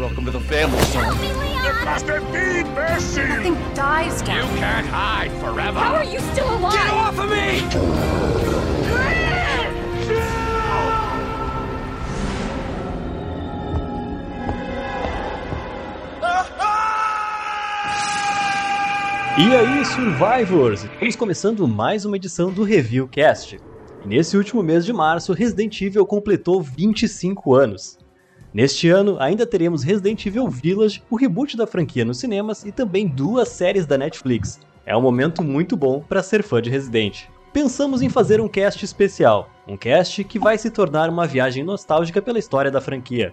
[0.00, 1.14] Welcome to the family, son.
[1.14, 3.20] It must have been mercy!
[3.20, 4.50] Nothing dies down.
[4.50, 5.78] You can't hide forever!
[5.78, 6.72] How are you still alive?
[6.72, 7.60] Get off of me!
[19.38, 20.84] E aí, Survivors!
[20.84, 23.60] Estamos começando mais uma edição do Review Cast.
[24.06, 27.99] Nesse último mês de março, Resident Evil completou 25 anos.
[28.52, 33.06] Neste ano, ainda teremos Resident Evil Village, o reboot da franquia nos cinemas e também
[33.06, 34.58] duas séries da Netflix.
[34.84, 37.26] É um momento muito bom para ser fã de Resident.
[37.52, 42.20] Pensamos em fazer um cast especial, um cast que vai se tornar uma viagem nostálgica
[42.20, 43.32] pela história da franquia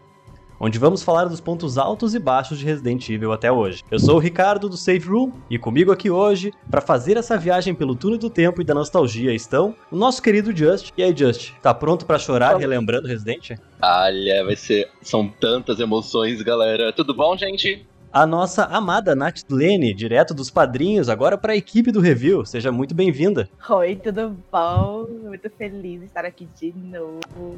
[0.60, 3.84] onde vamos falar dos pontos altos e baixos de Resident Evil até hoje.
[3.90, 7.74] Eu sou o Ricardo do Save Room e comigo aqui hoje, para fazer essa viagem
[7.74, 10.92] pelo túnel do tempo e da nostalgia, estão o nosso querido Just.
[10.98, 13.52] E aí, Just, tá pronto para chorar relembrando Resident?
[13.82, 14.90] Olha, vai ser.
[15.02, 16.92] São tantas emoções, galera.
[16.92, 17.86] Tudo bom, gente?
[18.12, 22.46] A nossa amada Nath Lene, direto dos padrinhos, agora para a equipe do review.
[22.46, 23.50] Seja muito bem-vinda.
[23.70, 25.06] Oi, tudo bom?
[25.24, 27.58] Muito feliz de estar aqui de novo.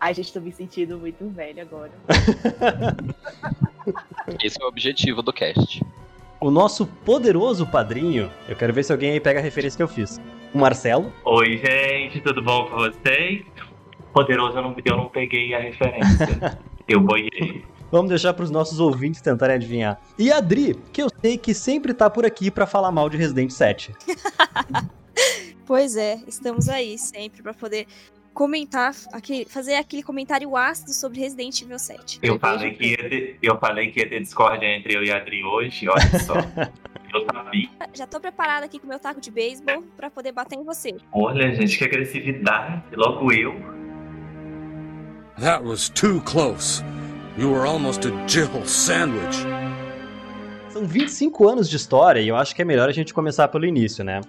[0.00, 1.90] Ai, gente, tô me sentindo muito velha agora.
[4.42, 5.82] Esse é o objetivo do cast.
[6.40, 9.88] O nosso poderoso padrinho, eu quero ver se alguém aí pega a referência que eu
[9.88, 10.20] fiz.
[10.54, 11.12] O Marcelo.
[11.24, 13.44] Oi, gente, tudo bom com vocês?
[14.12, 16.58] Poderoso, eu não, eu não peguei a referência.
[16.86, 17.64] eu boiei.
[17.90, 20.00] Vamos deixar para os nossos ouvintes tentarem adivinhar.
[20.16, 23.16] E a Dri, que eu sei que sempre tá por aqui para falar mal de
[23.16, 23.92] Resident 7.
[25.66, 27.86] pois é, estamos aí sempre para poder
[28.38, 32.20] comentar, aquele, fazer aquele comentário ácido sobre Resident Evil 7.
[32.22, 35.16] Eu falei, que ia ter, eu falei que ia ter discórdia entre eu e a
[35.16, 36.34] Adri hoje, olha só.
[37.12, 37.68] eu sabia.
[37.92, 40.94] Já tô preparada aqui com meu taco de beisebol para poder bater em você.
[41.10, 42.80] Olha, gente, que agressividade.
[42.94, 43.56] Logo eu.
[45.40, 46.84] That was too close.
[47.36, 49.36] You were almost a Jill sandwich.
[50.68, 53.66] São 25 anos de história e eu acho que é melhor a gente começar pelo
[53.66, 54.20] início, né?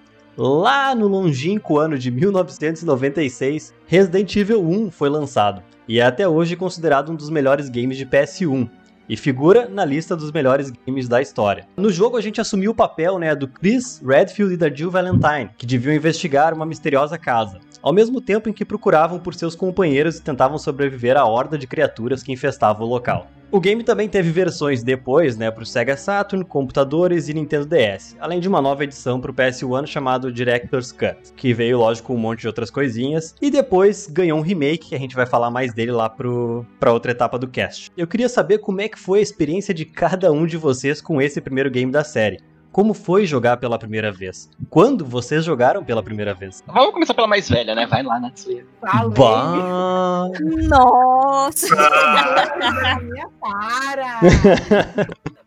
[0.42, 6.56] Lá no longínquo ano de 1996, Resident Evil 1 foi lançado e é até hoje
[6.56, 8.70] considerado um dos melhores games de PS1
[9.10, 11.68] e figura na lista dos melhores games da história.
[11.76, 15.50] No jogo a gente assumiu o papel né, do Chris Redfield e da Jill Valentine,
[15.58, 20.18] que deviam investigar uma misteriosa casa, ao mesmo tempo em que procuravam por seus companheiros
[20.18, 23.28] e tentavam sobreviver à horda de criaturas que infestavam o local.
[23.52, 28.16] O game também teve versões depois, né, para o Sega Saturn, computadores e Nintendo DS,
[28.20, 32.16] além de uma nova edição para o PS1 chamado Director's Cut, que veio, lógico, com
[32.16, 35.50] um monte de outras coisinhas, e depois ganhou um remake, que a gente vai falar
[35.50, 37.90] mais dele lá para outra etapa do cast.
[37.98, 41.20] Eu queria saber como é que foi a experiência de cada um de vocês com
[41.20, 42.38] esse primeiro game da série.
[42.72, 44.50] Como foi jogar pela primeira vez?
[44.70, 46.64] Quando vocês jogaram pela primeira vez?
[46.68, 47.88] Vamos começar pela mais velha, né?
[47.88, 48.64] Vai lá, Natsuya.
[48.80, 50.30] Bah...
[50.68, 51.68] Nossa!
[53.02, 54.20] minha para!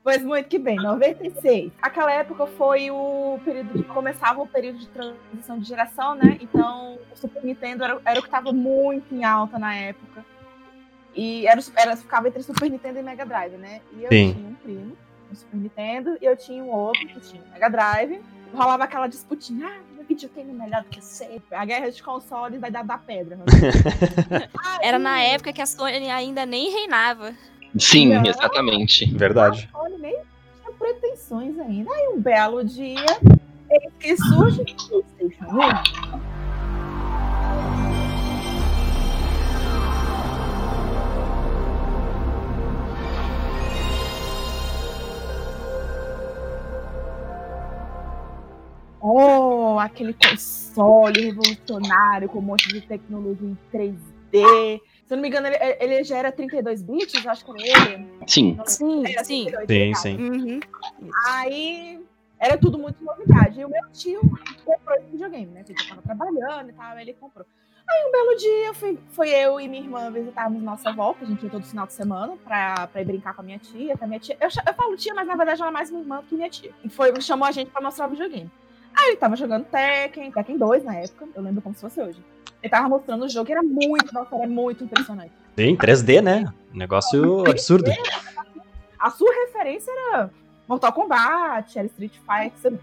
[0.03, 1.71] pois muito que bem, 96.
[1.81, 6.39] Aquela época foi o período de começava o período de transição de geração, né?
[6.41, 10.25] Então o Super Nintendo era, era o que estava muito em alta na época.
[11.15, 13.81] E era, era, ficava entre Super Nintendo e Mega Drive, né?
[13.97, 14.33] E eu Sim.
[14.33, 14.97] tinha um primo
[15.33, 18.21] no Super Nintendo e eu tinha um outro que tinha Mega Drive.
[18.55, 21.41] Rolava aquela disputinha, ah, meu videogame é melhor do que você.
[21.51, 23.39] A guerra de consoles da Idade da Pedra.
[24.83, 27.35] Era na época que a Sony ainda nem reinava.
[27.79, 28.23] Sim, Não.
[28.27, 29.07] exatamente.
[29.17, 29.71] Verdade.
[29.73, 31.91] A Sony nem tinha pretensões ainda.
[31.91, 33.07] Aí um belo dia,
[33.99, 36.32] que surge o PlayStation 1.
[49.05, 54.81] Oh, aquele console revolucionário com um monte de tecnologia em 3D.
[55.07, 57.91] Se eu não me engano, ele, ele já era 32 bits, eu acho que era
[57.91, 58.09] ele.
[58.29, 58.59] Sim.
[58.65, 59.47] Sim, Era sim.
[59.47, 60.23] 32, Sim, sim.
[60.23, 60.61] Uhum.
[61.27, 62.01] Aí
[62.39, 63.61] era tudo muito novidade.
[63.61, 64.21] E o meu tio
[64.65, 65.65] comprou esse videogame, né?
[65.69, 67.45] Ele tava trabalhando e tal, ele comprou.
[67.91, 71.27] Aí um belo dia fui, foi eu e minha irmã visitarmos nossa avó, que a
[71.27, 73.97] gente ia todo final de semana, pra, pra ir brincar com a minha tia.
[73.97, 76.03] Que a minha tia eu, eu falo tia, mas na verdade ela é mais minha
[76.03, 76.71] irmã do que minha tia.
[76.85, 78.51] E foi, chamou a gente pra mostrar o videogame.
[78.95, 82.23] Aí ele tava jogando Tekken, Tekken 2 na época, eu lembro como se fosse hoje.
[82.63, 85.33] Ele tava mostrando o jogo e era muito, nossa, era muito impressionante.
[85.57, 86.53] Sim, 3D, né?
[86.73, 87.91] Negócio absurdo.
[88.99, 90.31] A sua referência era
[90.69, 92.79] Mortal Kombat, era Street Fighter, você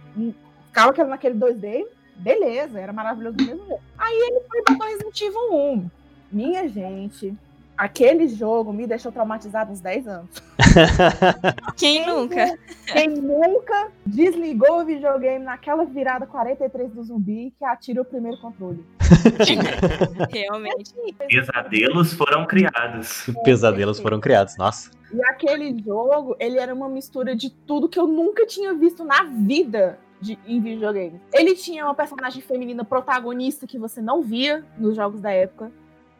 [0.67, 3.81] ficava aquele- naquele 2D, beleza, era maravilhoso do mesmo jeito.
[3.97, 5.89] Aí ele foi e botou Resident Evil 1.
[6.31, 7.33] Minha gente,
[7.79, 10.29] aquele jogo me deixou traumatizado uns 10 anos.
[11.77, 12.59] Quem nunca?
[12.85, 18.85] Quem nunca desligou o videogame naquela virada 43 do zumbi que atira o primeiro controle?
[20.29, 20.93] Realmente.
[21.29, 23.29] Pesadelos foram criados.
[23.45, 24.91] Pesadelos foram criados, nossa.
[25.13, 29.23] E aquele jogo, ele era uma mistura de tudo que eu nunca tinha visto na
[29.23, 31.21] vida de, em videogame.
[31.33, 35.71] Ele tinha uma personagem feminina protagonista que você não via nos jogos da época.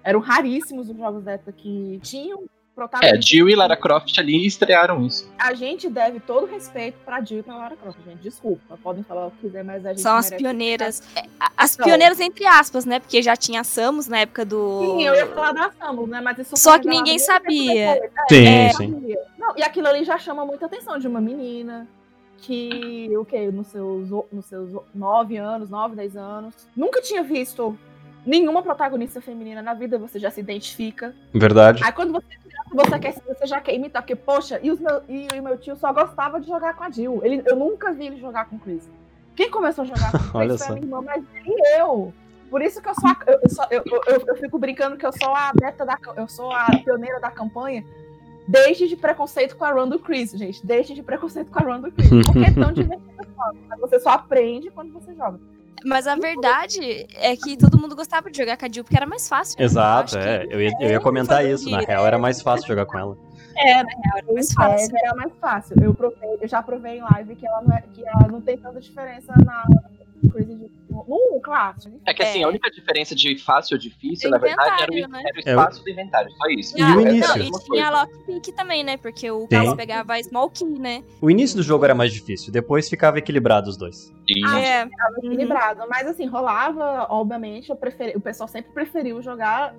[0.09, 3.15] Eram raríssimos os jogos da época que tinham protagonista.
[3.17, 5.29] É, Jill e Lara Croft ali estrearam isso.
[5.37, 8.19] A gente deve todo respeito pra Jill e pra Lara Croft, gente.
[8.23, 11.03] Desculpa, podem falar o que quiser, mas a gente São as pioneiras.
[11.15, 11.21] É,
[11.55, 11.85] As Então.
[11.85, 12.99] pioneiras, entre aspas, né?
[12.99, 14.79] Porque já tinha a Samus na época do.
[14.97, 16.21] Sim, eu ia falar da Samus, né?
[16.21, 17.93] Mas isso Só foi que ninguém sabia.
[17.93, 18.11] depois.
[18.31, 18.91] Sim, É, sim.
[18.93, 19.19] sabia.
[19.37, 21.85] Não, e aquilo ali já chama muita atenção de uma menina
[22.37, 23.51] que, o quê?
[23.51, 27.77] Nos seus, nos seus 9 anos, 9, 10 anos, nunca tinha visto
[28.25, 31.13] nenhuma protagonista feminina na vida, você já se identifica.
[31.33, 31.83] Verdade.
[31.83, 32.39] Aí quando você é
[32.71, 35.75] você quer você já quer imitar, porque, poxa, e, os meu, e o meu tio
[35.75, 37.21] só gostava de jogar com a Jill.
[37.23, 38.87] Ele, eu nunca vi ele jogar com o Chris.
[39.35, 40.65] Quem começou a jogar com o Chris Olha foi só.
[40.65, 42.13] a minha irmã, mas nem eu.
[42.49, 45.11] Por isso que eu sou a, eu, sou- eu, eu, eu fico brincando que eu
[45.13, 47.83] sou a adepta da eu sou a pioneira da campanha.
[48.47, 50.65] Deixe de preconceito com a run do Chris, gente.
[50.65, 52.09] Deixe de preconceito com a run do Chris.
[52.09, 53.09] Porque é tão divertido.
[53.79, 55.39] Você só aprende quando você joga.
[55.85, 59.05] Mas a verdade é que todo mundo gostava de jogar com a Jill porque era
[59.05, 59.57] mais fácil.
[59.59, 59.65] né?
[59.65, 60.47] Exato, Eu é.
[60.47, 61.69] que Eu ia, eu ia comentar isso.
[61.69, 63.17] Na real, era mais fácil jogar com ela.
[63.57, 63.89] É, né?
[64.17, 64.97] Era mais É, fácil.
[64.97, 65.75] era mais fácil.
[65.81, 68.57] Eu, provei, eu já provei em live que ela não, é, que ela não tem
[68.57, 69.63] tanta diferença na
[70.31, 71.99] Crazy de, no clássico.
[72.05, 72.43] É que assim, É.
[72.43, 75.23] a única diferença de fácil ou difícil, O na verdade, era o, né?
[75.25, 76.77] era o espaço do inventário, só isso.
[76.77, 77.41] E o Ah, não, início?
[77.43, 78.97] e tinha a Lockpick também, né?
[78.97, 79.47] Porque o.
[79.47, 81.03] Carlos pegava a Small Key, né?
[81.21, 84.13] O início do jogo era mais difícil, depois ficava equilibrado os dois.
[84.27, 84.85] E- Ah, É.
[84.85, 85.81] Tava equilibrado.
[85.89, 89.73] Mas assim, rolava, obviamente, eu preferi, o pessoal sempre preferiu jogar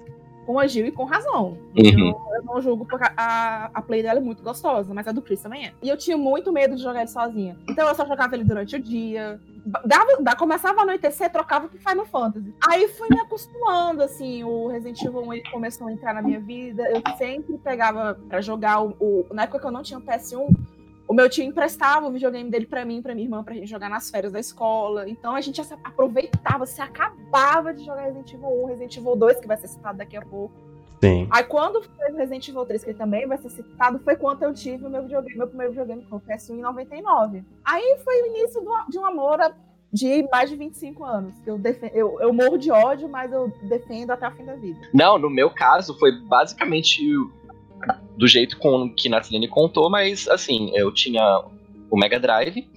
[0.46, 1.58] com a Gil e com razão.
[1.76, 2.08] Uhum.
[2.08, 5.20] Eu, eu não julgo porque a, a play dela é muito gostosa, mas a do
[5.22, 5.72] Chris também é.
[5.82, 7.56] E eu tinha muito medo de jogar ele sozinha.
[7.69, 9.38] Então eu só jogava ele durante o dia.
[9.84, 12.54] Dava, da- começava a anoitecer, trocava pro Final Fantasy.
[12.68, 16.40] Aí fui me acostumando, assim, o Resident Evil 1 ele começou a entrar na minha
[16.40, 16.88] vida.
[16.90, 20.48] Eu sempre pegava pra jogar o, o- Na época que eu não tinha o PS1,
[21.06, 23.88] o meu tio emprestava o videogame dele pra mim, pra minha irmã, pra gente jogar
[23.90, 25.08] nas férias da escola.
[25.08, 29.46] Então a gente aproveitava, se acabava de jogar Resident Evil 1, Resident Evil 2, que
[29.46, 30.54] vai ser citado daqui a pouco.
[31.00, 31.26] Sim.
[31.31, 34.52] Aí quando foi o Resident Evil 3, que também vai ser citado, foi quando eu
[34.52, 37.43] tive o meu videogame, meu primeiro videogame com o PS1 em 99.
[37.64, 39.38] Aí foi o início do- de um amor
[39.93, 41.35] de mais de 25 anos.
[41.43, 41.61] que Eu,
[41.94, 44.79] eu, eu morro de ódio, mas eu defendo até o fim da vida.
[44.93, 47.03] Não, no meu caso foi basicamente
[48.17, 51.43] do jeito com, que Nathalie contou, mas assim, eu tinha
[51.91, 52.69] o Mega Drive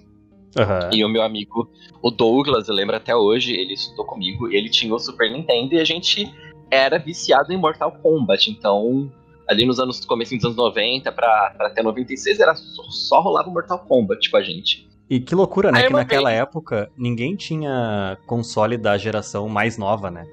[0.58, 0.90] Aham.
[0.94, 1.70] e o meu amigo,
[2.02, 5.80] o Douglas, eu lembro até hoje, ele estudou comigo, ele tinha o Super Nintendo e
[5.80, 6.34] a gente
[6.74, 9.12] era viciado em Mortal Kombat, então
[9.48, 13.50] ali nos anos começo dos anos 90 pra, pra até 96 era só, só rolava
[13.50, 14.88] Mortal Kombat com a gente.
[15.10, 15.80] E que loucura, né?
[15.82, 20.26] Aí Que naquela vez- época ninguém tinha console da geração mais nova, né?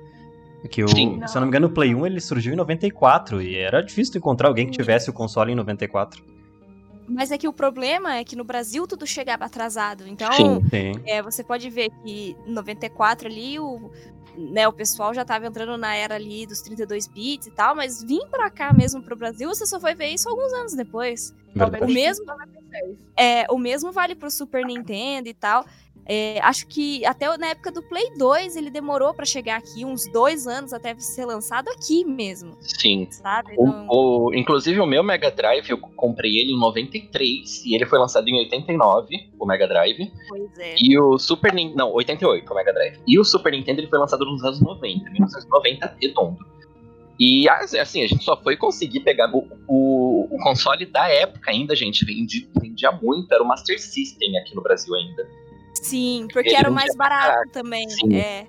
[0.71, 1.21] Que o, Sim.
[1.27, 4.17] se eu não me engano, o Play 1 ele surgiu em 94 e era difícil
[4.19, 6.23] encontrar alguém que tivesse o console em 94.
[7.09, 10.07] Mas é que o problema é que no Brasil tudo chegava atrasado.
[10.07, 10.61] Então, Sim.
[10.71, 10.93] Sim.
[11.07, 13.91] é, você pode ver que em 94 ali o,
[14.37, 18.03] né, o pessoal já tava entrando na era ali dos 32 bits e tal, mas
[18.03, 21.35] vir pra cá mesmo pro Brasil, você só foi ver isso alguns anos depois.
[21.55, 21.85] Verdade.
[21.85, 22.99] O mesmo, 96.
[23.17, 25.65] é, o mesmo vale pro Super Nintendo e tal.
[26.07, 30.11] É, acho que até na época do Play 2 ele demorou pra chegar aqui, uns
[30.11, 33.07] dois anos até ser lançado aqui mesmo, Sim.
[33.11, 33.55] sabe?
[33.57, 37.87] O, Não- o- inclusive o meu Mega Drive, eu comprei ele em 93 e ele
[37.87, 40.11] foi lançado em 89, o Mega Drive.
[40.29, 40.75] Pois é.
[40.81, 41.77] E o Super Nintendo.
[41.79, 42.99] Não, 88 o Mega Drive.
[43.07, 46.39] E o Super Nintendo ele foi lançado nos anos 90, 1990 redondo.
[47.23, 51.77] E assim, a gente só foi conseguir pegar o, o- o console da época ainda,
[51.77, 52.05] gente.
[52.05, 55.29] Vendi, vendia muito, era o Master System aqui no Brasil ainda.
[55.83, 57.51] Sim, porque era o mais barato caraca.
[57.51, 57.87] também.
[58.13, 58.47] É.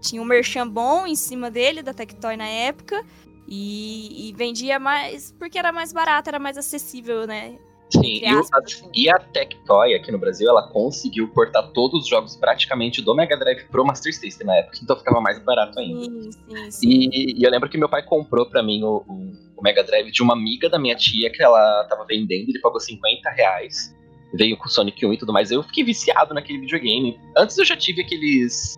[0.00, 3.04] Tinha um merchan bom em cima dele, da Tectoy na época.
[3.48, 7.56] E, e vendia mais porque era mais barato, era mais acessível, né?
[7.88, 8.90] Sim, e, aspas, assim.
[8.92, 13.36] e a Tectoy aqui no Brasil, ela conseguiu portar todos os jogos praticamente do Mega
[13.36, 16.00] Drive pro Master System na época, então ficava mais barato ainda.
[16.04, 16.88] Sim, sim, sim.
[16.88, 20.10] E, e eu lembro que meu pai comprou pra mim o, o- o Mega Drive
[20.10, 23.95] de uma amiga da minha tia que ela tava vendendo, ele pagou 50 reais.
[24.36, 25.50] Veio com o Sonic 1 e tudo mais.
[25.50, 27.18] Eu fiquei viciado naquele videogame.
[27.36, 28.76] Antes eu já tive aqueles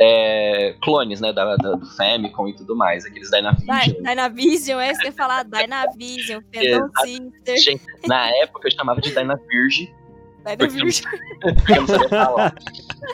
[0.00, 3.76] é, clones, né, da, da- do Famicom e tudo mais, aqueles Dynavision.
[3.84, 9.00] Dy- Dynavision, é isso que eu ia falar, Dynavision, Phantom Sister, na época eu chamava
[9.00, 9.94] de Dynavirge,
[10.44, 11.10] Dynavision.
[11.40, 12.54] porque eu não sabia falar.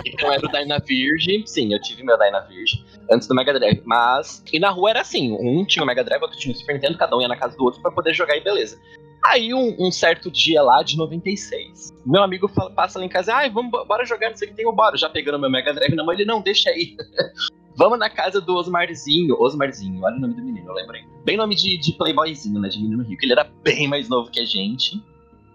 [0.06, 3.82] Então era o Dynavirge, sim, eu tive meu Dynavirge antes do Mega Drive.
[3.84, 4.42] Mas.
[4.52, 6.96] E na rua era assim: um tinha o Mega Drive, outro tinha o Super Nintendo,
[6.96, 8.80] cada um ia na casa do outro pra poder jogar e beleza.
[9.24, 13.34] Aí um, um certo dia lá de 96, meu amigo fala- passa lá em casa,
[13.34, 14.96] ai, vamos, bora jogar, não sei o que tem bora.
[14.96, 16.96] Já pegando meu Mega Drive na mão, ele não, deixa aí.
[17.76, 19.36] Vamos na casa do Osmarzinho.
[19.40, 21.02] Osmarzinho, olha o nome do menino, eu lembrei.
[21.24, 22.68] Bem nome de, de playboyzinho, né?
[22.68, 23.24] De menino rico.
[23.24, 25.02] Ele era bem mais novo que a gente.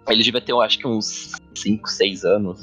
[0.08, 2.60] Ele devia ter, eu acho que uns 5, 6 anos.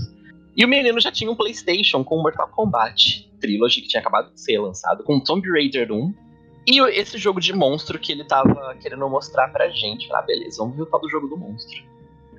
[0.56, 4.40] E o menino já tinha um PlayStation com Mortal Kombat Trilogy, que tinha acabado de
[4.40, 6.14] ser lançado, com Tomb Raider 1.
[6.66, 10.12] E esse jogo de monstro que ele tava querendo mostrar pra gente.
[10.14, 11.82] Ah, beleza, vamos ver o tal do jogo do monstro.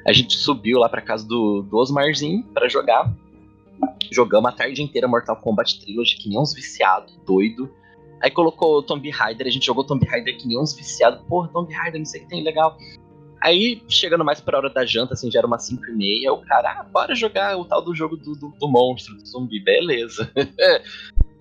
[0.07, 3.13] A gente subiu lá pra casa do, do Osmarzinho pra jogar.
[4.11, 7.69] Jogamos a tarde inteira Mortal Kombat Trilogy, que nem uns viciados, doido.
[8.21, 11.21] Aí colocou Tomb Raider, a gente jogou Tomb Raider que nem uns viciados.
[11.27, 12.77] Porra, Tomb Raider, não sei o que tem, legal.
[13.41, 16.41] Aí, chegando mais pra hora da janta, assim, já era umas 5 e meia, o
[16.45, 20.31] cara, ah, bora jogar o tal do jogo do, do, do monstro, do zumbi, beleza.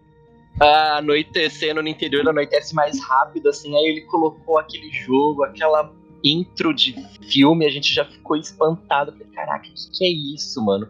[0.62, 5.92] anoitecendo no interior, anoitece mais rápido, assim, aí ele colocou aquele jogo, aquela
[6.24, 6.94] intro de
[7.28, 9.12] filme, a gente já ficou espantado.
[9.12, 10.88] Falei, caraca, o que, que é isso, mano?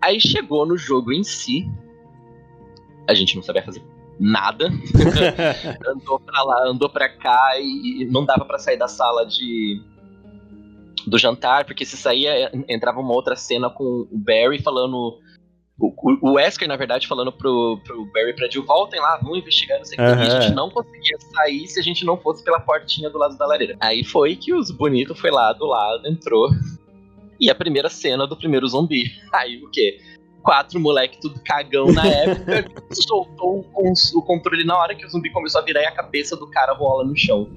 [0.00, 1.68] Aí chegou no jogo em si,
[3.08, 3.82] a gente não sabia fazer
[4.18, 4.66] nada.
[5.86, 9.80] andou pra lá, andou pra cá e não dava para sair da sala de
[11.06, 15.18] do jantar, porque se saía, entrava uma outra cena com o Barry falando.
[15.78, 19.78] O, o Wesker, na verdade, falando pro, pro Barry pra Jill, voltem lá, vamos investigar,
[19.78, 20.22] não sei o que.
[20.22, 23.36] E a gente não conseguia sair se a gente não fosse pela portinha do lado
[23.36, 23.76] da lareira.
[23.80, 26.50] Aí foi que os bonitos foi lá do lado, entrou.
[27.40, 29.10] E a primeira cena do primeiro zumbi.
[29.32, 29.98] Aí o quê?
[30.42, 35.30] Quatro moleque tudo cagão na época, soltou o, o controle na hora que o zumbi
[35.30, 37.48] começou a virar e a cabeça do cara rola no chão.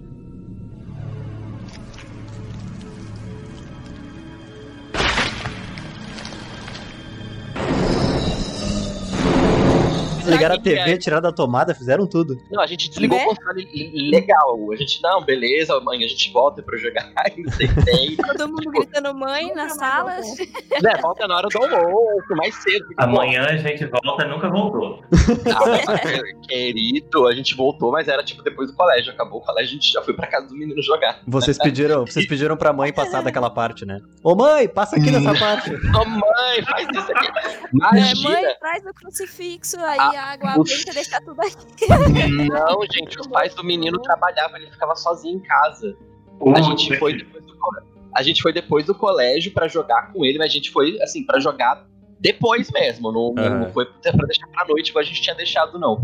[10.26, 12.38] Desligaram a TV, tiraram da tomada, fizeram tudo.
[12.52, 13.24] Não, a gente desligou Né?
[13.26, 14.72] o controle legal.
[14.72, 17.12] A gente, não, beleza, amanhã a gente volta pra jogar.
[17.38, 18.16] Não sei se tem.
[18.18, 20.16] Todo mundo gritando mãe na sala.
[20.82, 22.86] né, volta na hora do almoço, mais cedo.
[22.98, 25.02] Amanhã a gente volta nunca voltou.
[25.54, 25.98] ah,
[26.48, 29.12] querido, a gente voltou, mas era tipo depois do colégio.
[29.14, 31.20] Acabou o colégio, a gente já foi pra casa do menino jogar.
[31.28, 34.00] Vocês pediram, vocês pediram pra mãe passar daquela parte, né?
[34.24, 35.72] Ô mãe, passa aqui nessa parte.
[35.74, 37.28] Ô, mãe, faz isso aqui.
[37.28, 38.30] É, Imagina.
[38.30, 41.88] mãe, traz o crucifixo, aí Ah, a água o- benta deixar tudo aqui.
[42.50, 45.96] Não, gente, os pais do menino trabalhavam, ele ficava sozinho em casa.
[46.56, 47.96] A gente foi depois do colégio.
[48.14, 51.26] A gente foi depois do colégio pra jogar com ele, mas a gente foi, assim,
[51.26, 51.86] pra jogar
[52.20, 53.12] depois mesmo.
[53.12, 53.60] Não, Aham.
[53.60, 56.02] não foi pra deixar pra noite igual a gente tinha deixado, não.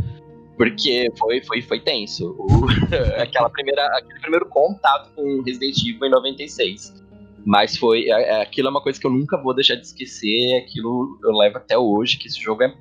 [0.58, 2.36] Porque foi, foi, foi tenso.
[2.38, 2.66] O-
[3.22, 7.02] aquela primeira, aquele primeiro contato com Resident Evil em 96.
[7.46, 8.04] Mas foi.
[8.10, 10.58] é- é- aquilo é uma coisa que eu nunca vou deixar de esquecer.
[10.64, 12.74] Aquilo eu levo até hoje, que esse jogo é,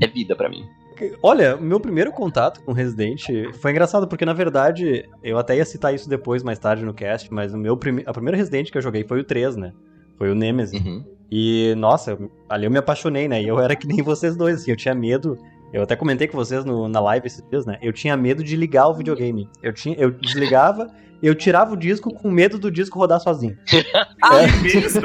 [0.00, 0.64] é vida pra mim.
[1.22, 3.24] Olha, o meu primeiro contato com Resident
[3.60, 7.32] foi engraçado, porque na verdade, eu até ia citar isso depois, mais tarde no cast,
[7.32, 8.02] mas o meu prime...
[8.04, 9.72] a primeira Resident que eu joguei foi o 3, né?
[10.16, 10.84] Foi o Nemesis.
[10.84, 11.04] Uhum.
[11.30, 13.40] E, nossa, ali eu me apaixonei, né?
[13.40, 15.38] E eu era que nem vocês dois, assim, eu tinha medo.
[15.72, 17.78] Eu até comentei com vocês no- na live esses dias, né?
[17.80, 19.48] Eu tinha medo de ligar o videogame.
[19.62, 20.88] Eu, tinha, eu desligava,
[21.22, 23.56] eu tirava o disco com medo do disco rodar sozinho.
[24.20, 25.00] Ah, Isso.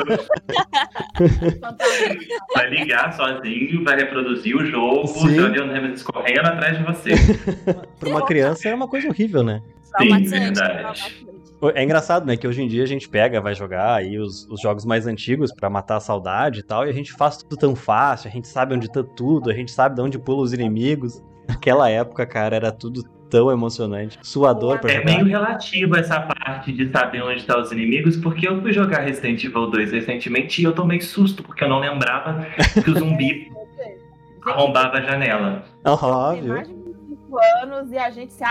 [1.60, 2.24] Fantástico.
[2.55, 5.39] Vai ligar sozinho, vai reproduzir o jogo, Sim.
[5.39, 7.12] o Leon Nemesis correndo atrás de você.
[8.00, 9.62] Pra uma criança é uma coisa horrível, né?
[9.96, 11.27] traumatizante, verdade.
[11.75, 12.36] É engraçado, né?
[12.36, 15.53] Que hoje em dia a gente pega, vai jogar aí os, os jogos mais antigos
[15.53, 18.48] pra matar a saudade e tal, e a gente faz tudo tão fácil, a gente
[18.48, 21.22] sabe onde tá tudo, a gente sabe de onde pula os inimigos.
[21.48, 23.03] Naquela época, cara, era tudo
[23.34, 24.20] tão emocionante.
[24.22, 25.06] Suador pra É jogar.
[25.12, 29.44] meio relativo essa parte de saber onde estão os inimigos, porque eu fui jogar Resident
[29.44, 32.46] Evil 2 recentemente e eu tomei susto, porque eu não lembrava
[32.84, 33.52] que o zumbi
[34.46, 35.63] arrombava a janela.
[35.84, 36.54] Viu?
[36.54, 38.44] mais de 25 anos e a gente se.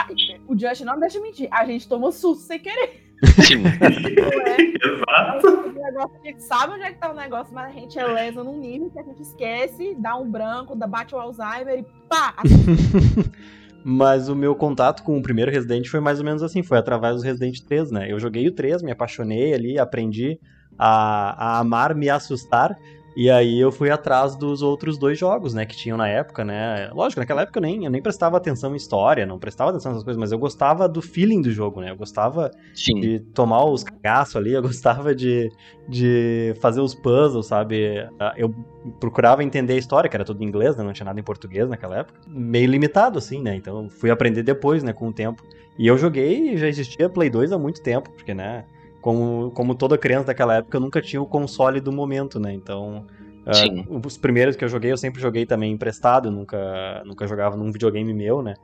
[0.49, 1.47] O Just não deixa eu mentir.
[1.53, 3.01] A gente tomou susto sem querer.
[3.47, 3.63] Sim.
[3.65, 4.89] É?
[4.89, 5.47] Exato.
[5.49, 8.05] O negócio, a gente sabe onde é que tá o negócio, mas a gente é
[8.05, 11.87] lesa num nível que a gente esquece, dá um branco, dá- bate o Alzheimer e
[12.09, 12.35] pá!
[13.85, 17.17] Mas o meu contato com o primeiro Resident foi mais ou menos assim, foi através
[17.17, 18.13] do Resident 3, né?
[18.13, 20.39] Eu joguei o 3, me apaixonei ali, aprendi
[20.79, 22.79] a, a amar, me assustar,
[23.15, 26.91] e aí eu fui atrás dos outros dois jogos, né, que tinham na época, né?
[26.93, 30.05] Lógico, naquela época eu nem, eu nem prestava atenção em história, não prestava atenção nessas
[30.05, 31.91] coisas, mas eu gostava do feeling do jogo, né?
[31.91, 33.01] Eu gostava Sim.
[33.01, 35.51] de tomar os cagaços ali, eu gostava de,
[35.89, 38.09] de fazer os puzzles, sabe?
[38.37, 38.55] Eu
[38.99, 40.83] procurava entender a história, que era tudo em inglês, né?
[40.83, 42.19] Não tinha nada em português naquela época.
[42.27, 43.55] Meio limitado, assim, né?
[43.55, 44.93] Então fui aprender depois, né?
[44.93, 45.43] Com o tempo.
[45.79, 48.65] E eu joguei, já existia Play 2 há muito tempo, porque, né?
[49.03, 52.55] Como, como toda criança daquela época, eu nunca tinha o console do momento, né?
[52.55, 53.05] Então.
[53.53, 53.85] Sim.
[54.07, 58.15] os primeiros que eu joguei, eu sempre joguei também emprestado, nunca, nunca jogava num videogame
[58.15, 58.55] meu, né?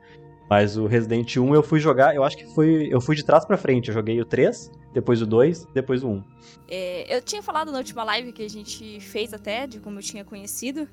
[0.49, 2.87] Mas o Resident 1 eu fui jogar, eu acho que foi.
[2.89, 3.89] Eu fui de trás pra frente.
[3.89, 6.23] Eu joguei o 3, depois o 2, depois o 1.
[6.67, 10.03] É, eu tinha falado na última live que a gente fez até, de como eu
[10.03, 10.87] tinha conhecido.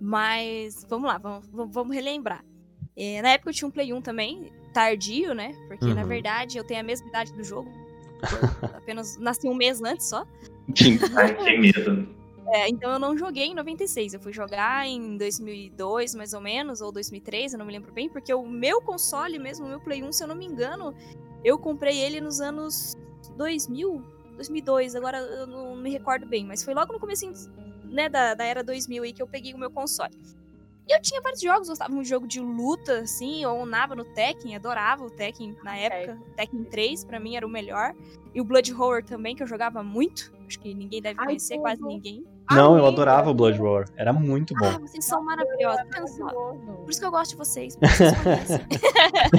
[0.00, 2.42] Mas vamos lá, vamos, vamos- relembrar.
[2.96, 5.52] É, na época eu tinha um Play 1 também, tardio, né?
[5.68, 6.06] Porque na Uhum.
[6.08, 7.70] verdade eu tenho a mesma idade do jogo.
[8.74, 10.26] Apenas nasci um mês antes só.
[11.16, 12.20] Ai, que medo.
[12.52, 14.14] É, então eu não joguei em 96.
[14.14, 18.08] Eu fui jogar em 2002, mais ou menos, ou 2003, eu não me lembro bem,
[18.08, 20.94] porque o meu console mesmo, o meu Play 1, se eu não me engano,
[21.44, 22.96] eu comprei ele nos anos
[23.36, 24.02] 2000,
[24.34, 27.24] 2002, agora eu não me recordo bem, mas foi logo no começo
[27.84, 30.12] né, da, da era 2000 aí que eu peguei o meu console.
[30.90, 34.04] E eu tinha vários jogos, gostava de um jogo de luta, assim, eu onava no
[34.04, 36.20] Tekken, adorava o Tekken na época.
[36.34, 37.94] Tekken 3, pra mim, era o melhor.
[38.34, 40.32] E o Blood Horror também, que eu jogava muito.
[40.48, 41.62] Acho que ninguém deve Ai, conhecer, tudo.
[41.62, 42.24] quase ninguém.
[42.50, 43.88] Não, eu adorava o Blood Roar.
[43.96, 44.80] Era muito Ah, bom.
[44.86, 45.82] vocês são maravilhosos.
[46.18, 47.76] Por isso que eu gosto de vocês.
[47.76, 48.60] vocês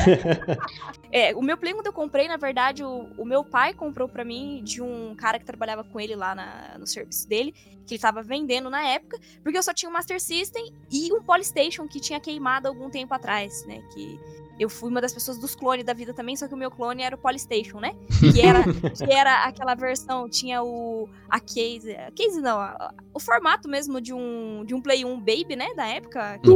[1.11, 4.23] é, o meu Play, quando eu comprei, na verdade, o, o meu pai comprou pra
[4.23, 7.53] mim de um cara que trabalhava com ele lá na- no serviço dele,
[7.85, 11.21] que ele tava vendendo na época, porque eu só tinha um Master System e um
[11.21, 13.81] Polystation que tinha queimado algum tempo atrás, né?
[13.93, 14.19] Que
[14.63, 17.01] eu fui uma das pessoas dos clones da vida também, só que o meu clone
[17.03, 17.95] era o Polystation, né?
[18.19, 18.63] Que era,
[19.07, 23.67] que era aquela versão, tinha o a case, a case não, a- a- o formato
[23.67, 26.53] mesmo de um de um Play 1 Baby, né, da época, aquele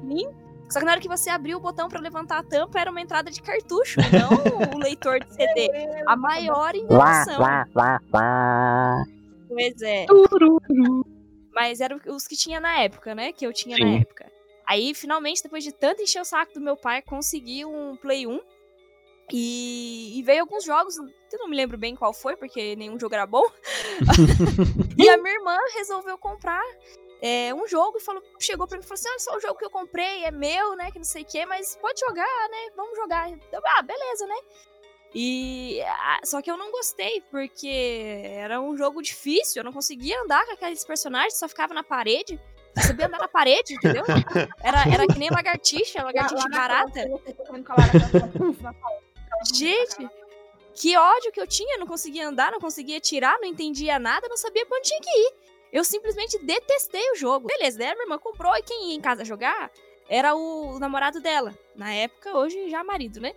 [0.00, 0.28] slim.
[0.70, 3.00] Só que na hora que você abriu o botão pra levantar a tampa, era uma
[3.00, 5.70] entrada de cartucho, não o leitor de CD.
[6.06, 7.38] A maior invenção.
[9.48, 10.04] Pois é.
[11.54, 13.32] Mas eram os que tinha na época, né?
[13.32, 14.00] Que eu tinha na Sim.
[14.00, 14.26] época.
[14.68, 18.38] Aí, finalmente, depois de tanto encher o saco do meu pai, consegui um Play 1.
[19.32, 23.14] E, e veio alguns jogos, eu não me lembro bem qual foi, porque nenhum jogo
[23.14, 23.44] era bom.
[24.98, 26.62] e a minha irmã resolveu comprar
[27.20, 29.58] é, um jogo e falou, chegou pra mim e falou assim: olha só o jogo
[29.58, 30.90] que eu comprei, é meu, né?
[30.90, 32.70] Que não sei o quê, mas pode jogar, né?
[32.76, 33.30] Vamos jogar.
[33.30, 34.36] Eu, ah, beleza, né?
[35.14, 40.20] E ah, só que eu não gostei, porque era um jogo difícil, eu não conseguia
[40.22, 42.38] andar com aqueles personagens, só ficava na parede.
[42.86, 44.04] Sabia andar na parede, entendeu?
[44.62, 47.00] Era, era que nem lagartixa, lagartixa barata.
[49.54, 50.08] Gente,
[50.74, 54.36] que ódio que eu tinha, não conseguia andar, não conseguia tirar, não entendia nada, não
[54.36, 55.32] sabia pra onde tinha que ir.
[55.72, 57.46] Eu simplesmente detestei o jogo.
[57.46, 59.70] Beleza, a minha irmã comprou e quem ia em casa jogar
[60.08, 61.54] era o namorado dela.
[61.76, 63.32] Na época, hoje já marido, né?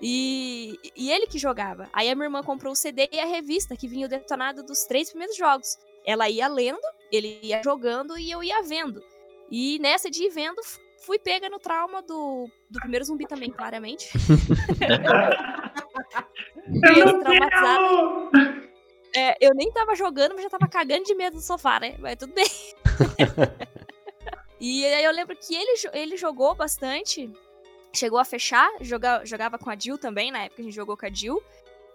[0.00, 1.88] E, e ele que jogava.
[1.92, 4.84] Aí a minha irmã comprou o CD e a revista que vinha o detonado dos
[4.84, 5.78] três primeiros jogos.
[6.04, 6.78] Ela ia lendo,
[7.14, 9.02] ele ia jogando e eu ia vendo.
[9.50, 10.60] E nessa de ir vendo,
[10.98, 14.10] fui pega no trauma do, do primeiro zumbi também, claramente.
[16.96, 18.30] Eu!
[19.16, 21.94] É, eu nem tava jogando, mas já tava cagando de medo no sofá, né?
[22.00, 22.46] Mas tudo bem.
[24.60, 27.30] e aí eu lembro que ele, ele jogou bastante.
[27.92, 31.06] Chegou a fechar, joga, jogava com a Jill também, na época a gente jogou com
[31.06, 31.40] a Jill.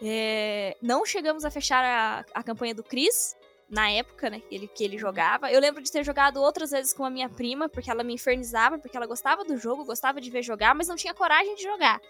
[0.02, 3.36] É, não chegamos a fechar a, a campanha do Chris,
[3.70, 5.52] na época, né, que ele, que ele jogava.
[5.52, 8.80] Eu lembro de ter jogado outras vezes com a minha prima, porque ela me infernizava,
[8.80, 12.02] porque ela gostava do jogo, gostava de ver jogar, mas não tinha coragem de jogar.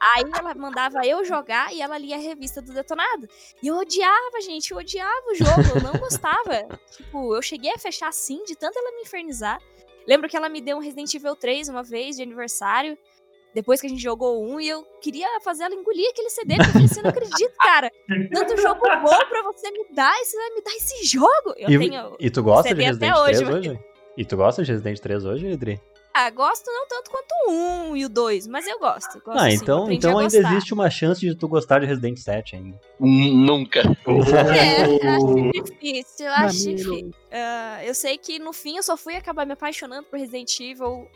[0.00, 3.28] Aí ela mandava eu jogar e ela lia a revista do Detonado.
[3.62, 6.68] E eu odiava, gente, eu odiava o jogo, eu não gostava.
[6.92, 9.60] tipo, eu cheguei a fechar assim, de tanto ela me infernizar.
[10.06, 12.96] Lembro que ela me deu um Resident Evil 3 uma vez, de aniversário.
[13.54, 16.68] Depois que a gente jogou um, e eu queria fazer ela engolir aquele CD, porque
[16.68, 17.90] eu falei assim, eu não acredito, cara.
[18.32, 21.54] Tanto jogo bom pra você me dar, e você vai me dar esse jogo.
[21.56, 22.16] Eu E, tenho.
[22.18, 23.78] e tu gosta CD de Resident hoje, 3 mas- hoje?
[24.16, 25.80] E tu gosta de Resident 3 hoje, Edri?
[26.16, 29.20] Ah, gosto não tanto quanto o 1 e o 2, mas eu gosto.
[29.24, 30.52] gosto Ah, sim, então, aprendi então a ainda gostar.
[30.54, 32.78] existe uma chance de tu gostar de Resident 7 ainda.
[33.00, 33.82] Nunca.
[34.56, 36.76] É, acho difícil, eu acho Mamilo.
[36.96, 37.10] difícil.
[37.32, 41.08] Ah, eu sei que no fim eu só fui acabar me apaixonando por Resident Evil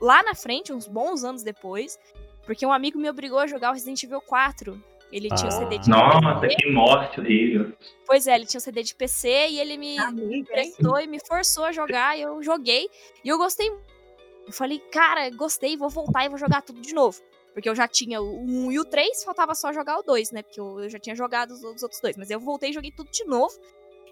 [0.00, 1.98] lá na frente, uns bons anos depois,
[2.44, 4.82] porque um amigo me obrigou a jogar o Resident Evil 4.
[5.12, 5.58] Ele tinha o Ah.
[5.58, 6.56] CD de Nossa, PC.
[6.56, 7.72] que morte horrível.
[8.06, 10.38] Pois é, ele tinha o CD de PC e ele me hein?
[10.40, 12.88] emprestou e me forçou a jogar, e eu joguei,
[13.24, 13.68] e eu gostei.
[14.46, 17.20] Eu falei, cara, gostei, vou voltar e vou jogar tudo de novo.
[17.52, 20.42] Porque eu já tinha o 1 e o 3, faltava só jogar o 2, né?
[20.42, 22.16] Porque eu, eu já tinha jogado os, os outros dois.
[22.16, 23.54] Mas eu voltei e joguei tudo de novo.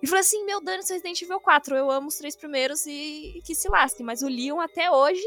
[0.03, 1.77] E falei assim, meu dano, Resident Evil 4.
[1.77, 4.05] Eu amo os três primeiros e, e que se lasquem.
[4.05, 5.23] Mas o Leon, até hoje,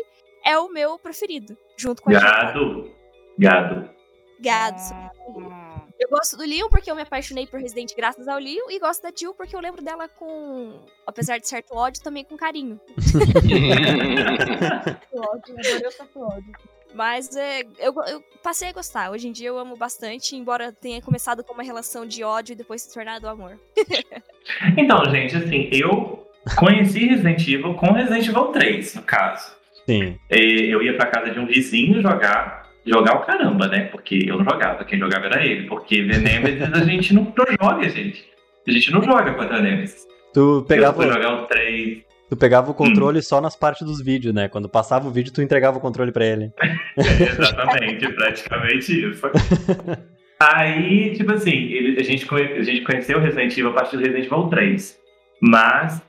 [0.48, 1.58] é o meu preferido.
[1.76, 2.96] Junto com a Jill.
[3.38, 3.38] Gado.
[3.38, 3.90] Gado.
[4.40, 4.82] Gado.
[6.00, 8.70] Eu gosto do Leon porque eu me apaixonei por Resident graças ao Leon.
[8.70, 10.80] E gosto da Jill porque eu lembro dela com...
[11.06, 12.80] Apesar de certo ódio, também com carinho.
[15.12, 16.54] Ódio, adorei o tatuagem.
[16.94, 19.12] Mas é, eu, eu passei a gostar.
[19.12, 22.56] Hoje em dia eu amo bastante, embora tenha começado com uma relação de ódio e
[22.56, 23.60] depois se tornado amor.
[24.78, 26.26] Então, gente, assim, eu
[26.58, 29.57] conheci Resident Evil com Resident Evil 3, no caso.
[29.88, 30.16] Sim.
[30.30, 33.86] Eu ia pra casa de um vizinho jogar, jogar o caramba, né?
[33.86, 35.68] Porque eu não jogava, quem jogava era ele.
[35.68, 38.26] Porque The Nemesis a gente não, não joga, gente.
[38.68, 40.06] A gente não joga contra a Nemesis.
[40.34, 41.02] Tu Eu pegava.
[41.02, 42.06] fui jogar o 3.
[42.30, 44.50] Tu pegava o controle só nas partes dos vídeos, né?
[44.50, 46.52] Quando passava o vídeo, tu entregava o controle pra ele.
[46.98, 49.22] Exatamente, praticamente isso.
[50.40, 54.04] Aí, tipo assim, ele- a, gente, a gente conheceu o Resident Evil a partir do
[54.04, 54.98] Resident Evil 3.
[55.42, 56.02] Mas.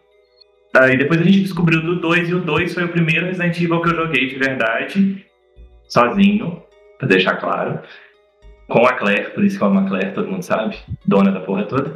[0.74, 3.80] Aí depois a gente descobriu do 2 e o 2 foi o primeiro Resident Evil
[3.80, 5.24] que eu joguei de verdade,
[5.88, 6.62] sozinho,
[6.98, 7.80] pra deixar claro.
[8.68, 10.76] Com a Claire, por isso que eu amo a Claire, todo mundo sabe,
[11.06, 11.94] dona da porra toda.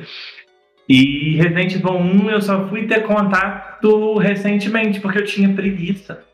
[0.89, 6.25] E Resident Evil 1 eu só fui ter contato recentemente, porque eu tinha preguiça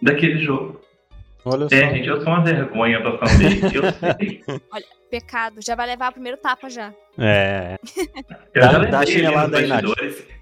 [0.00, 0.80] daquele jogo.
[1.44, 1.74] Olha só.
[1.74, 4.44] É, gente, eu sou uma vergonha pra fanbase, eu sei.
[5.10, 6.92] Pecado, já vai levar o primeiro tapa já.
[7.18, 7.76] É.
[8.54, 9.82] Eu Dá- já dá chinelada aí, Nath.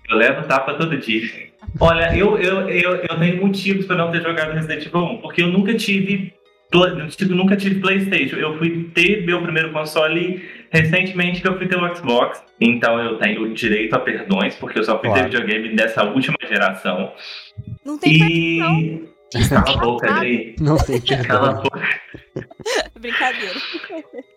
[0.09, 1.49] Eu levo tapa todo dia.
[1.81, 5.43] Olha, eu, eu, eu, eu tenho motivos pra não ter jogado Resident Evil 1, porque
[5.43, 6.33] eu nunca tive.
[6.73, 8.37] eu nunca tive Playstation.
[8.37, 12.43] Eu fui ter meu primeiro console recentemente que eu fui ter o Xbox.
[12.61, 15.29] Então eu tenho direito a perdões, porque eu só fui Claro.
[15.29, 17.13] ter videogame dessa última geração.
[17.85, 19.08] Não tem perdão, E.
[19.49, 20.57] Cala a boca, Adri.
[20.61, 21.89] Não tem Cala a boca.
[22.99, 23.55] Brincadeira.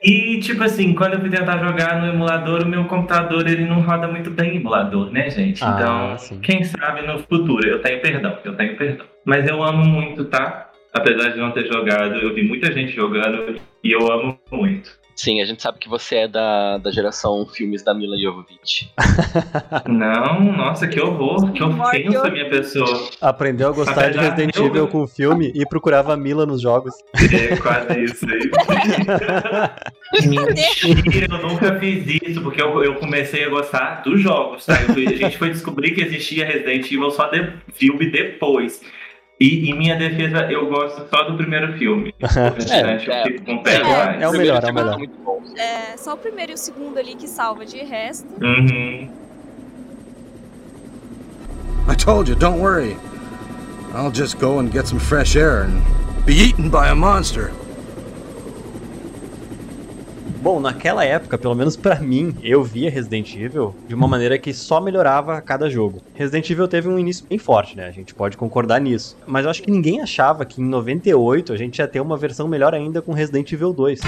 [0.04, 3.82] E, tipo assim, quando eu fui tentar jogar no emulador, o meu computador ele não
[3.82, 5.64] roda muito bem emulador, né, gente?
[5.64, 6.40] Ah, então, sim.
[6.42, 9.06] quem sabe no futuro, eu tenho perdão, eu tenho perdão.
[9.24, 10.70] Mas eu amo muito, tá?
[10.94, 15.01] Apesar de não ter jogado, eu vi muita gente jogando e eu amo muito.
[15.22, 18.92] Sim, a gente sabe que você é da, da geração filmes da Mila Jovovich.
[19.88, 23.08] Não, nossa, que horror, que ofensa minha pessoa.
[23.22, 26.18] Aprendeu a gostar de Apesar Resident de eu- Evil com o filme e procurava a
[26.18, 26.96] Mila nos jogos.
[27.14, 28.50] É quase isso aí.
[30.28, 34.74] Mentira, eu nunca fiz isso, porque eu, eu comecei a gostar dos jogos, tá?
[34.82, 38.82] Eu a gente foi descobrir que existia Resident Evil só de filme depois.
[39.44, 42.14] E em minha defesa, eu gosto só do primeiro filme.
[42.22, 43.24] É.
[43.24, 44.22] fico com o pé É, atrás.
[44.22, 44.98] é o melhor, é o melhor.
[45.00, 45.42] Muito bom.
[45.58, 47.66] É só o primeiro e o segundo ali que salva.
[47.66, 49.10] De resto, Uhum.
[51.92, 52.96] I told you, don't worry.
[53.96, 55.82] I'll just go and get some fresh air and
[56.26, 57.52] be eaten by a monster.
[60.42, 64.52] Bom, naquela época, pelo menos pra mim, eu via Resident Evil de uma maneira que
[64.52, 66.02] só melhorava a cada jogo.
[66.16, 67.86] Resident Evil teve um início bem forte, né?
[67.86, 69.16] A gente pode concordar nisso.
[69.28, 72.48] Mas eu acho que ninguém achava que em 98 a gente ia ter uma versão
[72.48, 74.02] melhor ainda com Resident Evil 2.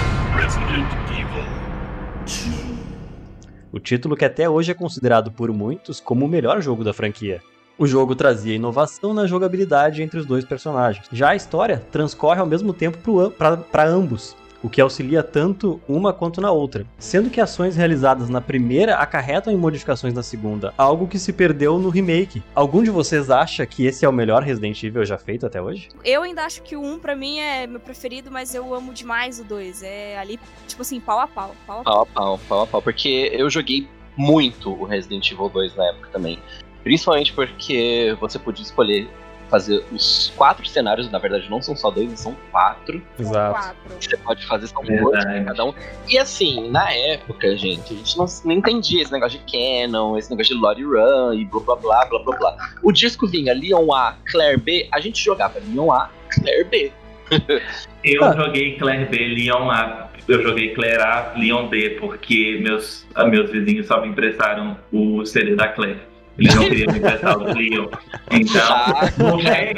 [3.70, 7.40] O título que até hoje é considerado por muitos como o melhor jogo da franquia.
[7.78, 11.06] O jogo trazia inovação na jogabilidade entre os dois personagens.
[11.12, 12.98] Já a história transcorre ao mesmo tempo
[13.30, 18.40] para ambos, o que auxilia tanto uma quanto na outra, sendo que ações realizadas na
[18.40, 22.42] primeira acarretam em modificações na segunda, algo que se perdeu no remake.
[22.54, 25.90] Algum de vocês acha que esse é o melhor Resident Evil já feito até hoje?
[26.02, 29.38] eu ainda acho que o 1 pra mim é meu preferido, mas eu amo demais
[29.38, 29.82] o 2.
[29.82, 31.54] É ali, tipo assim, pau a pau.
[31.66, 31.84] Pau a pau.
[31.84, 32.82] Pau a pau, pau a pau.
[32.82, 36.38] Porque eu joguei muito o Resident Evil 2 na época também.
[36.82, 39.08] Principalmente porque você podia escolher
[39.50, 43.00] fazer os quatro cenários, na verdade não são só dois, são quatro.
[43.18, 43.76] Exato.
[44.00, 45.74] Você pode fazer, são dois pra cada um.
[46.08, 49.44] E assim, na época, gente, a gente não, não entendia esse negócio de
[49.84, 52.56] Canon, esse negócio de Lottie Run e blá blá blá blá blá blá.
[52.82, 56.92] O disco vinha Leon A, Claire B, a gente jogava Leon A, Claire B.
[58.04, 58.34] Eu Ah.
[58.36, 60.08] joguei Claire B, Leon A.
[60.28, 65.54] Eu joguei Claire A, Leon B, porque meus, meus vizinhos só me emprestaram o CD
[65.54, 66.00] da Claire.
[66.38, 67.88] Eles não queriam me emprestar o Leon.
[68.30, 69.74] Então, Ah, vou ver,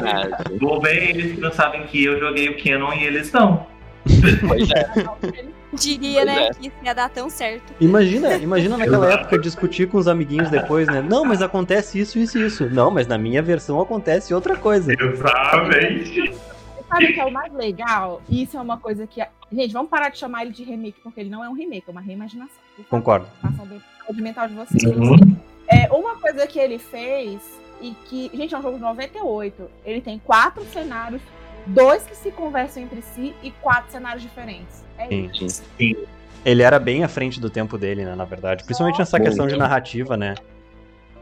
[0.59, 3.67] vou ver eles que não sabem que eu joguei o Canon e eles não.
[4.49, 4.87] Pois é.
[5.75, 6.55] Diria, Pois né, é.
[6.55, 7.75] que isso ia dar tão certo.
[7.81, 11.03] Imagina, imagina naquela época discutir com os amiguinhos depois, né?
[11.03, 12.71] Não, mas acontece isso, isso e isso.
[12.71, 14.93] Não, mas na minha versão acontece outra coisa.
[14.99, 16.33] Exatamente.
[16.89, 18.23] Sabe o que é o mais legal?
[18.31, 19.21] Isso é uma coisa que.
[19.53, 21.91] Gente, vamos parar de chamar ele de remake, porque ele não é um remake, é
[21.91, 22.57] uma reimaginação.
[22.89, 23.27] Concordo.
[23.43, 24.83] Façam bem a mental de vocês.
[24.85, 25.37] Uhum.
[25.69, 27.41] É, uma coisa que ele fez,
[27.81, 28.31] e que.
[28.35, 29.71] Gente, é um jogo de 98.
[29.85, 31.21] Ele tem quatro cenários,
[31.67, 34.85] dois que se conversam entre si e quatro cenários diferentes.
[34.99, 35.31] É Sim.
[35.41, 35.63] isso.
[36.45, 38.65] Ele era bem à frente do tempo dele, né, na verdade.
[38.65, 40.35] Principalmente nessa questão de narrativa, né?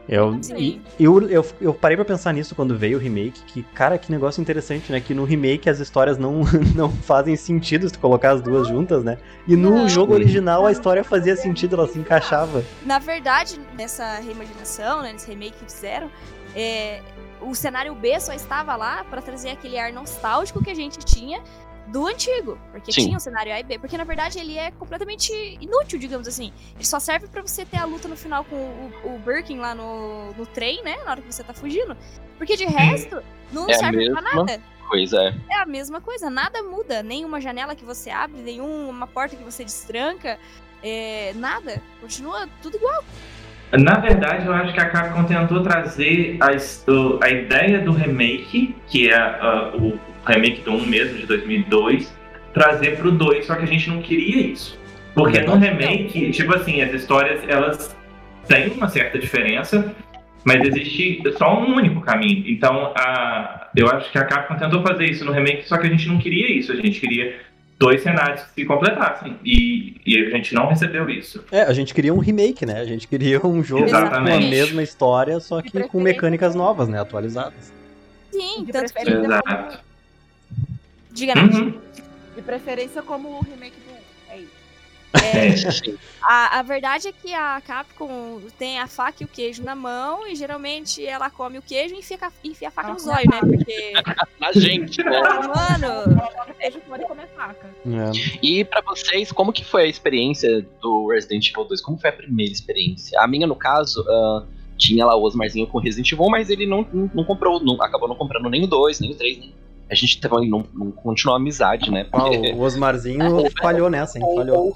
[0.07, 3.97] Eu, e, eu, eu, eu parei pra pensar nisso quando veio o remake, que, cara,
[3.97, 4.99] que negócio interessante, né?
[4.99, 6.41] Que no remake as histórias não,
[6.75, 9.17] não fazem sentido se tu colocar as duas juntas, né?
[9.47, 9.89] E no Não.
[9.89, 12.63] jogo original a história fazia sentido, ela se encaixava.
[12.85, 16.09] Na verdade, nessa reimaginação, né, nesse remake que fizeram,
[16.55, 17.01] é,
[17.41, 21.41] o cenário B só estava lá pra trazer aquele ar nostálgico que a gente tinha
[21.87, 22.57] do antigo.
[22.71, 23.05] Porque Sim.
[23.05, 23.79] tinha o cenário A e B.
[23.79, 26.51] Porque na verdade ele é completamente inútil, digamos assim.
[26.75, 29.73] Ele só serve pra você ter a luta no final com o, o Birkin lá
[29.75, 30.97] no, no trem, né?
[31.03, 31.95] Na hora que você tá fugindo.
[32.37, 33.21] Porque de resto,
[33.51, 34.61] não É a serve pra nada.
[34.87, 35.33] Coisa é.
[35.55, 37.01] É a mesma coisa, nada muda.
[37.01, 40.37] Nenhuma janela que você abre, nenhuma porta que você destranca.
[40.83, 41.81] é, nada.
[42.01, 43.03] Continua tudo igual.
[43.71, 46.49] Na verdade, eu acho que a Capcom tentou trazer a,
[47.25, 52.13] a ideia do remake, que é ah, o remake do 1 mesmo, de 2002,
[52.53, 54.77] trazer pro 2, só que a gente não queria isso.
[55.13, 57.95] Porque no remake, tipo assim, as histórias, elas
[58.47, 59.95] têm uma certa diferença,
[60.43, 62.43] mas existe só um único caminho.
[62.47, 65.89] Então, a, eu acho que a Capcom tentou fazer isso no remake, só que a
[65.89, 67.39] gente não queria isso, a gente queria
[67.79, 69.37] dois cenários que se completassem.
[69.43, 71.43] E, e a gente não recebeu isso.
[71.51, 72.79] É, a gente queria um remake, né?
[72.79, 74.49] A gente queria um jogo com a Exatamente.
[74.49, 76.99] mesma história, só que com mecânicas novas, né?
[76.99, 77.73] Atualizadas.
[78.31, 79.09] Sim, De tanto que.
[79.09, 79.79] Exato.
[81.15, 81.53] Diga, Nath.
[81.53, 81.81] Uhum.
[82.35, 83.95] de preferência como o remake do 1.
[84.33, 84.65] É isso.
[85.23, 85.71] É, É.
[85.71, 85.97] Sim.
[86.21, 90.27] a, a verdade é que a Capcom tem a faca e o queijo na mão
[90.27, 93.39] e geralmente ela come o queijo e enfia, a- enfia a faca no zóio, né?
[93.39, 93.93] Porque,
[94.37, 95.21] Na gente, né?
[95.21, 96.21] mano,
[96.57, 97.69] Beijo pode comer faca.
[97.85, 98.11] É.
[98.45, 101.81] E pra vocês, como que foi a experiência do Resident Evil 2?
[101.81, 103.17] Como foi a primeira experiência?
[103.21, 104.43] A minha, no caso, ah,
[104.77, 108.09] tinha lá o Osmarzinho com Resident Evil, mas ele não, não, não comprou, não- acabou
[108.09, 109.55] não comprando nem o 2, nem o 3, nem...
[109.89, 112.07] A gente também não, não continuou a amizade, né?
[112.11, 113.19] Ah, Porque o Osmarzinho
[113.61, 114.25] falhou nessa, hein?
[114.35, 114.73] Falhou.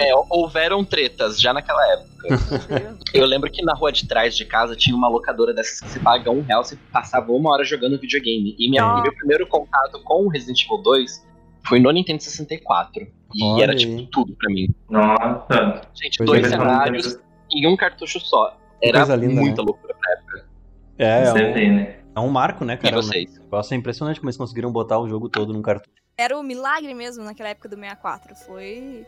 [0.00, 2.28] é, houveram tretas já naquela época.
[3.12, 5.98] Eu lembro que na rua de trás de casa tinha uma locadora dessas que você
[5.98, 8.54] paga um real, você passava uma hora jogando videogame.
[8.58, 9.02] E minha, Nossa.
[9.02, 11.26] meu primeiro contato com o Resident Evil 2
[11.66, 13.06] foi no Nintendo 64.
[13.34, 14.68] E Olha era tipo tudo pra mim.
[14.88, 15.82] Nossa.
[16.00, 16.48] Gente, Pois dois é.
[16.50, 17.18] cenários
[17.50, 18.56] e um cartucho só.
[18.80, 19.66] Era Coisa linda, muita né?
[19.66, 20.48] loucura pra época.
[20.96, 21.96] É, é um, né?
[22.14, 22.98] é um marco, né, E cara?
[22.98, 23.37] O vocês?
[23.48, 25.90] Negócio é impressionante como eles conseguiram botar o jogo todo num cartucho.
[26.16, 28.34] era o milagre mesmo naquela época do 64.
[28.36, 29.06] Foi.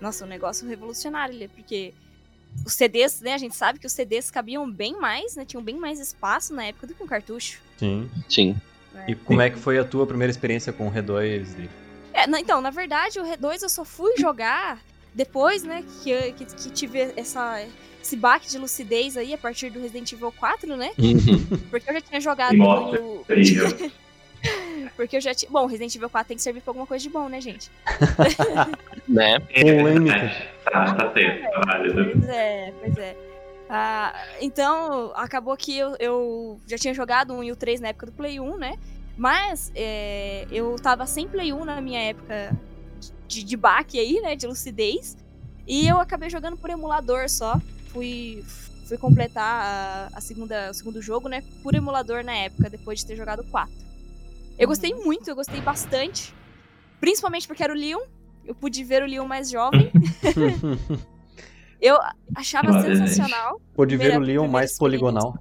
[0.00, 1.92] Nossa, um negócio revolucionário ali, porque
[2.64, 3.34] os CDs, né?
[3.34, 5.44] A gente sabe que os CDs cabiam bem mais, né?
[5.44, 7.60] Tinham bem mais espaço na época do que um cartucho.
[7.78, 8.08] Sim.
[8.28, 8.56] Sim.
[9.06, 11.54] E como é que foi a tua primeira experiência com o R2?
[11.54, 11.70] Dri?
[12.12, 14.80] É, na- então, na verdade, o R2 eu só fui jogar
[15.18, 17.60] depois, né, que, que, que tive essa,
[18.00, 20.92] esse baque de lucidez aí a partir do Resident Evil 4, né?
[21.68, 23.00] Porque eu já tinha jogado Nossa.
[23.00, 23.24] no...
[23.24, 23.66] Terrível.
[24.94, 25.50] Porque eu já tinha...
[25.50, 27.68] Bom, Resident Evil 4 tem que servir pra alguma coisa de bom, né, gente?
[29.08, 29.40] né?
[29.40, 30.30] Polêmica.
[30.70, 32.10] Tá, tá certo, tá válido.
[32.12, 33.16] Pois é, pois é.
[33.68, 38.06] Ah, então, acabou que eu, eu já tinha jogado um e o 3 na época
[38.06, 38.78] do Play 1, né?
[39.16, 42.56] Mas é, eu tava sem Play 1 na minha época
[43.28, 44.34] de, de baque aí, né?
[44.34, 45.16] De lucidez.
[45.66, 47.60] E eu acabei jogando por emulador só.
[47.92, 48.42] Fui,
[48.86, 51.44] fui completar a, a segunda, o segundo jogo, né?
[51.62, 53.72] Por emulador na época, depois de ter jogado o 4.
[54.58, 56.34] Eu gostei muito, eu gostei bastante.
[57.00, 58.00] Principalmente porque era o Leon.
[58.44, 59.92] Eu pude ver o Leon mais jovem.
[61.80, 61.96] Eu
[62.34, 63.60] achava sensacional.
[63.74, 65.38] Pôde ver o Primeira- Leon mais poligonal.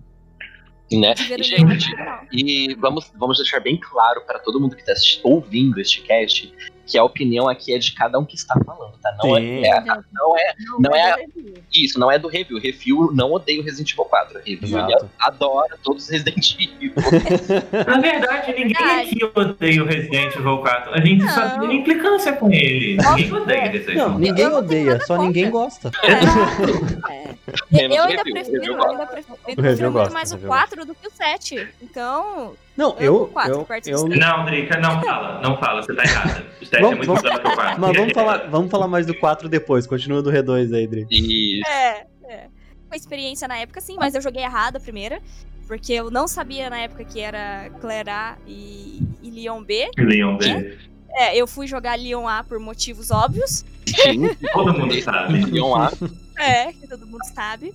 [0.91, 1.15] Né?
[1.17, 1.89] E, gente.
[2.32, 6.54] E vamos, vamos deixar bem claro para todo mundo que está ouvindo este cast
[6.88, 9.13] que a opinião aqui é de cada um que está falando, tá?
[9.21, 9.63] Não Sim.
[9.65, 9.82] é, é-
[10.13, 11.54] não é Não é- do review.
[11.73, 12.60] isso, não é do review.
[12.60, 14.39] Review não odeia o Resident Evil 4.
[14.45, 14.78] Review
[15.19, 16.93] adora todos os Resident Evil.
[17.86, 19.10] Na verdade, ninguém Verdade.
[19.10, 20.93] aqui odeia o Resident Evil 4.
[20.93, 21.60] A gente só Não.
[21.67, 22.97] tem implicância com ele.
[22.97, 25.26] Ninguém odeia Resident Não, Evil ninguém não odeia, só contra.
[25.28, 25.91] ninguém gosta.
[26.04, 27.36] É.
[27.71, 30.13] Menos eu o ainda review, prefiro, review eu ainda prefiro, eu review prefiro muito gosta,
[30.13, 31.67] mais o o review 4 do que o 7.
[31.82, 33.28] Então, Não, Eu eu.
[33.28, 35.42] quatro, eu, eu, Não, Drica, não fala.
[35.42, 36.46] Não fala, você tá errada.
[36.46, 37.82] O teste é Vamos- muito vamos- melhor que o 4.
[37.82, 39.88] Mas vamos falar, vamos falar mais do 4 depois.
[39.88, 41.08] Continua do R2 aí, Dri.
[41.10, 42.48] E é, é.
[42.88, 45.20] Foi experiência na época, sim, mas eu joguei errado a primeira.
[45.68, 49.90] Porque eu não sabia na época que era Claire A e, e Leon B.
[49.98, 50.78] Leon B.
[51.10, 53.66] É, eu fui jogar Leon A por motivos óbvios.
[53.86, 55.44] sim, Todo mundo sabe.
[55.46, 55.92] Leon A.
[56.40, 57.74] É, que todo mundo sabe.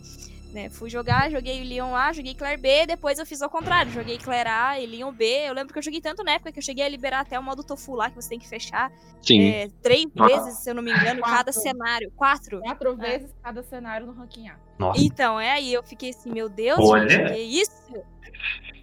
[0.52, 3.90] Né, fui jogar, joguei o Leon A, joguei Claire B, depois eu fiz ao contrário,
[3.90, 5.24] joguei Claire A e Leon B.
[5.48, 7.42] Eu lembro que eu joguei tanto na época que eu cheguei a liberar até o
[7.42, 9.40] modo Tofu lá, que você tem que fechar Sim.
[9.42, 10.26] é, três Ah.
[10.26, 11.52] vezes, se eu não me engano, cada Quatro.
[11.54, 12.12] cenário.
[12.14, 12.60] Quatro?
[12.60, 14.56] Quatro vezes cada cenário no ranking A.
[14.78, 15.00] Nossa.
[15.02, 17.08] Então, é aí eu fiquei assim, meu Deus, Olha.
[17.08, 17.94] gente, que isso?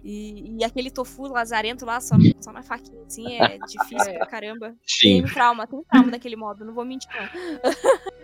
[0.02, 4.18] E, e aquele tofu lazarento lá, só, só na faquinha, assim, é difícil É.
[4.18, 4.74] pra caramba.
[4.84, 5.22] Sim.
[5.22, 7.20] Tem trauma, tem trauma daquele modo, não vou mentir, não.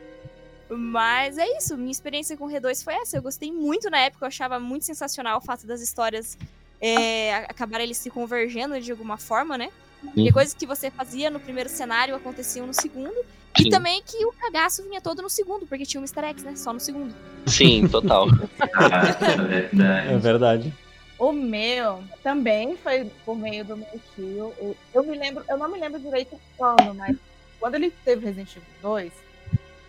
[0.69, 3.17] Mas é isso, minha experiência com o R2 foi essa.
[3.17, 6.37] Eu gostei muito na época, eu achava muito sensacional o fato das histórias
[6.81, 9.71] é, acabarem eles se convergendo de alguma forma, né?
[10.15, 13.15] Porque coisas que você fazia no primeiro cenário aconteciam no segundo.
[13.59, 13.71] E Sim.
[13.71, 16.55] também que o cagaço vinha todo no segundo, porque tinha um easter eggs, né?
[16.57, 17.15] Só no segundo.
[17.47, 18.27] Sim, total.
[18.61, 20.13] É verdade.
[20.13, 20.75] É verdade.
[21.19, 24.53] O meu também foi por meio do meu tio.
[24.59, 27.17] Eu- Eu me lembro, eu não me lembro direito quando, mas
[27.59, 29.13] quando ele teve Resident Evil 2,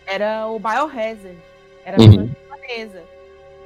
[0.07, 1.37] era o Biohazard.
[1.85, 2.09] Era a Uhum.
[2.09, 3.03] versão japonesa.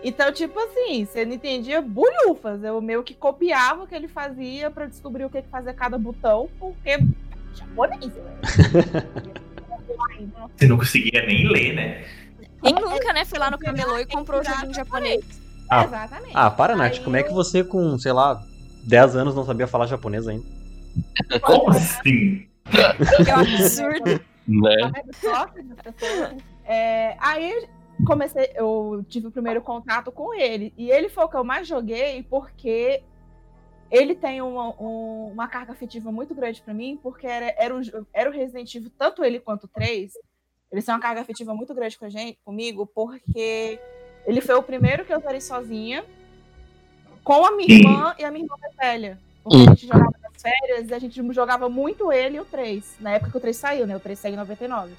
[0.04, 2.64] Então, tipo assim, você não entendia bulhufas.
[2.64, 5.98] Eu meio que copiava o que ele fazia pra descobrir o que que fazia cada
[5.98, 6.98] botão, porque
[7.56, 8.40] japonês, né?
[10.58, 12.06] Você não conseguia nem ler, né?
[12.64, 15.24] Quem nunca, né, foi lá no camelô e comprou o joguinho japonês?
[15.70, 15.84] Ah.
[15.84, 16.32] Exatamente.
[16.34, 16.94] Ah, para, Nath.
[16.94, 18.42] Aí Como é que você, com, sei lá,
[18.84, 20.46] 10 anos não sabia falar japonês ainda?
[21.42, 22.48] Como assim?
[23.28, 24.22] É um absurdo.
[24.60, 24.92] Né?
[24.94, 27.68] Vendo só que as pessoas- É, aí
[28.06, 30.74] comecei, eu tive o primeiro contato com ele.
[30.78, 33.04] E ele foi o que eu mais joguei porque
[33.90, 37.76] ele tem uma, um- uma carga afetiva muito grande pra mim, porque era, era,
[38.14, 40.14] era o Resident Evil, tanto ele quanto o 3,
[40.72, 43.80] eles têm uma carga afetiva muito grande com a gente, comigo, porque
[44.26, 46.06] ele foi o primeiro que eu zerei sozinha,
[47.24, 49.20] com a minha irmã e a minha irmã mais velha.
[49.44, 52.96] Porque a gente jogava nas férias e a gente jogava muito ele e o 3.
[53.00, 53.96] Na época que o 3 saiu, né?
[53.96, 54.94] O 3 saiu em 99.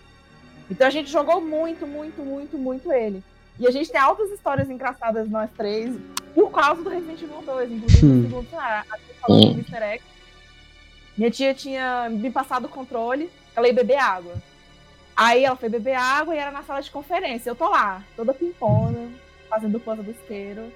[0.70, 3.22] Então a gente jogou muito, muito, muito, muito ele.
[3.59, 5.94] E a gente tem altas histórias engraçadas nós três
[6.35, 8.14] por causa do Resident Evil 2, inclusive Hum.
[8.14, 8.90] no segundo cenário.
[8.90, 9.76] A gente falou do Mr.
[9.76, 10.02] X.
[11.18, 14.35] Minha tia tinha me passado o controle, ela ia beber água.
[15.14, 17.50] Aí ela foi beber água e era na sala de conferência.
[17.50, 19.11] Eu tô lá, toda pimpona,
[19.50, 20.72] fazendo coisa do isqueiro.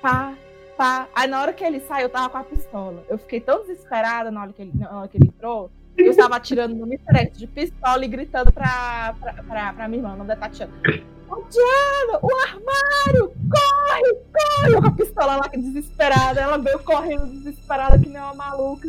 [0.00, 0.32] Pá,
[0.76, 1.08] pá.
[1.14, 3.04] Aí na hora que ele sai, eu tava com a pistola.
[3.08, 5.70] Eu fiquei tão desesperada na hora que ele, na hora que ele entrou.
[5.96, 7.16] Eu estava atirando no Mr.
[7.18, 10.72] X de pistola e gritando pra, pra, pra, pra minha irmã, o nome da Tatiana.
[10.82, 13.32] Tatiana, o armário!
[13.48, 14.74] Corre, corre!
[14.74, 16.40] Eu com a pistola lá, desesperada.
[16.40, 18.88] Ela veio correndo desesperada, que nem uma maluca.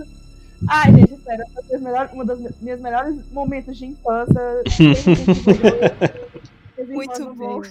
[0.68, 4.64] Ai, gente, sério, foi as melhores- uma das me- minhas melhores momentos de infância.
[6.88, 7.62] Muito bom.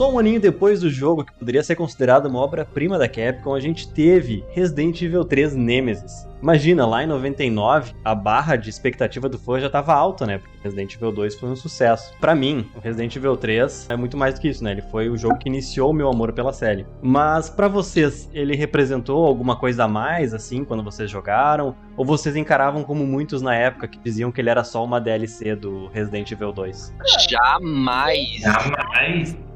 [0.00, 3.60] Só um aninho depois do jogo, que poderia ser considerado uma obra-prima da Capcom, a
[3.60, 6.26] gente teve Resident Evil 3 Nemesis.
[6.40, 10.38] Imagina, lá em 99, a barra de expectativa do fã já tava alta, né?
[10.38, 12.14] Porque Resident Evil 2 foi um sucesso.
[12.18, 14.70] Pra mim, o Resident Evil 3 é muito mais do que isso, né?
[14.70, 16.86] Ele foi o jogo que iniciou o meu amor pela série.
[17.02, 21.76] Mas pra vocês, ele representou alguma coisa a mais, assim, quando vocês jogaram?
[21.94, 25.54] Ou vocês encaravam como muitos na época que diziam que ele era só uma DLC
[25.54, 26.94] do Resident Evil 2?
[27.28, 28.40] Jamais.
[28.40, 29.49] Jamais.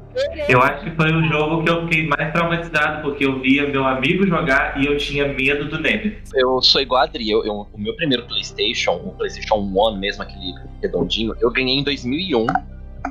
[0.47, 3.85] Eu acho que foi o jogo que eu fiquei mais traumatizado, porque eu via meu
[3.85, 6.31] amigo jogar e eu tinha medo do Nemesis.
[6.33, 7.29] Eu sou igual a Adri.
[7.29, 11.83] Eu, eu- o meu primeiro PlayStation, o PlayStation 1 mesmo, aquele redondinho, eu ganhei em
[11.83, 12.45] 2001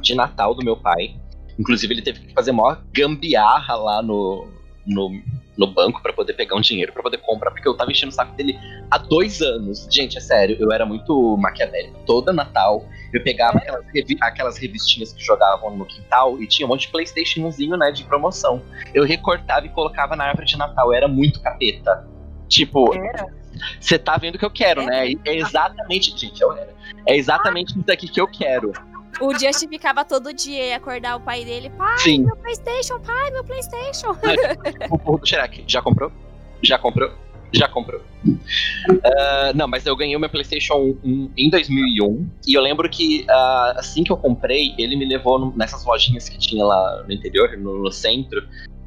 [0.01, 1.15] de Natal do meu pai.
[1.59, 4.49] Inclusive, ele teve que fazer maior gambiarra lá no,
[4.87, 5.11] no,
[5.57, 8.15] no banco pra poder pegar um dinheiro, pra poder comprar, porque eu tava enchendo o
[8.15, 8.59] saco dele
[8.91, 9.87] há dois anos.
[9.91, 11.99] Gente, é sério, eu era muito maquiavélico.
[12.07, 16.71] Toda Natal eu pegava aquelas, revi- aquelas revistinhas que jogavam no quintal e tinha um
[16.71, 18.61] monte de PlayStationzinho, né, de promoção.
[18.93, 20.89] Eu recortava e colocava na árvore de Natal.
[20.89, 22.07] Eu era muito capeta.
[22.49, 22.93] Tipo,
[23.81, 25.13] você tá vendo o que eu quero, né?
[25.25, 26.17] É exatamente.
[26.19, 26.75] Gente, eu era.
[27.07, 28.73] É exatamente isso daqui que eu quero.
[29.21, 31.71] O Just ficava todo dia e acordar o pai dele.
[31.71, 32.25] Pai, Sim.
[32.25, 34.17] meu Playstation, pai, meu Playstation.
[34.91, 36.11] O burro do Shrek, já comprou?
[36.63, 37.11] Já comprou?
[37.53, 38.01] Já comprou.
[39.05, 42.29] Ah, não, mas eu ganhei o meu PlayStation 1 em 2001.
[42.49, 46.29] E eu lembro que ah, assim que eu comprei, ele me levou no- nessas lojinhas
[46.29, 48.43] que tinha lá no interior, no, no centro.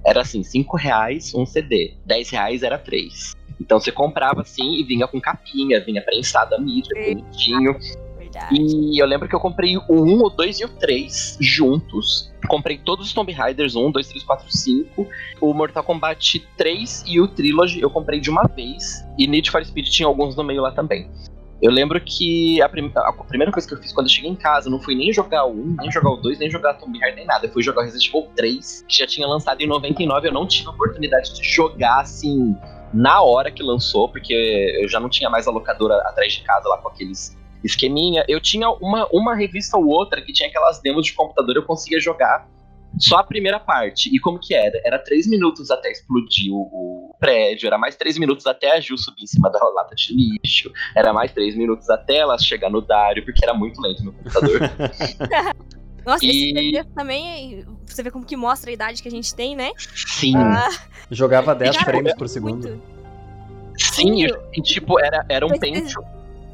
[0.05, 3.33] Era assim: 5 reais um CD, 10 reais era 3.
[3.59, 7.77] Então você comprava assim e vinha com capinha, vinha prensado a mídia, bonitinho.
[8.39, 8.55] Verdade.
[8.55, 12.31] E eu lembro que eu comprei o 1, o 2 e o 3 juntos.
[12.47, 15.07] Comprei todos os Tomb Raiders, 1, 2, 3, 4, 5.
[15.41, 19.05] O Mortal Kombat 3 e o Trilogy eu comprei de uma vez.
[19.17, 21.09] E Need for Speed tinha alguns no meio lá também.
[21.59, 24.35] Eu lembro que a, prim- a primeira coisa que eu fiz quando eu cheguei em
[24.35, 27.15] casa não fui nem jogar o 1, nem jogar o 2, nem jogar Tomb Raider,
[27.15, 27.47] nem nada.
[27.47, 30.27] Eu fui jogar o Resident Evil 3, que já tinha lançado em 99.
[30.27, 32.55] Eu não tive a oportunidade de jogar assim
[32.93, 34.33] na hora que lançou, porque
[34.81, 38.23] eu já não tinha mais a locadora atrás de casa lá com aqueles esqueminha.
[38.27, 41.99] Eu tinha uma, uma revista ou outra que tinha aquelas demos de computador, eu conseguia
[41.99, 42.47] jogar
[42.99, 44.09] só a primeira parte.
[44.15, 44.79] E como que era?
[44.83, 46.61] Era três minutos até explodir o,
[47.11, 50.13] o prédio, era mais três minutos até a Ju subir em cima da lata de
[50.13, 54.13] lixo, era mais três minutos até ela chegar no Dario, porque era muito lento no
[54.13, 54.59] computador.
[56.05, 59.35] Nossa, esse E- TV também, você vê como que mostra a idade que a gente
[59.35, 59.71] tem, né?
[59.77, 60.69] Sim, Ah,
[61.11, 62.67] Jogava 10 cara, frames por segundo.
[62.69, 62.81] muito.
[63.77, 66.01] sim, e, tipo, era, era um Pentium.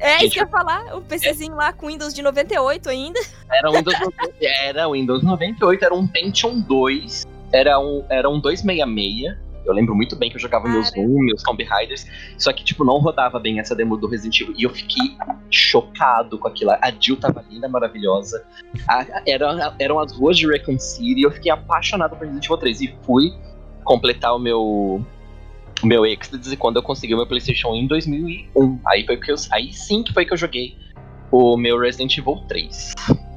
[0.04, 0.96] É, Gente, isso que eu ia falar.
[0.96, 3.18] O PCzinho lá com Windows de 98 ainda.
[3.50, 3.94] Era Windows,
[4.40, 9.36] era Windows 98, era um Pentium 2, era um, era um 266.
[9.64, 11.06] Eu lembro muito bem que eu jogava meus Cara.
[11.06, 14.54] Doom, meus Tomb Raiders, só que, tipo, não rodava bem essa demo do Resident Evil.
[14.58, 15.16] E eu fiquei
[15.50, 16.72] chocado com aquilo.
[16.72, 18.44] A Jill tava linda, maravilhosa.
[18.86, 21.22] A- era- eram as ruas de Raccoon City.
[21.22, 22.80] Eu fiquei apaixonado por Resident Evil 3.
[22.82, 23.32] E fui
[23.84, 25.02] completar o meu
[25.84, 28.80] meu Ecstasy quando eu consegui o meu PlayStation 1 em 2001.
[28.86, 30.76] Aí, foi que eu, aí sim que foi que eu joguei
[31.30, 32.92] o meu Resident Evil 3.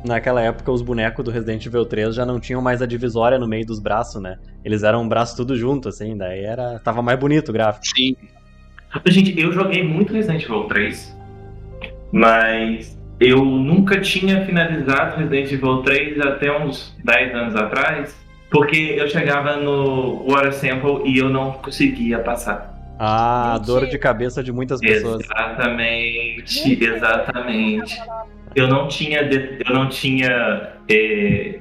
[0.05, 3.47] Naquela época, os bonecos do Resident Evil 3 já não tinham mais a divisória no
[3.47, 4.37] meio dos braços, né?
[4.63, 6.79] Eles eram um braço tudo junto, assim, daí era.
[6.79, 7.85] Tava mais bonito o gráfico.
[7.87, 8.15] Sim.
[9.05, 11.17] Gente, eu joguei muito Resident Evil 3,
[12.11, 19.07] mas eu nunca tinha finalizado Resident Evil 3 até uns 10 anos atrás, porque eu
[19.09, 22.73] chegava no Water Sample e eu não conseguia passar.
[22.99, 25.23] Ah, a dor de cabeça de muitas pessoas.
[25.23, 28.01] Exatamente, exatamente.
[28.55, 31.59] Eu não tinha, de- eu não tinha é,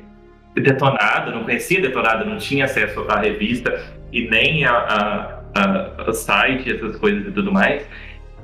[0.55, 3.82] detonado, não conhecia detonado, não tinha acesso à revista
[4.12, 7.82] e nem a, a, a- a site, essas coisas e tudo mais.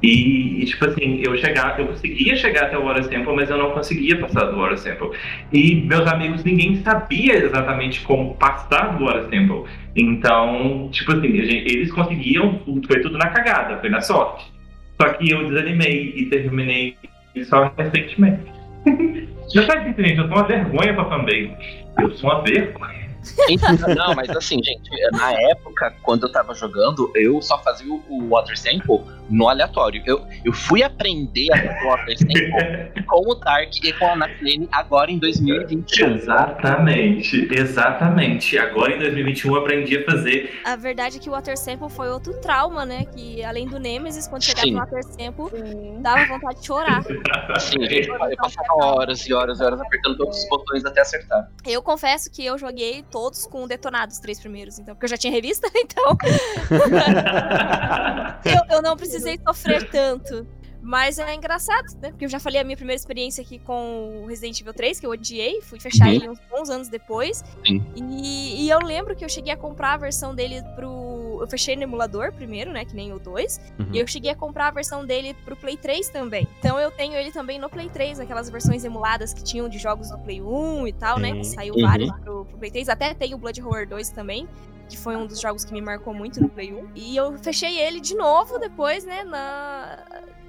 [0.03, 3.57] E, e, tipo assim, eu chegava, eu conseguia chegar até o Water Sample, mas eu
[3.57, 5.11] não conseguia passar do Water Sample.
[5.53, 9.65] E meus amigos, ninguém sabia exatamente como passar do Water Sample.
[9.95, 14.53] Então, tipo assim, eles conseguiam, foi tudo na cagada, foi na sorte.
[15.01, 16.97] Só que eu desanimei e terminei
[17.45, 18.43] só recentemente.
[19.55, 21.53] Já isso, gente, eu sou uma vergonha pra fanbase.
[22.01, 23.02] Eu sou uma vergonha.
[23.97, 28.59] Não, mas assim, gente, na época, quando eu tava jogando, eu só fazia o- Water
[28.59, 30.03] Sample no aleatório.
[30.07, 34.17] Eu, eu fui aprender a fazer o Water Sample com o Dark e com a
[34.17, 36.15] Naclane agora em 2021.
[36.17, 38.59] Exatamente, exatamente.
[38.59, 40.61] Agora em 2021 eu aprendi a fazer.
[40.65, 43.05] A verdade é que o Water Sample foi outro trauma, né?
[43.07, 44.73] Que além do Nemesis, quando chegava Sim.
[44.73, 45.97] no Water Sample, Sim.
[46.01, 47.03] dava vontade de chorar.
[47.61, 51.49] Sim, gente, eu passava horas e horas e horas apertando todos os botões até acertar.
[51.67, 55.19] Eu confesso que eu joguei todos com detonados, os três primeiros, então, porque eu já
[55.19, 56.17] tinha revista, então
[58.45, 60.47] eu, eu não precisei sofrer tanto.
[60.83, 62.11] Mas é engraçado, né?
[62.11, 65.07] Porque eu já falei a minha primeira experiência aqui com o Resident Evil 3, que
[65.07, 66.13] eu odiei, fui fechar Uhum.
[66.13, 67.45] ele uns bons anos depois.
[67.65, 67.83] Sim.
[67.95, 71.39] E, e eu lembro que eu cheguei a comprar a versão dele pro.
[71.41, 72.85] Eu fechei no emulador primeiro, né?
[72.85, 73.61] Que nem o 2.
[73.79, 73.87] Uhum.
[73.93, 76.47] E eu cheguei a comprar a versão dele pro Play 3 também.
[76.59, 80.11] Então eu tenho ele também no Play 3, aquelas versões emuladas que tinham de jogos
[80.11, 81.43] do Play 1 e tal, né?
[81.45, 81.83] Saiu Uhum.
[81.83, 82.89] vários pro, pro Play 3.
[82.89, 84.49] Até tem o Blood Horror 2 também.
[84.93, 86.91] Que foi um dos jogos que me marcou muito no Play 1.
[86.95, 89.25] E eu fechei ele de novo depois, né?
[89.25, 89.99] Na,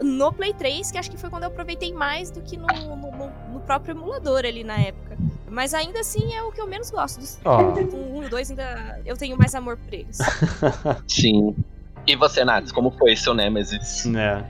[0.02, 2.98] no Play 3, que acho que foi quando eu aproveitei mais do que no, no-
[2.98, 5.16] no- no próprio emulador ali na época.
[5.50, 7.22] Mas ainda assim é o que eu menos gosto.
[7.22, 7.62] Dos Ó.
[7.62, 10.18] o 1 e o 2 ainda eu tenho mais amor por eles.
[11.08, 11.56] Sim.
[12.06, 14.06] E você, Nats, como foi seu Nemesis?
[14.08, 14.44] É.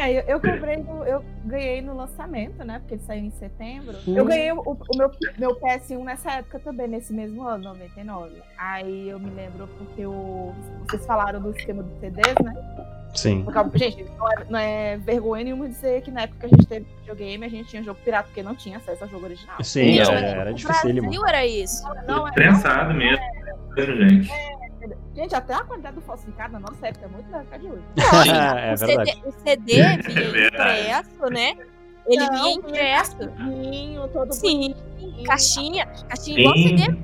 [0.00, 2.78] É, eu, eu comprei, no- eu ganhei no lançamento, né?
[2.80, 3.96] Porque ele saiu em setembro.
[4.06, 4.16] Hum.
[4.16, 8.42] Eu ganhei o, o meu, meu PS1 nessa época também, nesse mesmo ano, 99.
[8.58, 10.52] Aí eu me lembro porque o,
[10.88, 12.54] vocês falaram do esquema dos CDs, né?
[13.14, 13.44] Sim.
[13.44, 16.66] Porque, gente, não é, não é vergonha nenhuma dizer que na época que a gente
[16.66, 19.62] teve videogame, a gente tinha jogo pirata, porque não tinha acesso ao jogo original.
[19.62, 20.12] Sim, Não.
[20.12, 21.02] era, era No dificílimo.
[21.02, 21.84] Brasil era isso.
[22.08, 23.24] Não é, Prensado mesmo,
[23.76, 24.28] gente.
[25.14, 27.66] Gente, até a qualidade do falsificado na nossa época é muito melhor que a de
[27.68, 27.82] hoje.
[28.30, 29.12] é o, verdade.
[29.12, 31.56] CD, o CD vinha impresso, né?
[32.06, 33.16] Ele Não, vinha impresso.
[33.38, 35.24] Vinho, todo Sim, bonitinho.
[35.26, 35.86] caixinha.
[36.08, 36.98] Caixinha igual CD.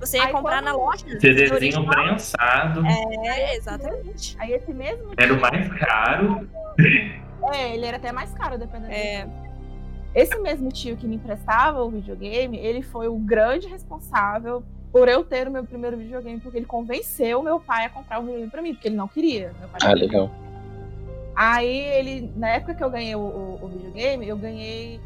[0.00, 1.06] Você ia Aí comprar na loja.
[1.20, 2.82] CDzinho prensado.
[2.84, 4.36] É, exatamente.
[4.40, 6.48] Aí esse mesmo Era o mais caro.
[7.52, 8.92] É, ele era até mais caro, dependendo.
[8.92, 9.26] É.
[9.26, 9.32] do-
[10.12, 15.24] Esse mesmo tio que me emprestava o videogame, ele foi o grande responsável por eu
[15.24, 18.60] ter o meu primeiro videogame, porque ele convenceu meu pai a comprar o videogame pra
[18.62, 19.52] mim, porque ele não queria.
[19.72, 19.94] Ah, queria.
[19.94, 20.30] legal.
[21.34, 25.00] Aí ele, na época que eu ganhei o, o- o videogame, eu ganhei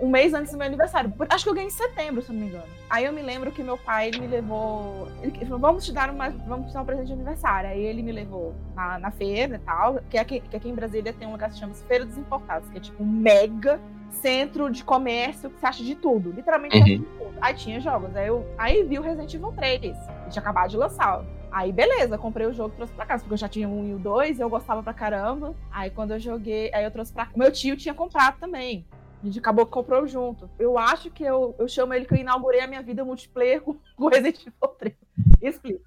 [0.00, 1.12] um mês antes do meu aniversário.
[1.28, 2.64] Acho que eu ganhei em setembro, se não me engano.
[2.88, 5.06] Aí eu me lembro que meu pai me levou.
[5.22, 7.68] Ele falou, vamos te dar uma, vamos te dar um presente de aniversário.
[7.68, 10.00] Aí ele me levou na, na feira e tal.
[10.08, 12.70] Que aqui, que aqui em Brasília tem um lugar que se chama Feira dos Importados,
[12.70, 13.78] que é tipo um mega
[14.14, 16.30] centro de comércio que você acha de tudo.
[16.30, 16.84] Literalmente Uhum.
[16.84, 17.34] de tudo.
[17.40, 18.14] Aí tinha jogos.
[18.16, 19.96] Aí eu aí vi o Resident Evil 3.
[20.24, 21.24] Que tinha acabado de lançar.
[21.52, 23.94] Aí, beleza, comprei o jogo e trouxe pra casa, porque eu já tinha um e
[23.94, 25.52] o dois, e eu gostava pra caramba.
[25.72, 28.86] Aí, quando eu joguei, aí eu trouxe pra Meu tio tinha comprado também.
[29.20, 30.48] A gente acabou que comprou junto.
[30.58, 33.76] Eu acho que eu, eu chamo ele que eu inaugurei a minha vida multiplayer com
[33.96, 34.94] com Resident Evil 3.
[35.42, 35.80] Explico.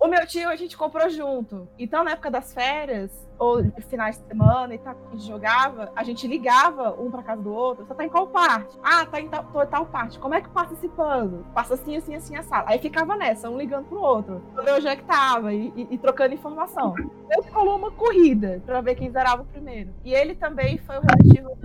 [0.00, 1.68] O meu tio a gente comprou junto.
[1.78, 6.02] Então, na época das férias, ou finais de semana e tal, a gente jogava, a
[6.02, 7.84] gente ligava um pra casa do outro.
[7.86, 8.76] Você tá em qual parte?
[8.82, 10.18] Ah, tá em tal, tal parte.
[10.18, 10.88] Como é que passa esse?
[11.54, 12.64] Passa assim, assim, assim, a sala.
[12.68, 14.42] Aí ficava nessa, um ligando pro outro.
[14.54, 16.94] Pra ver onde é que tava e, e- e trocando informação.
[17.30, 19.90] Eu rolou uma corrida pra ver quem zerava primeiro.
[20.04, 21.56] E ele também foi o eu-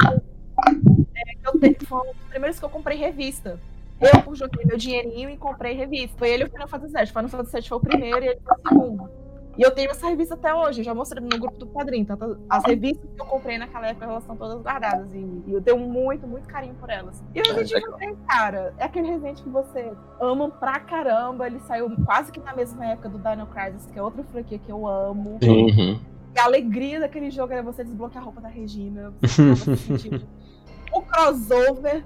[1.15, 3.59] é, que eu foi um dos primeiros que eu comprei revista.
[3.99, 6.17] Eu joguei meu dinheirinho e comprei revista.
[6.17, 7.05] Foi ele o Final Fantasy VII.
[7.07, 9.09] Final Fantasy VII foi o primeiro e ele foi o segundo.
[9.57, 12.05] E eu tenho essa revista até hoje, eu já mostrei no grupo do padrinho.
[12.05, 15.13] Tanto as revistas que eu comprei naquela época, elas estão todas guardadas.
[15.13, 17.23] E, e eu tenho muito, muito carinho por elas.
[17.35, 21.45] E o Resident Evil 3, cara, é aquele Resident que você ama pra caramba.
[21.45, 24.71] Ele saiu quase que na mesma época do Dino Crisis, que é outra franquia que
[24.71, 25.37] eu amo.
[25.43, 25.99] Uhum.
[26.35, 29.13] E a alegria daquele jogo era você desbloquear a roupa da Regina.
[29.27, 30.27] Sentindo
[30.91, 32.03] o crossover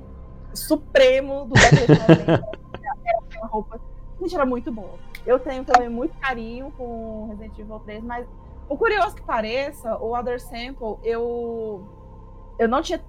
[0.54, 2.44] supremo do Battle
[3.06, 3.80] Era uma roupa.
[4.20, 4.98] Gente, era muito boa.
[5.26, 8.26] Eu tenho também muito carinho com Resident Evil 3, mas
[8.70, 11.88] o curioso que pareça, o Other Sample, eu.
[12.60, 13.02] Eu não tinha.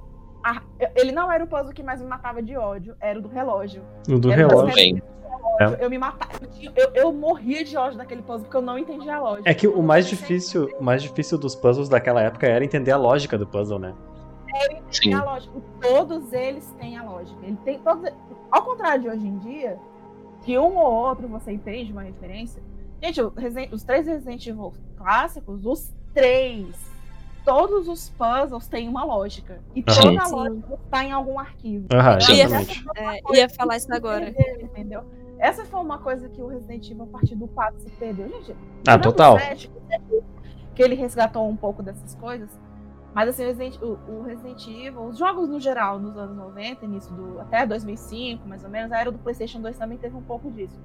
[0.44, 0.62] a-
[0.94, 3.82] ele não era o puzzle que mais me matava de ódio, era o do relógio.
[4.08, 4.74] O do Era relógio.
[4.74, 5.02] Bem.
[5.58, 5.78] relógio.
[5.82, 6.32] Eu me matava.
[6.76, 9.50] Eu, eu- morria de ódio daquele puzzle porque eu não entendia a lógica.
[9.50, 12.96] É que o mais difícil, o mais difícil dos puzzles daquela época era entender a
[12.96, 13.94] lógica do puzzle, né?
[14.90, 15.02] Sim.
[15.10, 15.54] tem a lógica.
[15.80, 17.38] Todos eles têm a lógica.
[17.44, 18.10] Ele tem todos.
[18.50, 19.78] Ao contrário de hoje em dia,
[20.42, 22.62] que um ou outro você entende uma referência.
[23.02, 23.20] Gente,
[23.72, 26.74] os três Resident Evil clássicos, os três,
[27.44, 29.60] todos os puzzles têm uma lógica.
[29.74, 30.34] E toda a Sim.
[30.34, 31.86] lógica está em algum arquivo.
[31.92, 32.40] Aham, Sim.
[32.40, 32.84] exatamente.
[32.96, 34.34] É, ia falar isso agora.
[34.60, 35.02] Entendeu?
[35.38, 38.28] Essa foi uma coisa que o Resident Evil, a partir do 4, se perdeu.
[38.28, 39.36] Gente, Ah, total.
[39.36, 39.70] o 7,
[40.74, 42.50] que ele resgatou um pouco dessas coisas.
[43.18, 46.84] Mas assim, o Resident, o, o Resident Evil, os jogos no geral, nos anos 90,
[46.84, 47.40] início do.
[47.40, 50.78] até 2005, mais ou menos, a era do PlayStation 2 também teve um pouco disso.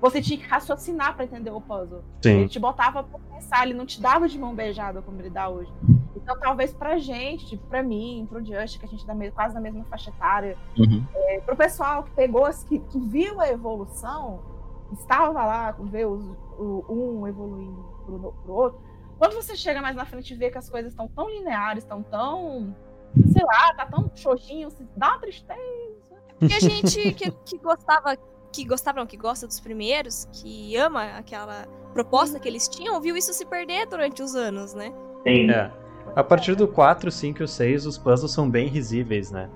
[0.00, 2.02] Você tinha que raciocinar pra entender o puzzle.
[2.24, 2.46] Ele Sim.
[2.48, 5.72] te botava pra pensar, ele não te dava de mão beijada como ele dá hoje.
[6.16, 9.54] Então, talvez pra gente, tipo, pra mim, pro Just, que a gente tá meio- quase
[9.54, 11.04] na mesma faixa etária, Uhum.
[11.14, 14.40] é, pro pessoal que pegou, que, que viu a evolução,
[14.92, 16.20] estava lá, vê os,
[16.58, 18.80] o, um evoluindo pro, pro outro,
[19.18, 22.02] quando você chega mais na frente e vê que as coisas estão tão lineares, estão
[22.02, 22.74] tão,
[23.32, 25.60] sei lá, tá tão xoxinho, se dá uma tristeza.
[26.40, 28.16] E a gente que, que gostava,
[28.52, 33.16] que gostava, não, que gosta dos primeiros, que ama aquela proposta que eles tinham, viu
[33.16, 34.92] isso se perder durante os anos, né?
[35.26, 35.50] Sim.
[35.50, 35.70] É.
[36.14, 39.48] A partir do 4, 5 e 6, os puzzles são bem risíveis, né?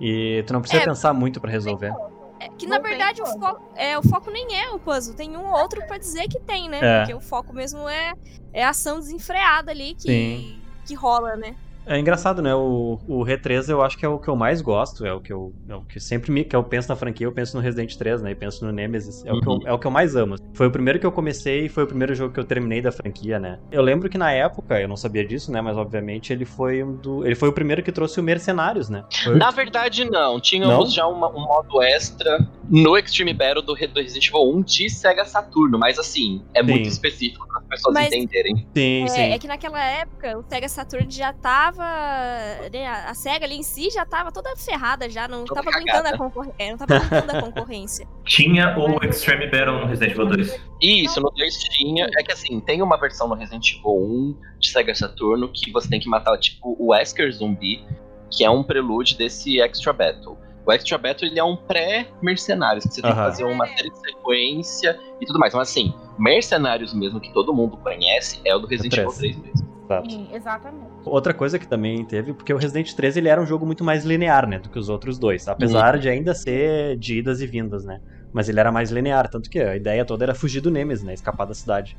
[0.00, 0.84] E tu não precisa É.
[0.84, 1.92] pensar muito pra resolver.
[2.40, 5.36] É, que Não na verdade o foco, é, o foco nem é o puzzle, tem
[5.36, 6.78] um ou outro pra dizer que tem, né?
[6.80, 6.98] É.
[7.00, 8.14] Porque o foco mesmo é,
[8.52, 10.62] é a ação desenfreada ali que, Sim.
[10.86, 11.56] que rola, né?
[11.88, 12.54] É engraçado, né?
[12.54, 15.32] O, o R3 eu acho que é o que eu mais gosto, é o que
[15.32, 17.96] eu, é o que sempre me, que eu penso na franquia, eu penso no Resident
[17.96, 18.32] 3, né?
[18.32, 19.60] E penso no Nemesis, é, o que eu, Uhum.
[19.66, 20.36] é o que eu mais amo.
[20.52, 22.92] Foi o primeiro que eu comecei e foi o primeiro jogo que eu terminei da
[22.92, 23.58] franquia, né?
[23.72, 25.62] Eu lembro que na época, eu não sabia disso, né?
[25.62, 29.04] Mas obviamente ele foi um do, ele foi o primeiro que trouxe o Mercenários, né?
[29.24, 30.38] Foi Na verdade, não.
[30.38, 30.86] Tínhamos Não?
[30.90, 35.24] já uma- um modo extra no Extreme Battle do, do Resident Evil 1 de Sega
[35.24, 36.90] Saturno, mas assim, é muito Sim.
[36.90, 38.66] específico para as pessoas Mas- entenderem.
[38.76, 39.20] Sim, É, sim.
[39.32, 41.77] é que naquela época o Sega Saturn já tava.
[41.78, 46.08] Né, a Sega ali em si já tava toda ferrada, já não Toda tava aguentando
[46.08, 48.06] a não tava aguentando a concorrência.
[48.24, 50.60] Tinha o Extreme Battle no Resident Evil 2.
[50.82, 52.06] Isso, no 2 tinha.
[52.18, 55.88] É que assim, tem uma versão no Resident Evil 1 de Sega Saturno que você
[55.88, 57.84] tem que matar, tipo, o Wesker zumbi,
[58.30, 60.36] que é um prelúdio desse Extra Battle.
[60.66, 63.98] O Extra Battle ele é um pré-mercenários, que você tem que fazer uma série de
[64.00, 65.54] sequência e tudo mais.
[65.54, 69.36] Mas assim, mercenários mesmo que todo mundo conhece é o do Resident Evil três.
[69.36, 69.77] 3 mesmo.
[69.88, 70.10] Exato.
[70.10, 70.90] Sim, exatamente.
[71.04, 74.04] Outra coisa que também teve, porque o Resident 3 ele era um jogo muito mais
[74.04, 77.84] linear, né, do que os outros dois, apesar de ainda ser de idas e vindas,
[77.84, 77.98] né?
[78.32, 81.14] Mas ele era mais linear, tanto que a ideia toda era fugir do Nemesis, né,
[81.14, 81.96] escapar da cidade.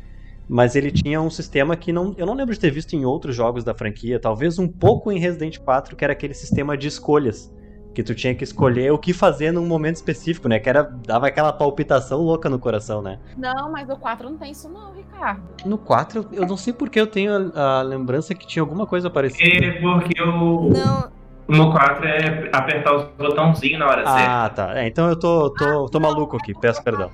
[0.47, 3.35] Mas ele tinha um sistema que não, eu não lembro de ter visto em outros
[3.35, 7.49] jogos da franquia, talvez um pouco em Resident 4, que era aquele sistema de escolhas,
[7.93, 10.59] que tu tinha que escolher o que fazer num momento específico, né?
[10.59, 13.19] Que era dava aquela palpitação louca no coração, né?
[13.37, 15.41] Não, mas o 4 não tem isso não, Ricardo.
[15.65, 18.85] No 4, eu, eu não sei porque eu tenho a, a lembrança que tinha alguma
[18.85, 19.65] coisa parecida.
[19.65, 21.11] É porque o, Não,
[21.49, 24.45] no 4 é apertar os botãozinhos na hora certa.
[24.45, 24.79] Ah, tá.
[24.79, 27.09] É, então eu tô, tô, tô maluco aqui, peço perdão.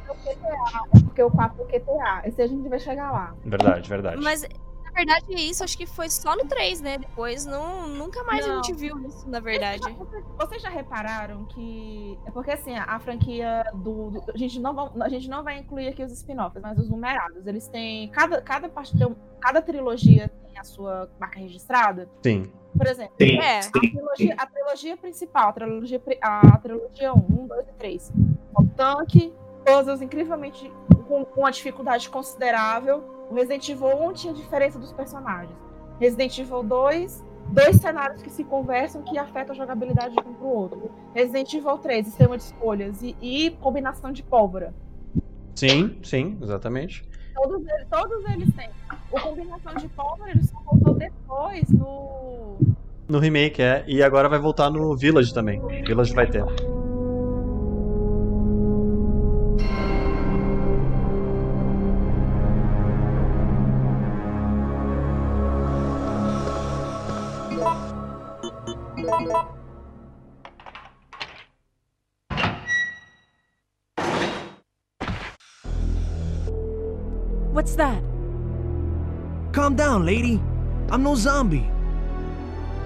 [0.94, 2.22] É porque o 4 é o QTA.
[2.26, 3.34] Esse a gente vai chegar lá.
[3.46, 4.22] Verdade, verdade.
[4.22, 4.46] mas
[4.96, 6.98] verdade isso acho que foi só no 3, né?
[6.98, 8.64] Depois não, nunca mais a Não.
[8.64, 9.82] gente viu isso, na verdade.
[9.94, 12.18] Vocês, vocês já repararam que.
[12.26, 14.12] É porque assim, a franquia do.
[14.12, 16.90] do- a, gente não vai, a gente não vai incluir aqui os spin-offs, mas os
[16.90, 17.46] numerados.
[17.46, 18.10] Eles têm.
[18.10, 22.10] Cada, cada parte tem Cada trilogia tem a sua marca registrada.
[22.24, 22.52] Sim.
[22.76, 23.60] Por exemplo, Sim, É.
[23.60, 23.72] a sim.
[23.72, 28.14] trilogia, a trilogia principal, a trilogia, a trilogia 1, 1, 2 e 3.
[28.58, 29.34] O tanque,
[29.66, 30.72] puzzles incrivelmente
[31.08, 33.04] com, com uma dificuldade considerável.
[33.30, 35.58] O Resident Evil 1 tinha diferença dos personagens.
[36.00, 40.48] Resident Evil 2, dois cenários que se conversam que afetam a jogabilidade de um pro
[40.48, 40.92] outro.
[41.14, 44.74] Resident Evil 3, sistema de escolhas e, e combinação de pólvora.
[45.56, 47.08] Sim, sim, exatamente.
[47.34, 48.70] Todos eles, todos eles têm.
[49.12, 52.58] O combinação de pólvora ele só voltou depois no.
[53.08, 53.84] No remake, é.
[53.88, 55.62] E agora vai voltar no Village também.
[55.86, 56.44] Village vai ter.
[77.66, 78.04] What's that?
[79.52, 80.40] Calm down, lady.
[80.92, 81.68] I'm no zombie.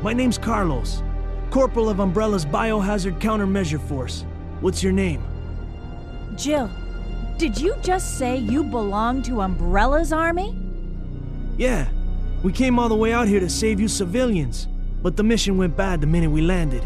[0.01, 1.03] My name's Carlos,
[1.51, 4.23] Corporal of Umbrella's Biohazard Countermeasure Force.
[4.61, 5.21] What's your name?
[6.37, 6.71] Jill,
[7.37, 10.55] did you just say you belong to Umbrella's army?
[11.57, 11.89] Yeah,
[12.41, 14.69] we came all the way out here to save you civilians,
[15.03, 16.85] but the mission went bad the minute we landed.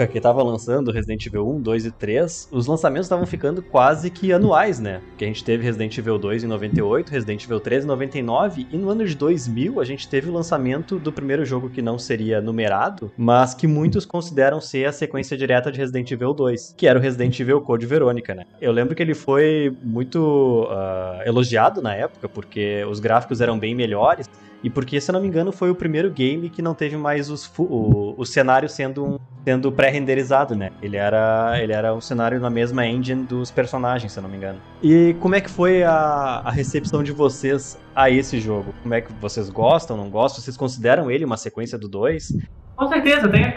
[0.00, 4.10] Época que tava lançando Resident Evil 1, 2 e 3, os lançamentos estavam ficando quase
[4.10, 5.00] que anuais, né?
[5.10, 8.76] Porque a gente teve Resident Evil 2 em 98, Resident Evil 3 em 99, e
[8.76, 12.40] no ano de 2000 a gente teve o lançamento do primeiro jogo que não seria
[12.40, 16.98] numerado, mas que muitos consideram ser a sequência direta de Resident Evil 2, que era
[16.98, 18.44] o Resident Evil Code Verônica, né?
[18.60, 23.74] Eu lembro que ele foi muito ah, elogiado na época, porque os gráficos eram bem
[23.74, 24.28] melhores,
[24.62, 27.30] e porque, se eu não me engano, foi o primeiro game que não teve mais
[27.30, 30.70] os o, o cenário sendo, um- sendo pré-renderizado, né?
[30.82, 34.36] Ele era, ele era um cenário na mesma engine dos personagens, se eu não me
[34.36, 34.60] engano.
[34.82, 38.74] E como é que foi a, a recepção de vocês a esse jogo?
[38.82, 40.42] Como é que vocês gostam, não gostam?
[40.42, 42.36] Vocês consideram ele uma sequência do 2?
[42.80, 43.54] Com certeza, tem a.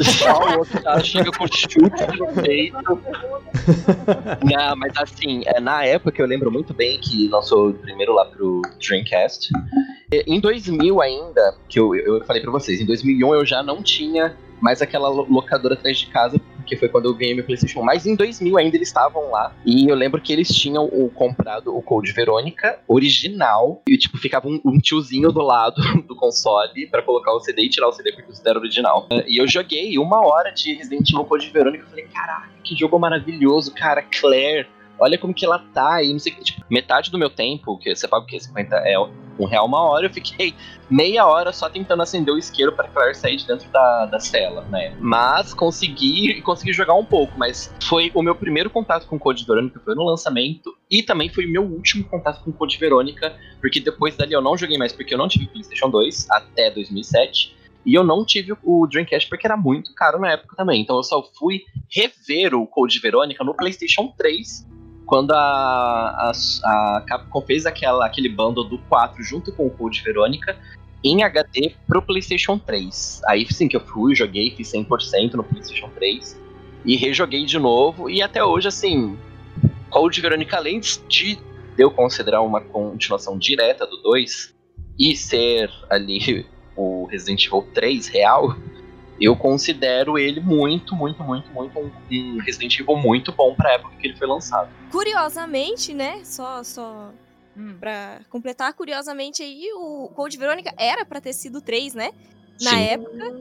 [0.00, 2.76] Só o outro cara chega com chute no peito.
[4.44, 8.62] Não, mas assim, é, na época eu lembro muito bem que lançou primeiro lá pro
[8.80, 9.50] Dreamcast.
[10.12, 14.36] Em 2000 ainda, que eu, eu falei pra vocês, em 2001 eu já não tinha
[14.60, 17.84] mais aquela lo- locadora atrás de casa, porque foi quando eu ganhei meu PlayStation 1.
[17.84, 19.54] Mas em 2000 ainda eles estavam lá.
[19.64, 23.82] E eu lembro que eles tinham o, comprado o Code Verônica original.
[23.88, 27.70] E, tipo, ficava um, um tiozinho do lado do console pra colocar o CD e
[27.70, 29.08] tirar o CD porque o CD era original.
[29.26, 31.84] E eu joguei uma hora de Resident Evil Code Verônica.
[31.84, 34.02] Eu falei, caraca, que jogo maravilhoso, cara.
[34.02, 36.02] Claire, olha como que ela tá.
[36.02, 36.44] E não sei que.
[36.44, 38.38] Tipo, metade do meu tempo, que você paga o quê?
[38.38, 38.98] 50 é
[39.38, 40.54] um real uma hora, eu fiquei
[40.90, 44.62] meia hora só tentando acender o isqueiro pra Claire sair de dentro da, da cela,
[44.70, 44.96] né?
[44.98, 49.80] Mas consegui consegui jogar um pouco, mas foi o meu primeiro contato com Code Verônica,
[49.84, 54.16] foi no lançamento, e também foi o meu último contato com Code Verônica, porque depois
[54.16, 57.56] dali eu não joguei mais, porque eu não tive PlayStation 2 até 2007.
[57.86, 60.82] E eu não tive o Dreamcast porque era muito caro na época também.
[60.82, 64.66] Então eu só fui rever o Code Verônica no PlayStation 3
[65.08, 66.32] quando a, a,
[66.64, 70.54] a Capcom fez aquela, aquele bundle do 4 junto com o Code Verônica
[71.02, 73.22] em HD pro PlayStation 3.
[73.26, 76.38] Aí sim que eu fui, joguei, fiz 100% no PlayStation 3
[76.84, 78.10] e rejoguei de novo.
[78.10, 79.18] E até hoje, assim,
[79.88, 80.78] Code Verônica, além
[81.08, 81.38] de
[81.78, 84.54] eu considerar uma continuação direta do 2
[84.98, 86.44] e ser ali
[86.76, 88.54] o Resident Evil 3 real,
[89.20, 93.96] eu considero ele muito, muito, muito, muito um, um Resident Evil muito bom pra época
[93.96, 94.70] que ele foi lançado.
[94.90, 96.20] Curiosamente, né?
[96.24, 97.10] Só, só
[97.80, 102.10] pra completar, curiosamente aí, o Code Verônica era pra ter sido 3, né?
[102.60, 102.82] Na Sim.
[102.82, 103.34] época.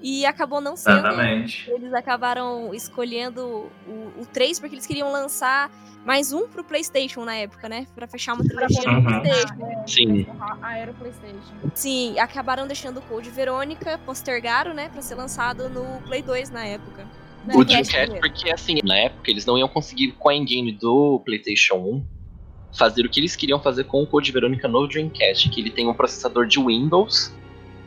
[0.00, 0.98] E acabou não sendo.
[0.98, 1.70] Exatamente.
[1.70, 5.70] Eles acabaram escolhendo o, o 3 porque eles queriam lançar
[6.04, 7.86] mais um pro PlayStation na época, né?
[7.94, 9.20] Pra fechar uma trilogia no Uhum.
[9.20, 9.86] PlayStation.
[9.86, 10.26] Sim.
[10.62, 11.54] A era PlayStation.
[11.74, 14.88] Sim, acabaram deixando o Code Verônica, postergaram, né?
[14.88, 17.06] Pra ser lançado no Play 2 na época.
[17.54, 21.76] O Dreamcast porque assim, na época eles não iam conseguir com a engine do PlayStation
[21.76, 22.04] 1
[22.76, 25.88] fazer o que eles queriam fazer com o Code Verônica no Dreamcast, que ele tem
[25.88, 27.32] um processador de Windows,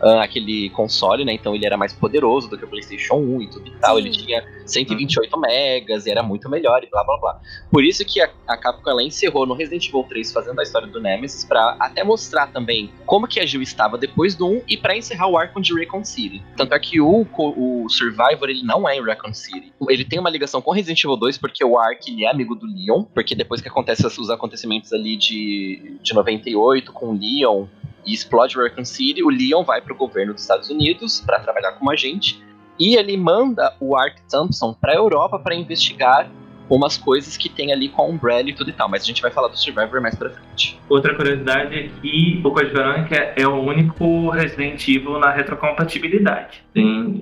[0.01, 1.33] ah, aquele console, né?
[1.33, 3.95] Então ele era mais poderoso do que o PlayStation 1 e tudo e tal.
[3.95, 4.01] Sim.
[4.01, 7.41] Ele tinha 128 megas e era muito melhor e blá blá blá.
[7.71, 10.87] Por isso que a, a Capcom ela encerrou no Resident Evil 3 fazendo a história
[10.87, 14.77] do Nemesis pra até mostrar também como que a Jill estava depois do 1 e
[14.77, 16.43] pra encerrar o arco de Raccoon City.
[16.57, 19.71] Tanto é que o, o Survivor ele não é em Raccoon City.
[19.87, 22.65] Ele tem uma ligação com Resident Evil 2 porque o Ark ele é amigo do
[22.65, 27.67] Leon, porque depois que acontecem os acontecimentos ali de, de 98 com o Leon
[28.05, 31.91] e explode Raccoon City, o Leon vai pro governo dos Estados Unidos pra trabalhar como
[31.91, 32.41] agente
[32.79, 36.29] e ele manda o Ark Thompson pra Europa pra investigar
[36.75, 39.21] umas coisas que tem ali com a Umbrella e tudo e tal, mas a gente
[39.21, 40.79] vai falar do Survivor mais pra frente.
[40.87, 46.63] Outra curiosidade é que o Code Verônica é o único Resident Evil na retrocompatibilidade.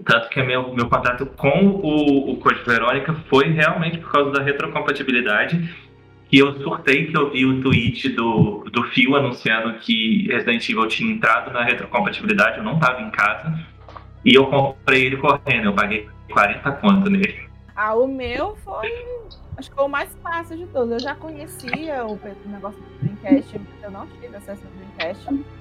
[0.05, 4.43] Tanto que meu, meu contato com o, o Code Verônica foi realmente por causa da
[4.43, 5.89] retrocompatibilidade.
[6.32, 10.88] E eu surtei que eu vi o tweet do, do Phil anunciando que Resident Evil
[10.88, 13.60] tinha entrado na retrocompatibilidade, eu não estava em casa.
[14.24, 17.50] E eu comprei ele correndo, eu paguei 40 conto nele.
[17.76, 18.92] Ah, o meu foi
[19.58, 20.92] acho que foi o mais fácil de todos.
[20.92, 25.59] Eu já conhecia o negócio do Dreamcast, eu não tive acesso ao Dreamcast.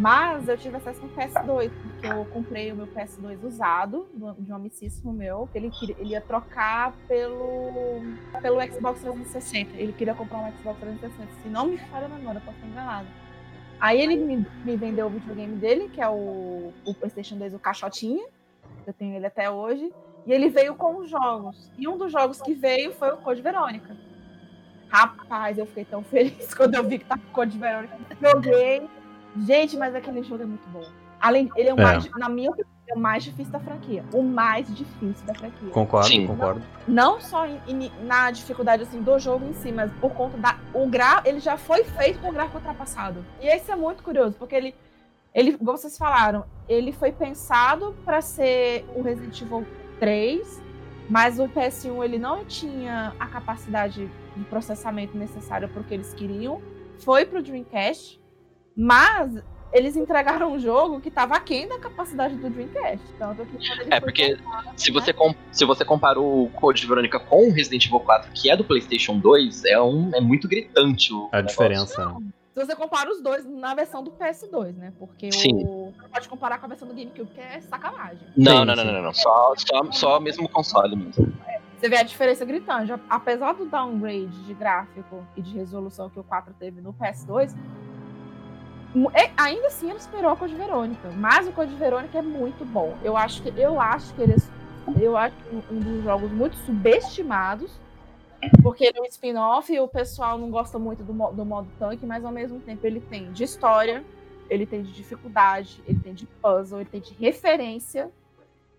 [0.00, 4.50] Mas eu tive acesso no PS2, porque eu comprei o meu PS2 usado, do- de
[4.50, 8.00] um amicíssimo meu, que ele, queria, ele ia trocar pelo,
[8.40, 9.76] pelo Xbox 360.
[9.76, 11.42] Ele queria comprar um Xbox 360.
[11.42, 13.06] Se não me falha a memória, eu posso estar enganado.
[13.78, 17.58] Aí ele me, me vendeu o videogame dele, que é o, o PlayStation 2, o
[17.58, 18.26] Caixotinha.
[18.86, 19.92] Eu tenho ele até hoje.
[20.24, 21.70] E ele veio com os jogos.
[21.76, 23.94] E um dos jogos que veio foi o Code Verônica.
[24.88, 27.96] Rapaz, eu fiquei tão feliz quando eu vi que tá com o Code Verônica.
[28.20, 28.88] Joguei.
[29.36, 30.84] Gente, mas aquele jogo é muito bom.
[31.20, 31.82] Além, ele é o É.
[31.82, 34.04] mais, na minha opinião, é o mais difícil da franquia.
[34.12, 35.68] O mais difícil da franquia.
[35.70, 36.26] Concordo, Sim.
[36.26, 36.62] concordo.
[36.88, 40.58] Não só em- em- na dificuldade assim, do jogo em si, mas por conta da.
[40.74, 43.24] O gra, ele já foi feito com o gráfico ultrapassado.
[43.40, 44.74] E esse é muito curioso, porque ele.
[45.32, 49.64] Ele, como vocês falaram, ele foi pensado para ser o Resident Evil
[50.00, 50.60] 3,
[51.08, 56.12] mas o PS1 ele não tinha a capacidade de processamento necessária para o que eles
[56.14, 56.60] queriam.
[57.04, 58.20] Foi pro Dreamcast,
[58.76, 59.42] mas
[59.72, 63.06] eles entregaram um jogo que estava aquém da capacidade do Dreamcast.
[63.18, 65.00] Tanto que quando ele É, porque comprado, Se né?
[65.00, 65.14] você,
[65.52, 69.18] se você compara o Code Verônica com o Resident Evil 4, que é do PlayStation
[69.18, 71.46] 2, é, um, é muito gritante o A negócio.
[71.46, 72.04] diferença.
[72.04, 72.20] né?
[72.52, 74.92] Se você compara os dois na versão do PS2, né?
[74.98, 75.62] Porque Sim.
[75.64, 75.94] o.
[76.02, 78.26] Não pode comparar com a versão do GameCube, que é sacanagem.
[78.36, 78.92] Não, Sim, não, não, sim.
[78.92, 79.14] não, não.
[79.14, 81.32] Só, só, só mesmo console mesmo.
[81.78, 82.92] Você vê a diferença gritante.
[83.08, 87.62] Apesar do downgrade de gráfico e de resolução que o 4 teve no PS2, mu-
[89.14, 91.10] é- ainda assim ele esperou a Code Verônica.
[91.16, 92.96] Mas o Code Verônica é muito bom.
[93.04, 94.36] Eu acho que, eu acho que ele é,
[95.04, 97.70] eu acho um um dos jogos muito subestimados.
[98.62, 102.06] Porque ele é um spin-off e o pessoal não gosta muito do, do modo tanque,
[102.06, 104.02] mas ao mesmo tempo ele tem de história,
[104.48, 108.10] ele tem de dificuldade, ele tem de puzzle, ele tem de referência.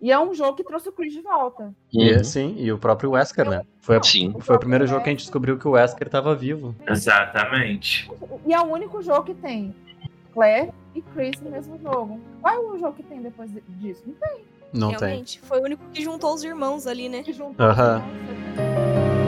[0.01, 1.71] E é um jogo que trouxe o Chris de volta.
[1.93, 2.23] E, Uhum.
[2.23, 3.61] sim, e o próprio Wesker, né?
[3.81, 4.33] Foi, a- Sim.
[4.39, 6.75] foi o primeiro jogo que a gente descobriu que o Wesker tava vivo.
[6.87, 8.09] Exatamente.
[8.47, 9.75] E é o único jogo que tem
[10.33, 12.19] Claire e Chris no mesmo jogo.
[12.41, 14.03] Qual é o jogo que tem depois de- disso?
[14.05, 14.41] Não tem.
[14.73, 14.99] Não tem.
[14.99, 15.39] Realmente.
[15.41, 17.23] Foi o único que juntou os irmãos ali, né?
[17.23, 17.99] Que juntou Aham.
[18.01, 19.21] Nossa,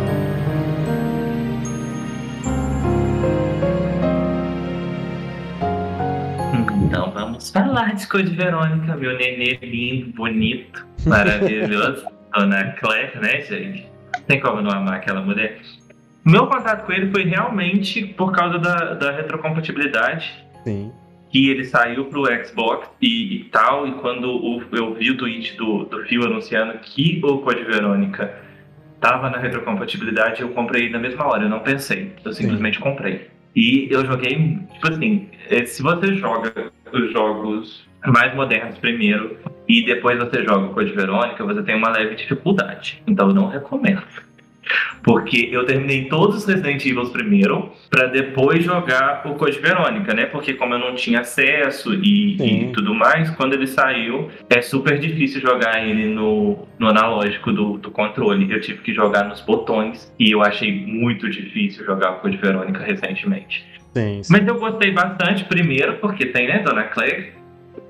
[6.85, 12.05] Então vamos falar de Code Verônica, meu nenê lindo, bonito, maravilhoso.
[12.35, 13.87] Dona Claire, né, gente?
[14.27, 15.59] Tem como não amar aquela mulher?
[16.25, 20.33] Meu contato com ele foi realmente por causa da, da retrocompatibilidade.
[20.63, 20.91] Sim.
[21.31, 25.55] Que ele saiu pro Xbox e, e tal, e quando o- eu vi o tweet
[25.57, 28.33] do, do Phil anunciando que o Code Verônica
[28.99, 33.27] tava na retrocompatibilidade, eu comprei na mesma hora, eu não pensei, eu simplesmente comprei.
[33.55, 39.37] E eu joguei, tipo assim, eh, se você joga os jogos mais modernos primeiro
[39.67, 43.01] e depois você joga o Code Verônica, você tem uma leve dificuldade.
[43.07, 44.01] Então eu não recomendo.
[45.03, 50.25] Porque eu terminei todos os Resident Evil primeiro, pra depois jogar o Code Verônica, né?
[50.27, 54.97] Porque como eu não tinha acesso e, e tudo mais, quando ele saiu, é super
[54.97, 58.49] difícil jogar ele no, no analógico do, do controle.
[58.49, 62.81] Eu tive que jogar nos botões e eu achei muito difícil jogar o Code Verônica
[62.83, 63.65] recentemente.
[63.93, 64.31] Sim, sim.
[64.33, 67.33] Mas eu gostei bastante, primeiro, porque tem, né, Dona Claire,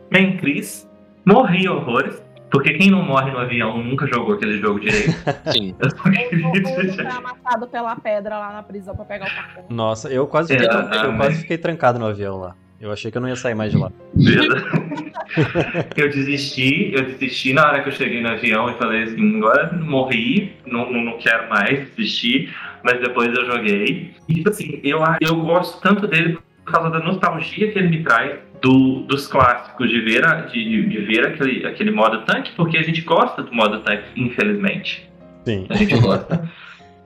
[0.10, 0.90] tem Chris,
[1.26, 2.22] morri horrores,
[2.54, 5.10] porque quem não morre no avião nunca jogou aquele jogo direito.
[5.52, 5.74] Sim.
[5.80, 9.66] Eu só queria amassado pela pedra lá na prisão pra pegar o cartão.
[9.70, 12.56] Nossa, eu quase, fiquei, eu quase fiquei trancado no avião lá.
[12.80, 13.92] Eu achei que eu não ia sair mais de lá.
[15.98, 19.74] eu desisti, eu desisti na hora que eu cheguei no avião e falei assim, agora
[19.74, 24.14] morri, não, não, não quero mais desistir, mas depois eu joguei.
[24.30, 28.04] E tipo assim, eu, eu gosto tanto dele por causa da nostalgia que ele me
[28.04, 32.78] traz do, dos clássicos, de ver, a- de, de ver aquele, aquele modo tanque, porque
[32.78, 35.08] a gente gosta do modo tanque, infelizmente.
[35.46, 35.66] Sim.
[35.70, 36.50] A gente gosta.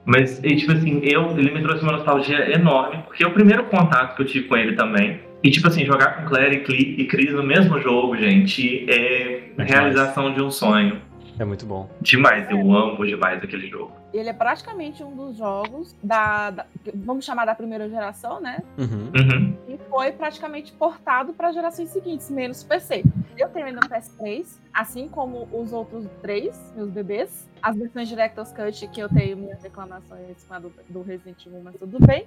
[0.05, 3.63] Mas, e, tipo assim, eu, ele me trouxe uma nostalgia enorme, porque é o primeiro
[3.65, 5.19] contato que eu tive com ele também.
[5.43, 9.63] E, tipo assim, jogar com Claire e e Chris no mesmo jogo, gente, é É
[9.63, 11.01] realização de um sonho.
[11.39, 11.87] É muito bom.
[12.01, 13.91] Demais, eu amo demais aquele jogo.
[14.13, 16.65] Ele é praticamente um dos jogos da, da-
[16.95, 18.59] vamos chamar da primeira geração, né?
[18.77, 19.11] Uhum.
[19.15, 19.57] Uhum.
[19.67, 23.03] E foi praticamente portado para gerações seguintes, menos PC.
[23.37, 27.47] Eu tenho ele no PS3, assim como os outros três, meus bebês.
[27.61, 31.61] As versões Director's Cut, que eu tenho minhas reclamações com a do, do Resident Evil,
[31.63, 32.25] mas tudo bem.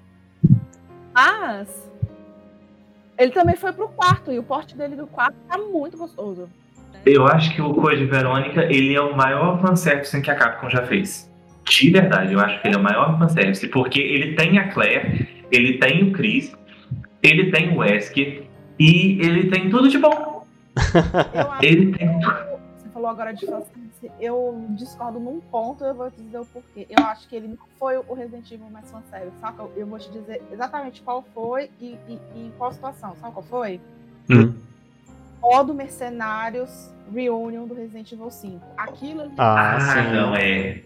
[1.13, 1.91] Mas
[3.19, 6.49] ele também foi pro quarto, e o porte dele do quarto tá muito gostoso.
[7.05, 10.87] Eu acho que o Code Verônica, ele é o maior fanservice que a Capcom já
[10.87, 11.31] fez.
[11.65, 15.29] De verdade, eu acho que ele é o maior fanservice, porque ele tem a Claire,
[15.51, 16.55] ele tem o Chris,
[17.23, 18.45] ele tem o Wesker,
[18.79, 20.47] e ele tem tudo de bom.
[21.63, 26.21] Ele tem Você falou falou agora de fanservice, eu discordo num ponto, eu vou te
[26.23, 26.87] dizer o porquê.
[26.89, 29.65] Eu acho que ele não foi o Resident Evil mais fanservice, saca?
[29.75, 33.17] Eu vou te dizer exatamente qual foi e, e, e em qual situação.
[33.17, 33.81] Sabe qual foi?
[34.29, 34.55] Hum.
[35.41, 38.61] Modo Mercenários Reunion do Resident Evil 5.
[38.77, 40.13] Aquilo ali, Ah, Ah, sim.
[40.13, 40.83] não é.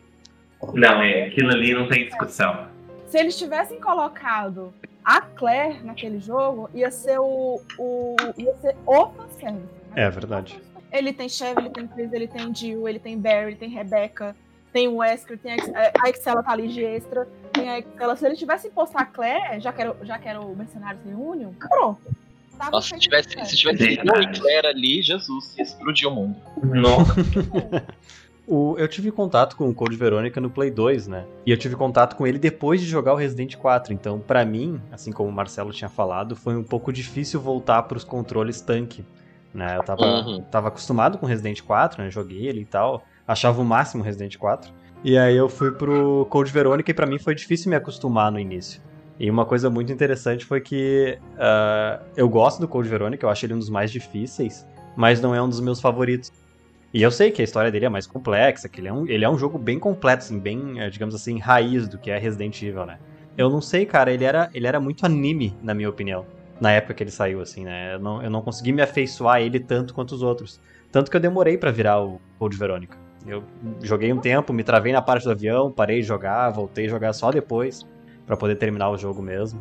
[0.72, 1.26] Não é.
[1.26, 2.66] Aquilo ali não tem discussão.
[3.06, 4.72] se eles tivessem colocado
[5.04, 7.60] a Claire naquele jogo, ia ser o.
[7.78, 9.50] o ia ser o fanservice.
[9.90, 10.06] né?
[10.06, 10.60] É verdade.
[10.90, 14.34] Ele tem Chevy, ele tem Chris, ele tem Jill, ele tem Barry, ele tem Rebecca,
[14.72, 15.72] tem o Wesker, tem a, Ex-
[16.04, 18.16] a Excella tá ali de extra, tem a Excella.
[18.16, 21.52] Se eles tivessem posto a Claire, já que era, já que era o Mercenários Reunion,
[21.58, 22.00] pronto.
[22.58, 26.36] Tava Nossa, se tivesse, se tivesse o Claire ali, Jesus, ia explodir o mundo.
[26.62, 27.14] Nossa.
[28.46, 31.24] O, eu tive contato com o Code Verônica no Play 2, né?
[31.46, 33.92] E eu tive contato com ele depois de jogar o Resident 4.
[33.94, 38.04] Então, pra mim, assim como o Marcelo tinha falado, foi um pouco difícil voltar pros
[38.04, 39.02] controles tanque.
[39.54, 39.78] Né?
[39.78, 40.42] Eu tava, Uhum.
[40.50, 42.10] tava acostumado com Resident 4, né?
[42.10, 43.02] Joguei ele e tal.
[43.26, 44.70] Achava o máximo o Resident 4.
[45.02, 48.38] E aí eu fui pro Code Verônica e pra mim foi difícil me acostumar no
[48.38, 48.78] início.
[49.18, 53.46] E uma coisa muito interessante foi que ah, eu gosto do Code Verônica, eu acho
[53.46, 56.32] ele um dos mais difíceis, mas não é um dos meus favoritos.
[56.92, 59.24] E eu sei que a história dele é mais complexa, que ele é um, ele
[59.24, 62.62] é um jogo bem completo, assim, bem, eh, digamos assim, raiz do que é Resident
[62.62, 62.98] Evil, né?
[63.36, 66.24] Eu não sei, cara, ele era, ele era muito anime, na minha opinião,
[66.60, 67.94] na época que ele saiu, assim, né?
[67.94, 70.60] Eu não, eu não consegui me afeiçoar a ele tanto quanto os outros.
[70.92, 72.96] Tanto que eu demorei pra virar o Code Verônica.
[73.26, 73.42] Eu
[73.82, 77.12] joguei um tempo, me travei na parte do avião, parei de jogar, voltei a jogar
[77.12, 77.84] só depois,
[78.26, 79.60] pra poder terminar o jogo mesmo.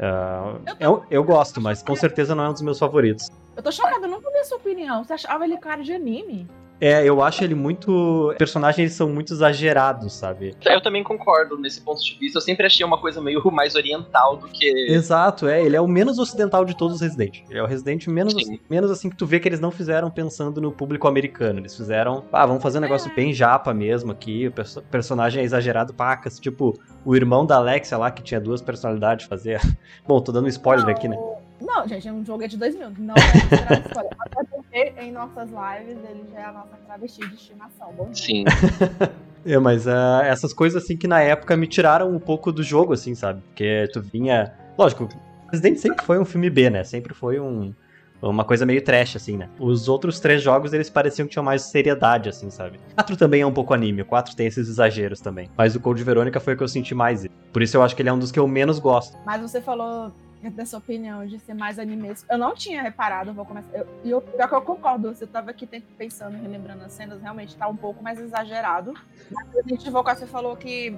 [0.00, 3.30] Ah, eu, eu gosto, mas com certeza não é um dos meus favoritos.
[3.56, 5.02] Eu tô chocada, eu nunca vi a sua opinião.
[5.02, 6.48] Você achava ele cara de anime?
[6.80, 8.28] É, eu acho ele muito.
[8.30, 10.54] Os personagens eles são muito exagerados, sabe?
[10.64, 12.38] Eu também concordo nesse ponto de vista.
[12.38, 14.68] Eu sempre achei uma coisa meio mais oriental do que.
[14.88, 15.60] Exato, é.
[15.64, 17.40] Ele é o menos ocidental de todos os Resident.
[17.50, 18.60] Ele é o Resident menos, Sim.
[18.70, 21.58] menos assim que tu vê que eles não fizeram pensando no público americano.
[21.58, 24.46] Eles fizeram, ah, vamos fazer um negócio bem japa mesmo aqui.
[24.46, 26.38] O perso- personagem é exagerado pacas.
[26.38, 29.58] Tipo, o irmão da Alexia lá, que tinha duas personalidades, fazia.
[30.06, 31.16] Bom, tô dando um spoiler aqui, né?
[31.60, 32.90] Não, gente, um jogo é de 2000.
[32.98, 34.57] Não é considerado spoiler.
[34.98, 37.92] Em nossas lives ele já é a nossa travesti de estimação.
[37.96, 38.14] Bom dia.
[38.14, 38.44] Sim.
[39.46, 42.92] É, mas ah, essas coisas assim que na época me tiraram um pouco do jogo,
[42.92, 43.40] assim, sabe?
[43.42, 44.52] Porque tu vinha.
[44.76, 45.08] Lógico,
[45.50, 46.84] Resident sempre foi um filme B, né?
[46.84, 47.72] Sempre foi um.
[48.20, 49.48] Uma coisa meio trash, assim, né?
[49.60, 52.78] Os outros três jogos, eles pareciam que tinham mais seriedade, assim, sabe?
[52.90, 55.48] O 4 também é um pouco anime, o 4 tem esses exageros também.
[55.56, 57.24] Mas o Code Verônica foi o que eu senti mais.
[57.52, 59.16] Por isso eu acho que ele é um dos que eu menos gosto.
[59.24, 60.12] Mas você falou
[60.54, 62.14] dessa opinião de ser mais anime.
[62.28, 63.84] Eu não tinha reparado, vou começar.
[64.04, 67.68] E eu, pior que eu concordo, você tava aqui pensando, relembrando as cenas, realmente tá
[67.68, 68.94] um pouco mais exagerado.
[69.30, 70.96] Mas Resident Evil 4 você falou que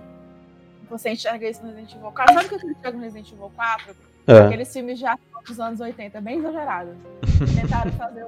[0.89, 2.35] você enxerga isso no Resident Evil 4.
[2.35, 3.97] Sabe o que eu enxergo no Resident Evil 4?
[4.27, 4.39] É.
[4.41, 6.97] Aqueles filmes de ação dos anos 80, bem exagerado.
[7.61, 8.27] Tentaram fazer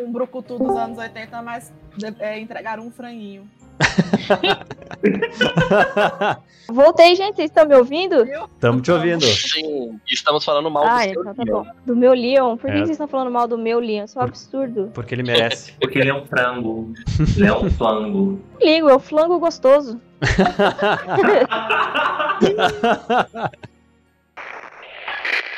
[0.00, 1.72] um, brucutu dos anos 80, mas
[2.20, 3.48] é, entregaram um franguinho.
[6.70, 7.36] Voltei, gente.
[7.36, 8.26] Vocês estão me ouvindo?
[8.60, 9.24] Tamo te ouvindo.
[9.24, 9.98] Sim.
[10.06, 11.62] Estamos falando mal do Ah, seu então tá Leon.
[11.64, 11.70] bom.
[11.86, 12.56] Do meu Leon.
[12.58, 12.80] Por que É.
[12.80, 14.04] vocês estão falando mal do meu Leon?
[14.04, 14.90] Isso é um absurdo.
[14.92, 15.72] Porque ele merece.
[15.80, 16.92] Porque ele é um frango.
[17.36, 18.38] Ele é um flango.
[18.60, 19.98] Ligo, é o flango gostoso.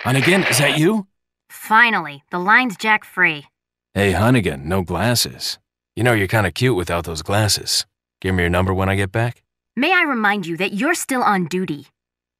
[0.05, 1.07] Hunnigan, is that you?
[1.51, 3.47] Finally, the line's jack free.
[3.95, 5.59] Hey, Hunnigan, no glasses.
[5.97, 7.85] You know you're kind of cute without those glasses.
[8.23, 9.43] Give me your number when I get back.
[9.77, 11.87] May I remind you that you're still on duty?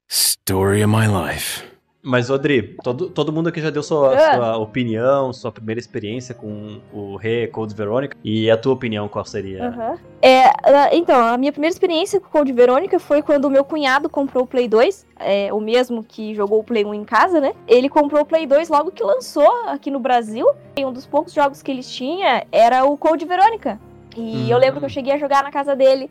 [0.09, 1.63] Story of my life.
[2.03, 4.35] Mas, Odri, todo, todo mundo aqui já deu sua, Ah.
[4.35, 8.17] sua opinião, sua primeira experiência com o Re Code Verônica.
[8.23, 9.67] E a tua opinião, qual seria?
[9.67, 9.99] Aham.
[10.19, 14.09] É, então, a minha primeira experiência com o Code Verônica foi quando o meu cunhado
[14.09, 17.53] comprou o Play 2, é, o mesmo que jogou o Play 1 em casa, né?
[17.67, 20.47] Ele comprou o Play 2 logo que lançou aqui no Brasil.
[20.75, 23.79] E um dos poucos jogos que eles tinha era o Code Verônica.
[24.15, 26.09] E eu lembro que eu cheguei a jogar na casa dele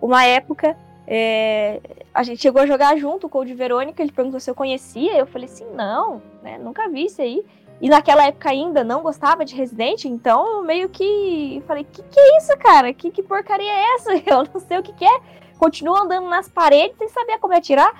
[0.00, 0.76] uma época.
[1.06, 1.80] é,
[2.12, 5.26] a gente chegou a jogar junto o Code Verônica, ele perguntou se eu conhecia, eu
[5.26, 7.44] falei assim, não, né, nunca vi isso aí.
[7.80, 12.18] E naquela época ainda não gostava de Resident, então eu meio que falei, que que
[12.18, 12.92] é isso, cara?
[12.92, 14.14] Que, que porcaria é essa?
[14.26, 15.20] Eu não sei o que, que é.
[15.58, 17.90] Continuo andando nas paredes sem saber como atirar.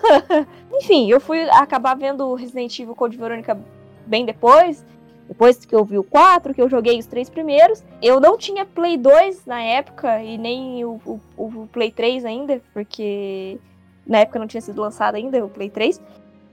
[0.72, 3.58] Enfim, eu fui acabar vendo o Resident Evil Code Verônica
[4.06, 4.84] bem depois.
[5.28, 7.82] Depois que eu vi o 4, que eu joguei os três primeiros.
[8.02, 12.60] Eu não tinha Play 2 na época e nem o, o, o Play 3 ainda,
[12.72, 13.58] porque
[14.06, 16.00] na época não tinha sido lançado ainda o Play 3.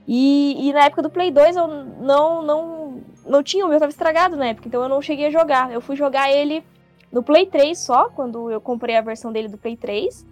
[0.06, 3.90] E, e na época do Play 2 eu não, não, não tinha, o meu tava
[3.90, 5.72] estragado na época, então eu não cheguei a jogar.
[5.72, 6.64] Eu fui jogar ele
[7.12, 10.26] no Play 3 só, quando eu comprei a versão dele do Play 3.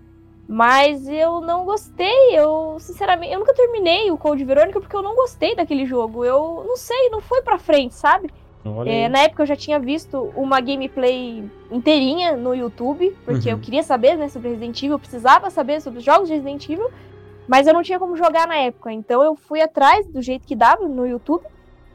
[0.48, 5.14] Mas eu não gostei, eu sinceramente, eu nunca terminei o Code Verônica porque eu não
[5.14, 6.24] gostei daquele jogo.
[6.24, 8.30] Eu não sei, não foi pra frente, sabe?
[8.86, 13.54] É, na época eu já tinha visto uma gameplay inteirinha no YouTube, porque Uhum.
[13.56, 16.68] eu queria saber né, sobre Resident Evil, eu precisava saber sobre os jogos de Resident
[16.68, 16.90] Evil,
[17.46, 18.90] mas eu não tinha como jogar na época.
[18.92, 21.44] Então eu fui atrás do jeito que dava no YouTube.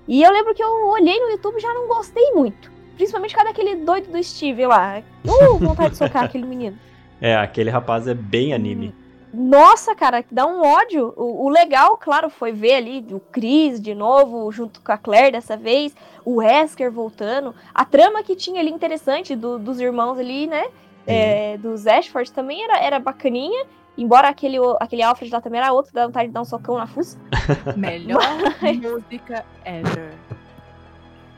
[0.07, 2.71] E eu lembro que eu olhei no YouTube e já não gostei muito.
[2.95, 5.01] Principalmente por causa daquele doido do Steve lá.
[5.25, 6.77] Uh, vontade de socar aquele menino.
[7.23, 8.93] É, aquele rapaz é bem anime.
[9.33, 11.13] Nossa, cara, dá um ódio.
[11.15, 15.31] O, o legal, claro, foi ver ali o Chris de novo, junto com a Claire
[15.31, 15.95] dessa vez,
[16.25, 17.55] o Wesker voltando.
[17.73, 20.65] A trama que tinha ali interessante do- dos irmãos ali, né?
[21.07, 23.65] É, dos Ashford também era, era bacaninha.
[23.97, 26.87] Embora aquele, aquele Alfred lá também era outro dá vontade de dar um socão na
[26.87, 27.17] fuça.
[27.77, 28.21] Melhor
[28.61, 30.13] música ever.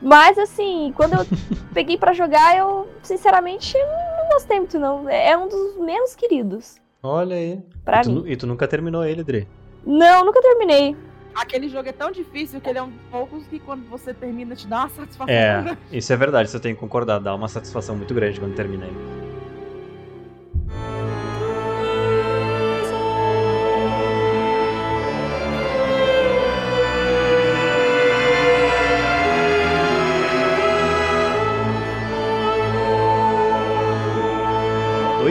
[0.00, 1.26] Mas assim, quando eu
[1.72, 5.08] peguei pra jogar, eu sinceramente não gostei muito, não.
[5.08, 6.76] É um dos menos queridos.
[7.02, 7.60] Olha aí.
[7.84, 8.22] Pra e, tu, mim.
[8.26, 9.48] e tu nunca terminou ele, Dre.
[9.84, 10.96] Não, nunca terminei.
[11.34, 14.56] Aquele jogo é tão difícil que ele é um dos poucos que quando você termina
[14.56, 15.32] te dá uma satisfação.
[15.32, 18.86] É, isso é verdade, você tem que concordar, dá uma satisfação muito grande quando termina
[18.86, 19.35] ele.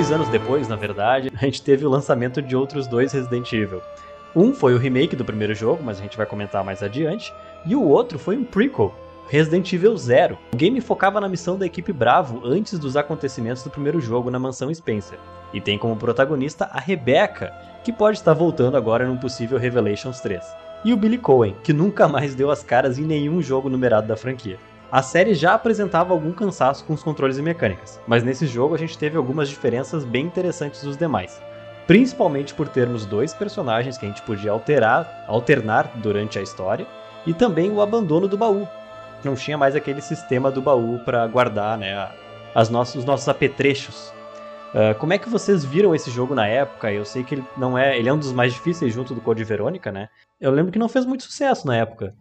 [0.05, 3.81] Dois anos depois, na verdade, a gente teve o lançamento de outros dois Resident Evil.
[4.35, 7.33] Um foi o remake do primeiro jogo, mas a gente vai comentar mais adiante,
[7.65, 8.93] e o outro foi um prequel,
[9.27, 10.37] Resident Evil Zero.
[10.53, 14.37] O game focava na missão da equipe Bravo antes dos acontecimentos do primeiro jogo na
[14.37, 15.17] mansão Spencer,
[15.51, 17.51] e tem como protagonista a Rebecca,
[17.83, 20.45] que pode estar voltando agora num possível Revelations 3.
[20.83, 24.15] E o Billy Cohen, que nunca mais deu as caras em nenhum jogo numerado da
[24.15, 24.59] franquia.
[24.95, 28.77] A série já apresentava algum cansaço com os controles e mecânicas, mas nesse jogo a
[28.77, 31.41] gente teve algumas diferenças bem interessantes dos demais.
[31.85, 36.87] Principalmente por termos dois personagens que a gente podia alterar, alternar durante a história,
[37.27, 38.65] e também o abandono do baú.
[39.21, 42.09] Não tinha mais aquele sistema do baú para guardar né,
[42.55, 44.13] as nossos, os nossos apetrechos.
[44.73, 46.89] Ah, como é que vocês viram esse jogo na época?
[46.89, 49.43] Eu sei que ele não é, ele é um dos mais difíceis junto do Code
[49.43, 50.07] Verônica, né?
[50.39, 52.15] Eu lembro que não fez muito sucesso na época.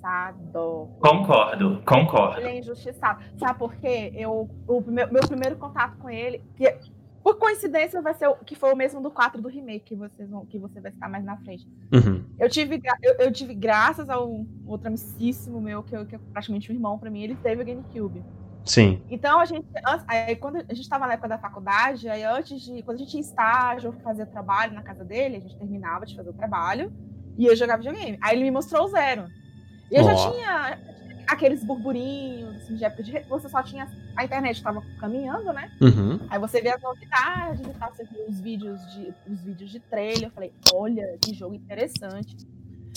[0.00, 0.88] Injustiçado.
[1.00, 2.40] Concordo, concordo.
[2.40, 3.22] Ele é injustiçado.
[3.38, 4.12] Sabe por quê?
[4.14, 6.74] Eu, o meu, meu primeiro contato com ele, que
[7.22, 10.28] por coincidência vai ser o que foi o mesmo do 4 do remake, que, vocês
[10.30, 11.68] vão, que você vai citar mais na frente.
[11.92, 12.24] Uhum.
[12.38, 16.72] Eu tive, eu, eu tive graças ao outro amicíssimo meu, que, eu- que é praticamente
[16.72, 18.24] um irmão pra mim, ele teve o GameCube.
[18.64, 19.02] Sim.
[19.10, 19.66] Então a gente,
[20.06, 23.14] aí, quando a gente estava na época da faculdade, aí antes de, quando a gente
[23.14, 26.92] ia estágio, fazia trabalho na casa dele, a gente terminava de fazer o trabalho
[27.38, 28.18] e eu jogava videogame.
[28.20, 29.24] Aí ele me mostrou o zero.
[29.90, 30.78] E eu já tinha
[31.26, 35.70] aqueles burburinhos, assim, de época de você só tinha a internet estava caminhando, né?
[35.80, 36.20] Uhum.
[36.28, 39.80] Aí você vê as novidades e tal, você vê os vídeos de os vídeos de
[39.80, 42.36] trailer, eu falei, olha, que jogo interessante.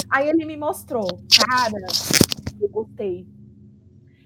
[0.09, 1.85] Aí ele me mostrou, cara,
[2.59, 3.27] eu gostei.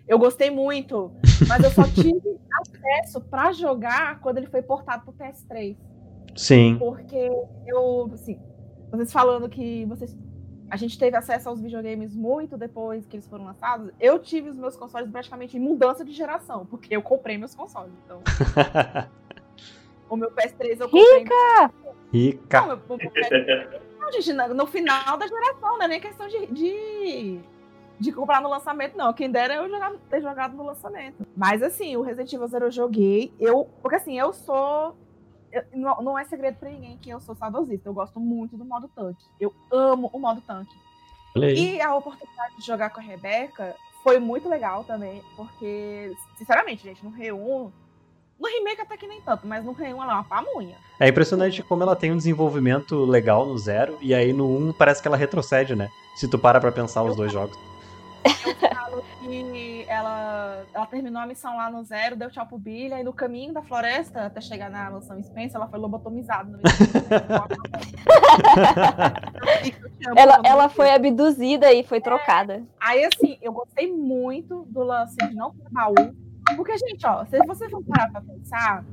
[0.07, 1.11] Eu gostei muito,
[1.47, 5.77] mas eu só tive acesso pra jogar quando ele foi portado pro PS3.
[6.35, 6.77] Sim.
[6.79, 7.29] Porque
[7.65, 8.39] eu, assim,
[8.89, 10.15] vocês falando que vocês
[10.69, 13.91] a gente teve acesso aos videogames muito depois que eles foram lançados.
[13.99, 17.91] Eu tive os meus consoles praticamente em mudança de geração, porque eu comprei meus consoles.
[18.05, 18.21] Então,
[20.09, 21.19] o meu PS3 eu comprei.
[21.19, 21.73] Rica!
[22.11, 22.79] Rica.
[23.99, 27.39] Não, gente, no, no final da geração, não é nem questão de, de,
[27.99, 29.13] de comprar no lançamento, não.
[29.13, 31.25] Quem dera eu jogar, ter jogado no lançamento.
[31.35, 33.33] Mas assim, o Resident Evil Zero eu joguei.
[33.39, 34.95] Eu, porque assim, eu sou.
[35.57, 37.87] Eu- não, não é segredo pra ninguém que eu sou saudosista.
[37.89, 39.23] Eu gosto muito do modo tanque.
[39.39, 40.75] Eu amo o modo tanque.
[41.59, 47.03] E a oportunidade de jogar com a Rebeca foi muito legal também, porque, sinceramente, gente,
[47.03, 47.71] no Re1.
[48.39, 50.75] No remake até que nem tanto, mas no Re1 ela é uma pamunha.
[50.99, 55.01] É impressionante como ela tem um desenvolvimento legal no zero, e aí no 1 parece
[55.01, 55.89] que ela retrocede, né?
[56.15, 57.57] Se tu para pra pensar os dois jogos.
[58.61, 62.93] Eu falo que ela, ela terminou a missão lá no zero, deu tchau pro Billy,
[62.93, 66.59] aí no caminho da floresta, até chegar na mansão Spencer, ela foi lobotomizada.
[70.15, 72.63] Ela, ela foi abduzida e foi trocada.
[72.79, 75.95] Aí, assim, eu gostei muito do lance de não ter baú.
[76.55, 78.85] Porque, gente, ó, se você for parar pra pensar,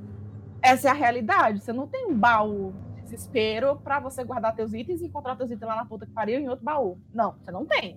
[0.60, 1.60] essa é a realidade.
[1.60, 5.50] Você não tem um baú de desespero pra você guardar teus itens e encontrar teus
[5.50, 6.98] itens lá na puta que pariu em outro baú.
[7.12, 7.96] Não, você não tem.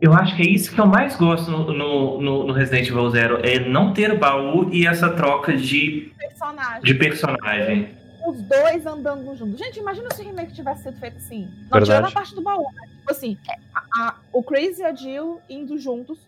[0.00, 3.08] Eu acho que é isso que eu mais gosto no, no, no- no Resident Evil
[3.10, 6.82] Zero, é não ter baú e essa troca de, Personagem.
[6.82, 7.88] de personagem.
[8.26, 9.58] Os dois andando juntos.
[9.58, 11.42] Gente, imagina se o remake tivesse sido feito assim.
[11.42, 11.84] Não Verdade.
[11.86, 12.88] tirando a parte do baú, né?
[12.98, 13.36] Tipo assim,
[13.74, 16.26] a- a- o Chris e a Jill indo juntos.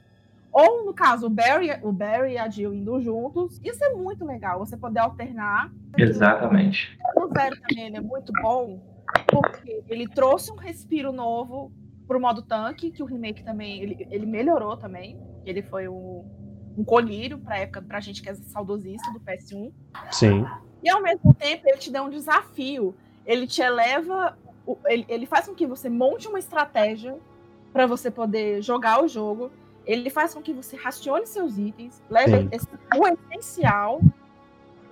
[0.52, 3.60] Ou, no caso, o Barry, o Barry e a Jill indo juntos.
[3.64, 5.70] Isso é muito legal, você poder alternar.
[5.98, 6.96] Exatamente.
[7.16, 8.80] O Zero também ele é muito bom,
[9.26, 11.72] porque ele trouxe um respiro novo
[12.06, 15.18] pro modo tanque, que o remake também, ele, ele melhorou também.
[15.44, 16.24] Ele foi um,
[16.76, 19.72] um colírio pra época, pra gente que é saudosista do PS1.
[20.12, 20.46] Sim.
[20.82, 22.94] E ao mesmo tempo, ele te dá um desafio.
[23.24, 24.38] Ele te eleva,
[24.86, 27.16] ele, ele faz com que você monte uma estratégia
[27.72, 29.50] para você poder jogar o jogo.
[29.84, 34.00] Ele faz com que você racione seus itens, leve esse- o essencial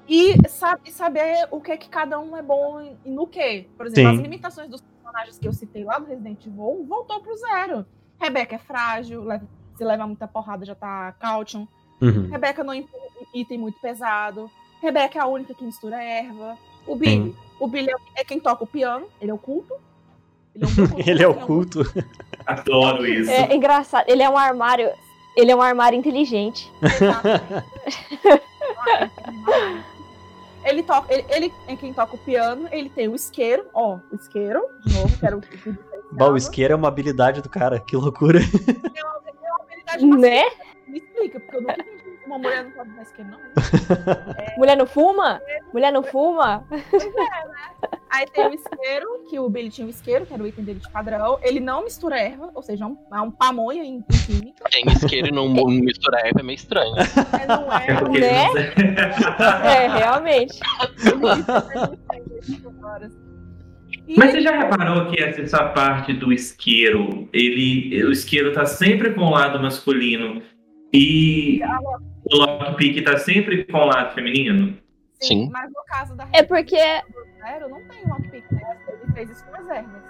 [0.09, 3.69] e sabe, saber o que é que cada um é bom e e no que.
[3.77, 4.17] Por exemplo, Sim.
[4.17, 4.83] as limitações dos
[5.15, 7.87] personagens que eu citei lá do Resident Evil 1 voltou pro zero.
[8.21, 9.47] Rebeca é frágil, leva-
[9.77, 11.67] se leva muita porrada já tá caution.
[12.01, 12.29] Uhum.
[12.31, 13.01] Rebeca não impõe
[13.33, 14.51] item muito pesado.
[14.83, 16.59] Rebeca é a única que mistura erva.
[16.87, 17.35] O Billy.
[17.61, 19.75] O Billy é, é quem toca o piano, ele é o culto.
[20.55, 21.81] Ele é um culto, Ele é oculto.
[22.47, 23.31] Adoro isso.
[23.31, 24.09] É engraçado.
[24.09, 24.91] Ele é um armário.
[25.37, 26.71] Ele é um armário inteligente.
[30.65, 34.15] Ele, toca, ele, ele é quem toca o piano, ele tem o isqueiro, ó, o
[34.15, 35.57] isqueiro, de novo, que era o que
[36.33, 38.41] o isqueiro é uma habilidade do cara, que loucura.
[40.01, 40.43] Né?
[40.89, 42.19] Me explica, porque eu nunca entendi.
[42.27, 43.39] Uma mulher não pode usar isqueiro, não.
[44.59, 45.41] Mulher não fuma?
[45.73, 46.65] Mulher não fuma?
[46.69, 47.74] Pois é, né?
[48.15, 50.79] Aí tem o isqueiro, que o Billy tinha o isqueiro, que era o item dele
[50.79, 51.39] de padrão.
[51.43, 54.65] Ele não mistura erva, ou seja, é um, é um pamonha em, em química.
[54.71, 56.95] Tem isqueiro e não não mistura erva é meio estranho.
[56.97, 58.47] É, não é, É Né?
[58.55, 58.75] eles-
[59.65, 60.61] É, realmente.
[64.07, 68.67] E Mas você já reparou que essa, essa parte do isqueiro, ele, o isqueiro tá
[68.67, 70.43] sempre com o lado masculino
[70.93, 71.61] e
[72.31, 74.77] o lockpick tá sempre com o lado feminino?
[75.21, 75.49] Sim.
[75.51, 76.77] Mas no caso da É porque.
[76.77, 78.79] Zero, não tem lockpick, né?
[78.89, 80.03] Ele fez isso com as ervas.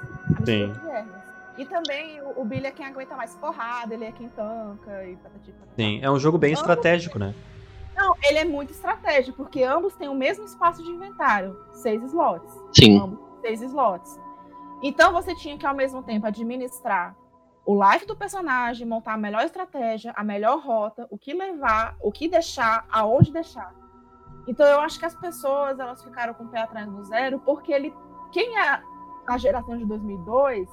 [0.44, 0.72] Sim.
[1.56, 5.16] E também o, o Billy é quem aguenta mais porrada, ele é quem tanca e
[5.16, 5.72] patati patatá.
[5.76, 7.34] Sim, é um jogo bem Ambos estratégico, né?
[7.96, 12.52] Não, ele é muito estratégico, porque ambos têm o mesmo espaço de inventário, seis slots.
[12.72, 12.98] Sim.
[12.98, 14.18] Ambos seis slots.
[14.82, 17.16] Então você tinha que ao mesmo tempo administrar
[17.64, 22.12] o life do personagem, montar a melhor estratégia, a melhor rota, o que levar, o
[22.12, 23.72] que deixar, aonde deixar.
[24.46, 27.72] Então eu acho que as pessoas elas ficaram com o pé atrás do zero, porque
[27.72, 27.94] ele,
[28.30, 28.82] quem é
[29.26, 30.68] a geração de 2002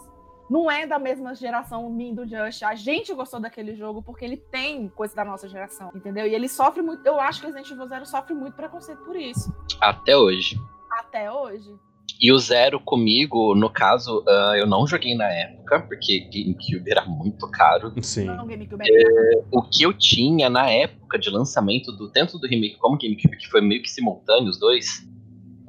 [0.49, 2.61] não é da mesma geração minha do Just.
[2.63, 6.27] A gente gostou daquele jogo porque ele tem coisa da nossa geração, entendeu?
[6.27, 7.05] E ele sofre muito.
[7.07, 9.55] Eu acho que Resident Evil Zero sofre muito preconceito por isso.
[9.79, 10.59] Até hoje.
[10.91, 11.73] Até hoje.
[12.19, 17.05] E o Zero comigo, no caso, ah, eu não joguei na época, porque GameCube era
[17.05, 17.93] muito caro.
[18.01, 18.25] Sim.
[18.45, 22.97] GameCube é O que eu tinha na época de lançamento do tanto do remake como
[22.97, 25.07] GameCube, que foi meio que simultâneo os dois,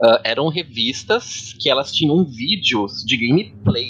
[0.02, 3.88] ah, eram revistas que elas tinham vídeos de gameplay.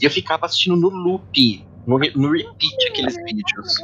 [0.00, 3.74] E eu ficava assistindo no loop, no, re- no repeat aqueles vídeos.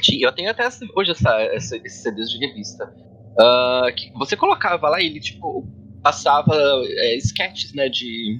[0.00, 2.92] Tinha- Eu tenho até hoje essa, essa, esses CDs de revista.
[3.38, 5.66] Ah, que você colocava lá e ele, tipo,
[6.04, 8.38] passava é, sketches, né, de,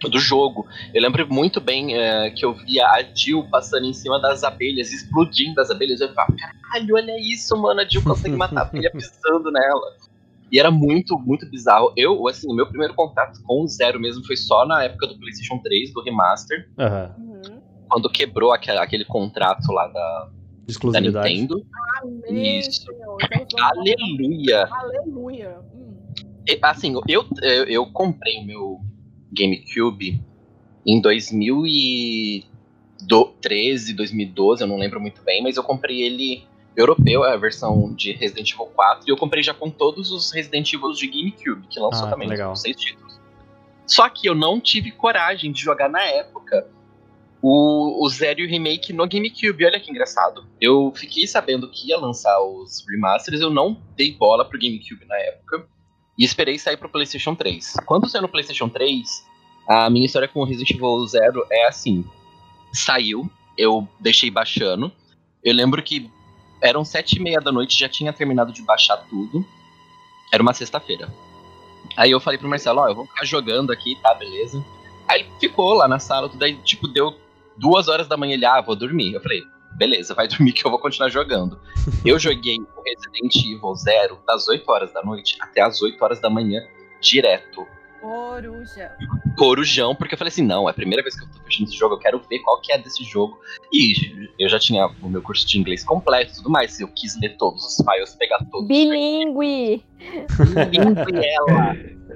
[0.00, 0.66] do jogo.
[0.94, 4.90] Eu lembro muito bem é, que eu via a Jill passando em cima das abelhas,
[4.90, 6.00] explodindo as abelhas.
[6.00, 9.96] Eu ficava, caralho, olha isso, mano, a Jill consegue matar a abelha pisando nela.
[10.50, 11.92] E era muito, muito bizarro.
[11.94, 15.18] Eu, assim, o meu primeiro contato com o Zero mesmo foi só na época do
[15.18, 17.14] PlayStation 3, do Remaster, Aham.
[17.88, 20.30] quando quebrou aquele, aquele contrato lá da, da
[20.68, 21.28] Exclusividade.
[21.28, 21.66] Nintendo.
[22.02, 22.82] Amém, Isso.
[22.82, 23.18] Senhor.
[23.32, 24.68] Então, Aleluia!
[24.70, 25.58] Aleluia.
[26.46, 28.80] E, Assim, eu, eu, eu comprei o meu
[29.32, 30.22] GameCube
[30.86, 36.44] em 2013, 2012, eu não lembro muito bem, mas eu comprei ele
[36.76, 40.72] europeu, a versão de Resident Evil 4, e eu comprei já com todos os Resident
[40.72, 42.50] Evil de GameCube, que lançou Ah, também, legal.
[42.50, 43.20] com seis títulos.
[43.86, 46.66] Só que eu não tive coragem de jogar na época
[47.40, 49.66] o, o Zero e o Remake no GameCube.
[49.66, 50.46] Olha que engraçado.
[50.58, 55.16] Eu fiquei sabendo que ia lançar os remasters, eu não dei bola pro GameCube na
[55.18, 55.68] época.
[56.18, 57.74] E esperei sair pro PlayStation 3.
[57.86, 59.26] Quando saiu no PlayStation 3,
[59.68, 62.04] a minha história com o Resident Evil Zero é assim:
[62.72, 64.92] saiu, eu deixei baixando.
[65.42, 66.10] Eu lembro que
[66.60, 69.44] eram sete e meia da noite, já tinha terminado de baixar tudo.
[70.32, 71.12] Era uma sexta-feira.
[71.96, 74.64] Aí eu falei pro Marcelo, ó, eu vou ficar jogando aqui, tá, beleza?
[75.06, 77.14] Aí ficou lá na sala, tudo aí, tipo, deu
[77.56, 79.12] duas horas da manhã, ele, ah, vou dormir.
[79.12, 79.42] Eu falei,
[79.74, 81.60] beleza, vai dormir que eu vou continuar jogando.
[82.04, 86.20] eu joguei o Resident Evil Zero das 8 horas da noite até as 8 horas
[86.20, 86.62] da manhã,
[87.00, 87.66] direto.
[88.00, 88.92] Coruja.
[89.38, 91.78] Corujão, porque eu falei assim, não, é a primeira vez que eu tô fechando esse
[91.78, 93.38] jogo, eu quero ver qual que é desse jogo.
[93.72, 97.18] E eu já tinha o meu curso de inglês completo e tudo mais, eu quis
[97.20, 99.82] ler todos os files, pegar todos Bilingue.
[100.70, 101.74] Bilingue ela.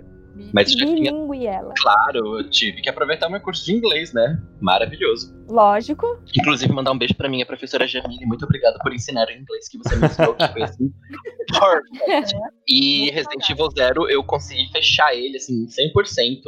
[0.52, 1.74] Mas já tinha, ela.
[1.76, 4.40] claro, eu tive que aproveitar o meu curso de inglês, né?
[4.60, 5.34] Maravilhoso.
[5.48, 6.18] Lógico.
[6.36, 8.26] Inclusive, mandar um beijo pra minha professora Jamile.
[8.26, 10.92] Muito obrigado por ensinar o inglês que você me ensinou, que foi assim.
[12.06, 12.36] Perfect.
[12.68, 16.40] E Resident Evil Zero, eu consegui fechar ele, assim, 100%.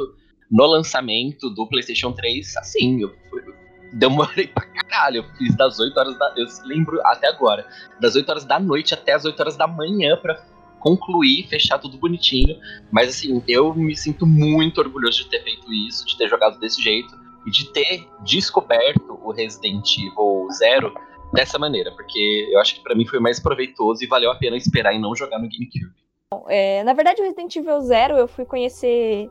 [0.51, 3.53] no lançamento do PlayStation 3, assim, eu, eu
[3.93, 5.17] demorei pra caralho.
[5.17, 6.33] Eu fiz das 8 horas da.
[6.37, 7.65] Eu lembro até agora.
[7.99, 10.35] Das 8 horas da noite até as 8 horas da manhã pra
[10.81, 12.57] concluir, fechar tudo bonitinho.
[12.91, 16.81] Mas assim, eu me sinto muito orgulhoso de ter feito isso, de ter jogado desse
[16.81, 20.93] jeito e de ter descoberto o Resident Evil Zero
[21.31, 24.57] dessa maneira, porque eu acho que para mim foi mais proveitoso e valeu a pena
[24.57, 25.93] esperar e não jogar no GameCube.
[26.47, 29.29] É, na verdade, o Resident Evil Zero eu fui conhecer.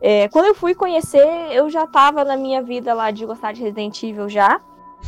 [0.00, 3.62] É, quando eu fui conhecer, eu já tava na minha vida lá de gostar de
[3.62, 4.60] Resident Evil já.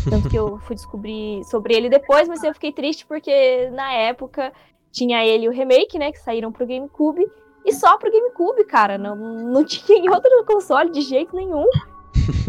[0.09, 4.53] Tanto que eu fui descobrir sobre ele depois, mas eu fiquei triste porque na época
[4.97, 6.11] tinha ele e o remake, né?
[6.11, 7.27] Que saíram pro GameCube.
[7.65, 8.97] E só pro GameCube, cara.
[8.97, 11.67] Não, não tinha em outro console de jeito nenhum.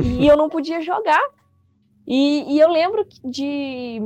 [0.01, 1.21] E eu não podia jogar.
[2.07, 3.99] E, e eu lembro de,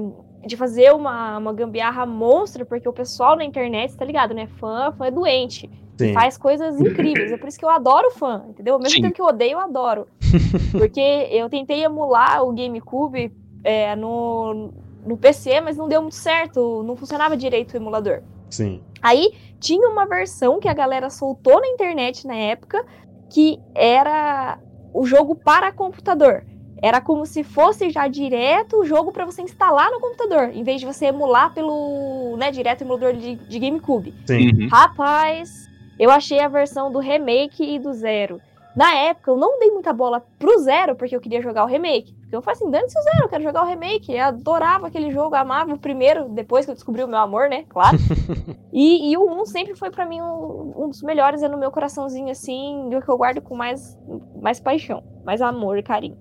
[0.46, 4.48] de fazer uma, uma gambiarra monstra, porque o pessoal na internet, tá ligado, né?
[4.60, 5.70] Fã, fã é doente.
[5.98, 6.14] Sim.
[6.14, 7.32] Faz coisas incríveis.
[7.32, 8.74] É por isso que eu adoro fã, entendeu?
[8.74, 9.04] Ao mesmo Sim.
[9.04, 10.08] tempo que eu odeio, eu adoro.
[10.72, 13.32] Porque eu tentei emular o GameCube
[13.64, 14.74] é, no,
[15.06, 16.84] no PC, mas não deu muito certo.
[16.84, 18.22] Não funcionava direito o emulador.
[18.50, 18.82] Sim.
[19.02, 22.86] Aí tinha uma versão que a galera soltou na internet na época,
[23.30, 24.60] que era
[24.94, 26.46] o jogo para computador.
[26.82, 30.80] Era como se fosse já direto o jogo para você instalar no computador, em vez
[30.80, 34.16] de você emular pelo, né, direto emulador de, de GameCube.
[34.26, 34.50] Sim.
[34.50, 34.68] Uhum.
[34.68, 35.70] Rapaz,
[36.00, 38.42] eu achei a versão do remake e do zero.
[38.76, 42.14] Na época, eu não dei muita bola pro zero, porque eu queria jogar o remake.
[42.14, 44.14] Porque eu falei assim, dane-se o zero, eu quero jogar o remake.
[44.14, 47.66] Eu adorava aquele jogo, amava o primeiro, depois que eu descobri o meu amor, né?
[47.68, 47.98] Claro.
[48.72, 51.72] e, e o 1 sempre foi pra mim um, um dos melhores, é no meu
[51.72, 54.00] coraçãozinho, assim, do que eu guardo com mais,
[54.42, 56.18] mais paixão, mais amor e carinho.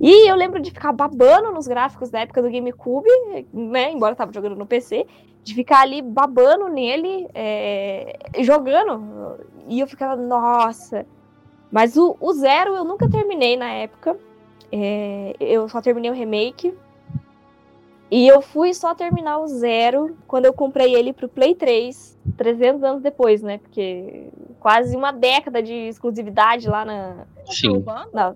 [0.00, 3.08] E eu lembro de ficar babando nos gráficos da época do GameCube,
[3.52, 3.92] né?
[3.92, 5.06] Embora eu tava jogando no PC,
[5.42, 9.38] de ficar ali babando nele, é, jogando.
[9.68, 11.06] E eu ficava, nossa.
[11.72, 14.16] Mas o, o Zero eu nunca terminei na época.
[14.70, 16.74] É, eu só terminei o remake.
[18.10, 22.82] E eu fui só terminar o Zero quando eu comprei ele pro Play 3, 300
[22.82, 23.56] anos depois, né?
[23.56, 24.28] Porque
[24.60, 27.82] quase uma década de exclusividade lá na, Sim.
[28.12, 28.34] na,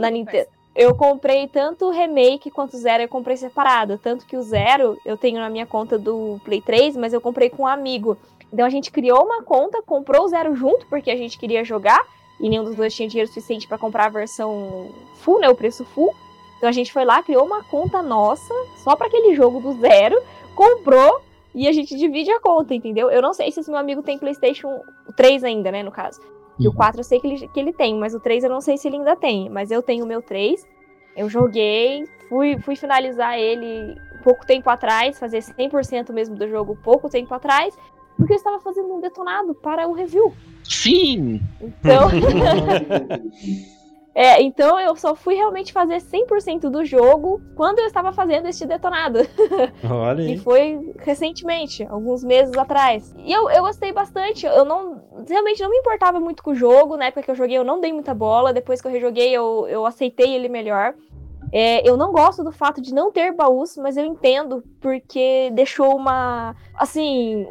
[0.00, 0.48] na Nintendo.
[0.74, 3.98] Eu comprei tanto o remake quanto o Zero, eu comprei separado.
[3.98, 7.50] Tanto que o Zero eu tenho na minha conta do Play 3, mas eu comprei
[7.50, 8.16] com um amigo.
[8.52, 12.04] Então a gente criou uma conta, comprou o Zero junto, porque a gente queria jogar,
[12.40, 15.48] e nenhum dos dois tinha dinheiro suficiente para comprar a versão full, né?
[15.48, 16.14] O preço full.
[16.56, 20.20] Então a gente foi lá, criou uma conta nossa, só para aquele jogo do Zero,
[20.54, 21.20] comprou
[21.54, 23.10] e a gente divide a conta, entendeu?
[23.10, 24.80] Eu não sei se esse meu amigo tem PlayStation
[25.16, 25.82] 3 ainda, né?
[25.82, 26.20] No caso.
[26.58, 28.60] E o 4 eu sei que ele, que ele tem, mas o 3 eu não
[28.60, 29.48] sei se ele ainda tem.
[29.48, 30.66] Mas eu tenho o meu 3.
[31.16, 37.08] Eu joguei, fui, fui finalizar ele pouco tempo atrás, fazer 100% mesmo do jogo pouco
[37.08, 37.76] tempo atrás,
[38.18, 40.34] porque eu estava fazendo um detonado para o review.
[40.64, 41.40] Sim!
[41.60, 42.08] Então.
[44.12, 48.66] é, então eu só fui realmente fazer 100% do jogo quando eu estava fazendo este
[48.66, 49.20] detonado.
[49.88, 50.38] Olha E aí.
[50.38, 53.14] foi recentemente, alguns meses atrás.
[53.18, 54.44] E eu, eu gostei bastante.
[54.44, 55.00] Eu não.
[55.26, 56.96] Realmente não me importava muito com o jogo.
[56.96, 58.52] Na época que eu joguei, eu não dei muita bola.
[58.52, 60.92] Depois que eu rejoguei, eu, eu aceitei ele melhor.
[61.52, 65.96] É, eu não gosto do fato de não ter baús, mas eu entendo, porque deixou
[65.96, 66.54] uma.
[66.74, 67.46] Assim.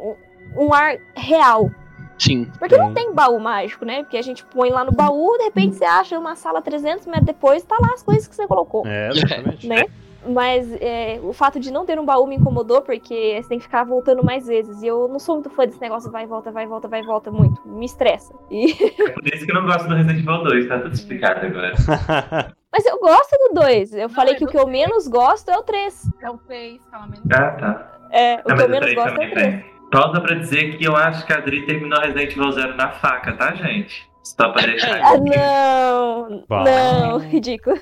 [0.56, 1.70] Um, ar real.
[2.18, 2.50] Sim.
[2.58, 4.02] Porque não tem baú mágico, né?
[4.02, 7.26] Porque a gente põe lá no baú, de repente você acha uma sala 300 metros
[7.26, 9.66] depois, tá lá as coisas que você colocou É, exatamente.
[9.68, 9.84] né?
[10.26, 13.64] Mas é, o fato de não ter um baú me incomodou, porque você tem que
[13.64, 14.82] ficar voltando mais vezes.
[14.82, 17.00] E eu não sou muito fã desse negócio vai e volta, vai e volta, vai
[17.00, 17.66] e volta muito.
[17.66, 18.34] Me estressa.
[18.50, 18.72] E...
[18.72, 21.72] É por isso que eu não gosto do Resident Evil 2, tá tudo explicado agora.
[22.70, 23.94] Mas eu gosto do 2.
[23.94, 26.10] Eu falei que o que eu menos gosto é o 3.
[26.20, 27.30] É o 3, fala menos.
[27.32, 27.92] Ah, tá.
[28.10, 29.77] É, o que eu menos 3 gosto é o 3.
[29.90, 33.32] Pausa pra dizer que eu acho que a Adri terminou Resident Evil 0 na faca,
[33.32, 34.08] tá, gente?
[34.22, 35.00] Só pra deixar.
[35.02, 36.44] Ah, não!
[36.46, 36.64] Bah.
[36.64, 37.78] Não, ridículo.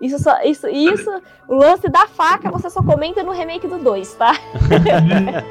[0.00, 0.40] Isso só.
[0.42, 4.32] Isso, isso, o lance da faca você só comenta no remake do 2, tá?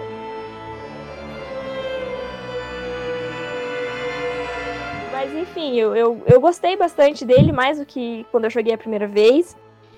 [5.11, 8.77] Mas enfim, eu, eu, eu gostei bastante dele, mais do que quando eu joguei a
[8.77, 9.55] primeira vez.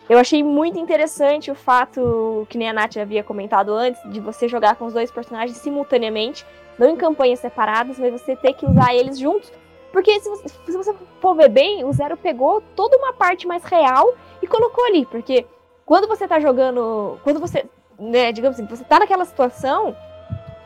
[0.10, 4.48] Eu achei muito interessante o fato, que nem a Nath havia comentado antes, de você
[4.48, 6.46] jogar com os dois personagens simultaneamente,
[6.80, 9.52] não em campanhas separadas, mas você ter que usar eles juntos.
[9.92, 13.64] Porque se você, se você for ver bem, o Zero pegou toda uma parte mais
[13.64, 15.06] real e colocou ali.
[15.06, 15.46] Porque
[15.86, 17.18] quando você tá jogando.
[17.24, 17.66] Quando você.
[17.98, 19.96] Né, digamos assim, você tá naquela situação,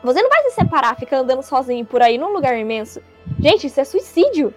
[0.04, 3.00] você não vai se separar, ficar andando sozinho por aí num lugar imenso.
[3.40, 4.52] Gente, isso é suicídio.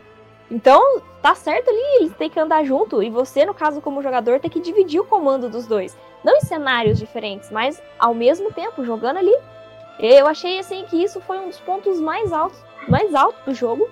[0.49, 3.01] Então, tá certo ali, eles têm que andar junto.
[3.01, 5.97] E você, no caso, como jogador, tem que dividir o comando dos dois.
[6.23, 9.35] Não em cenários diferentes, mas ao mesmo tempo, jogando ali.
[9.99, 13.87] Eu achei assim que isso foi um dos pontos mais altos, mais altos do jogo.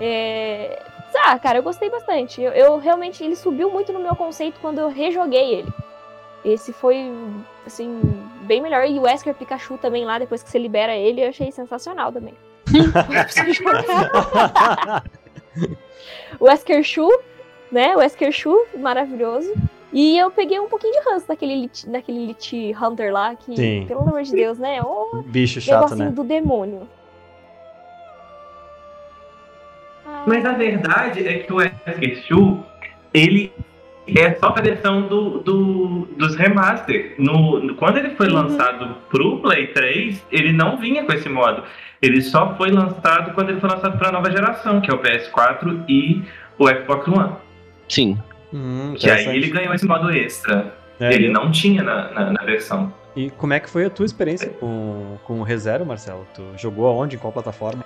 [0.00, 0.82] É...
[1.16, 2.42] Ah, cara, eu gostei bastante.
[2.42, 5.72] Eu, eu, realmente, ele subiu muito no meu conceito quando eu rejoguei ele.
[6.44, 7.12] Esse foi,
[7.64, 8.00] assim,
[8.42, 8.84] bem melhor.
[8.86, 12.34] E o Wesker Pikachu também lá, depois que você libera ele, eu achei sensacional também.
[16.40, 17.08] o Wesker Shu,
[17.70, 17.94] né?
[17.96, 19.52] O Wesker Shu, maravilhoso.
[19.92, 23.84] E eu peguei um pouquinho de ranço daquele Elite, daquele Elite Hunter lá, que, Sim.
[23.86, 24.82] pelo amor de Deus, né?
[24.82, 26.10] O Bicho chato, né?
[26.10, 26.88] do demônio.
[30.26, 32.64] Mas a verdade é que o Wesker Shu,
[33.12, 33.52] ele
[34.06, 37.14] é só a versão do, do- dos remaster.
[37.18, 41.62] No, no- quando ele foi lançado pro Play 3, ele não vinha com esse modo.
[42.02, 45.84] Ele só foi lançado quando ele foi lançado pra nova geração, que é o PS4
[45.88, 46.22] e
[46.58, 47.32] o Xbox One.
[47.88, 48.18] Sim.
[48.52, 50.74] Hum, Que aí ele ganhou esse modo extra.
[51.00, 52.92] É, ele e- não tinha na, na, na versão.
[53.16, 56.26] E como é que foi a tua experiência com, com o ReZero, Marcelo?
[56.34, 57.16] Tu jogou aonde?
[57.16, 57.84] Em qual plataforma?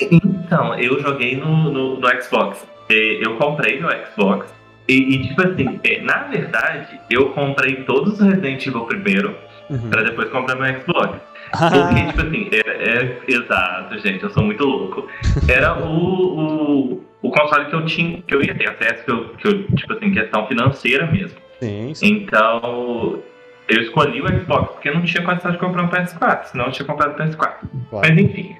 [0.00, 2.66] Então, eu joguei no, no, no Xbox.
[2.88, 4.46] Eu comprei no Xbox.
[4.88, 9.34] E, e, tipo assim, é, na verdade, eu comprei todos os Resident Evil primeiro,
[9.70, 9.90] Uhum.
[9.90, 11.20] pra depois comprar no Xbox.
[11.52, 15.06] Porque, tipo assim, é, é- exato, gente, eu sou muito louco.
[15.46, 15.90] Era o,
[16.94, 19.66] o, o console que eu tinha, que eu ia ter acesso, que eu, que eu,
[19.76, 21.38] tipo assim, questão financeira mesmo.
[21.60, 22.06] Sim, sim.
[22.06, 23.18] Então,
[23.68, 26.72] eu escolhi o Xbox porque eu não tinha condição de comprar um PS4, senão eu
[26.72, 27.36] tinha comprado o PS4.
[27.36, 27.58] Claro.
[27.92, 28.56] Mas enfim.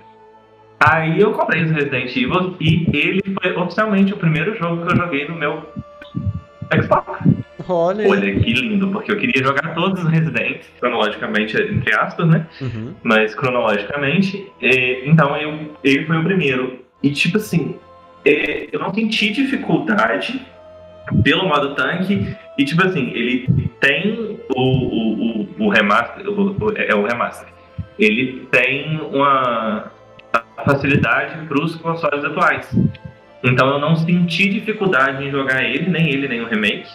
[0.80, 4.96] Aí eu comprei os Resident Evil e ele foi oficialmente o primeiro jogo que eu
[4.96, 5.62] joguei no meu
[6.74, 7.20] Xbox.
[7.68, 8.08] Olha.
[8.08, 12.46] Olha que lindo, porque eu queria jogar todos os Resident, cronologicamente, entre aspas, né?
[12.60, 12.94] Uhum.
[13.02, 14.50] Mas cronologicamente.
[14.62, 16.78] é, então eu, ele foi o primeiro.
[17.02, 17.76] E tipo assim,
[18.24, 20.40] é, eu não senti dificuldade
[21.22, 22.36] pelo modo tanque.
[22.56, 23.46] E tipo assim, ele
[23.80, 26.24] tem o, o, o, o remaster.
[26.76, 27.48] é o remaster.
[27.98, 29.90] Ele tem uma
[30.64, 32.68] facilidade para os consoles atuais.
[33.42, 36.88] Então eu não senti dificuldade em jogar ele, nem ele, nem o remake.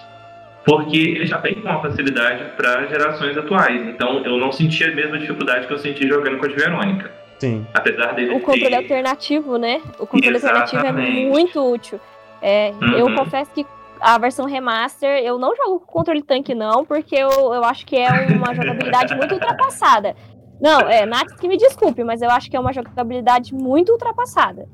[0.66, 3.88] Porque ele já vem com uma facilidade para gerações atuais.
[3.88, 7.12] Então eu não senti a mesma dificuldade que eu senti jogando com a Verônica.
[7.40, 7.66] Sim.
[7.74, 8.76] Apesar dele O controle ter.
[8.76, 9.82] alternativo, né?
[10.00, 11.26] O controle alternativo é Exatamente.
[11.28, 12.00] muito útil.
[12.42, 13.16] É, Eu Uhum.
[13.16, 13.66] confesso que
[14.00, 17.96] a versão remaster, eu não jogo com controle tanque, não, porque eu, eu acho que
[17.98, 20.14] é uma jogabilidade muito ultrapassada.
[20.62, 24.66] Não, é, Nath que me desculpe, mas eu acho que é uma jogabilidade muito ultrapassada.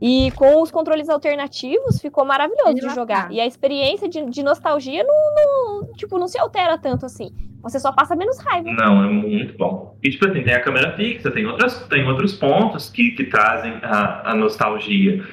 [0.00, 3.32] E com os controles alternativos ficou maravilhoso de jogar.
[3.32, 5.34] E a experiência de, de nostalgia não,
[5.82, 7.30] não- tipo, não se altera tanto assim.
[7.62, 8.70] Você só passa menos raiva.
[8.70, 9.98] Não, é muito bom.
[10.02, 13.72] E tipo assim, tem a câmera fixa, tem, outras, tem outros pontos que, que trazem
[13.82, 15.24] a, a nostalgia.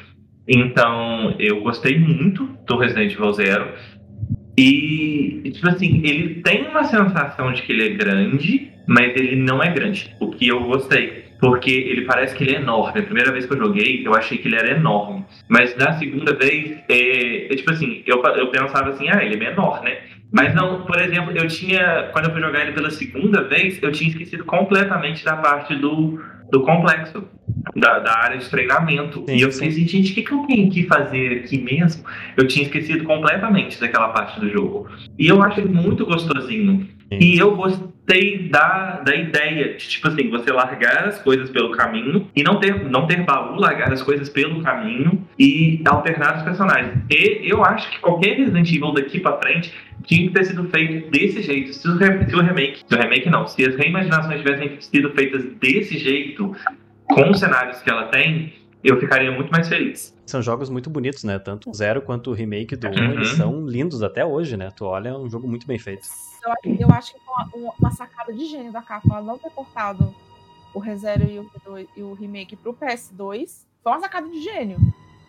[0.48, 3.74] Então, eu gostei muito do Resident Evil Zero.
[4.58, 9.36] E, e, tipo assim, ele tem uma sensação de que ele é grande, mas ele
[9.36, 10.16] não é grande.
[10.20, 11.25] O que eu gostei.
[11.40, 13.00] Porque ele parece que ele é enorme.
[13.00, 15.26] A primeira vez que eu joguei, eu achei que ele era enorme.
[15.50, 19.38] Mas na segunda vez, é, é tipo assim, eu, eu pensava assim, ah, ele é
[19.38, 19.98] menor, né?
[20.32, 22.10] Mas não, por exemplo, eu tinha.
[22.12, 26.20] Quando eu fui jogar ele pela segunda vez, eu tinha esquecido completamente da parte do,
[26.52, 27.24] do complexo,
[27.76, 29.26] da, da área de treinamento.
[29.30, 32.04] e eu fiquei assim, gente, o que, que eu tenho que fazer aqui mesmo?
[32.36, 34.90] Eu tinha esquecido completamente daquela parte do jogo.
[35.18, 36.88] E eu acho muito gostosinho.
[37.12, 42.28] E eu gostei da, da ideia de, tipo assim, você largar as coisas pelo caminho
[42.36, 46.98] e não ter, não ter baú, largar as coisas pelo caminho e alternar os personagens.
[47.10, 49.72] E eu acho que qualquer Resident Evil daqui pra frente
[50.04, 51.74] tinha que ter sido feito desse jeito.
[51.74, 55.46] Se o, se o remake, se o remake não, se as reimaginações tivessem sido feitas
[55.60, 56.56] desse jeito,
[57.08, 58.54] com os cenários que ela tem,
[58.88, 60.16] eu ficaria muito mais feliz.
[60.26, 61.38] São jogos muito bonitos, né?
[61.40, 63.12] Tanto o Zero quanto o remake do 1, Uhum.
[63.14, 64.72] eles são lindos até hoje, né?
[64.76, 66.08] Tu olha, é um jogo muito bem feito.
[66.44, 69.38] Eu, acho- eu acho que foi uma, uma- sacada de gênio da Capcom ela não
[69.38, 70.14] ter portado
[70.74, 73.66] o ReZero e o, V2 e o remake pro PS2.
[73.84, 74.78] Foi uma sacada de gênio.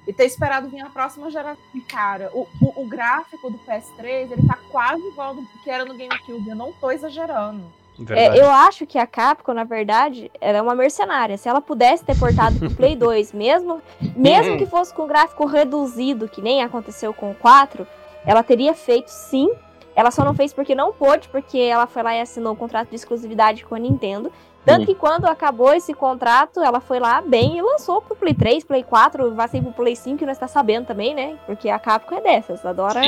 [0.09, 1.61] E ter esperado vir a próxima geração.
[1.89, 5.97] Cara, o, o, o gráfico do PS3, ele tá quase igual do que era no
[5.97, 6.49] GameCube.
[6.49, 7.65] Eu não tô exagerando.
[8.11, 11.37] É, eu acho que a Capcom, na verdade, ela é uma mercenária.
[11.37, 13.81] Se ela pudesse ter portado pro Play 2, mesmo,
[14.15, 17.87] mesmo que fosse com gráfico reduzido, que nem aconteceu com o 4,
[18.25, 19.51] ela teria feito sim.
[19.95, 22.91] Ela só não fez porque não pôde, porque ela foi lá e assinou um contrato
[22.91, 24.31] de exclusividade com a Nintendo.
[24.63, 28.65] Tanto que quando acabou esse contrato, ela foi lá bem e lançou pro Play 3,
[28.65, 31.39] Play 4, vai sair pro Play 5, que nós tá sabendo também, né?
[31.47, 33.01] Porque a Capcom é dessas, adora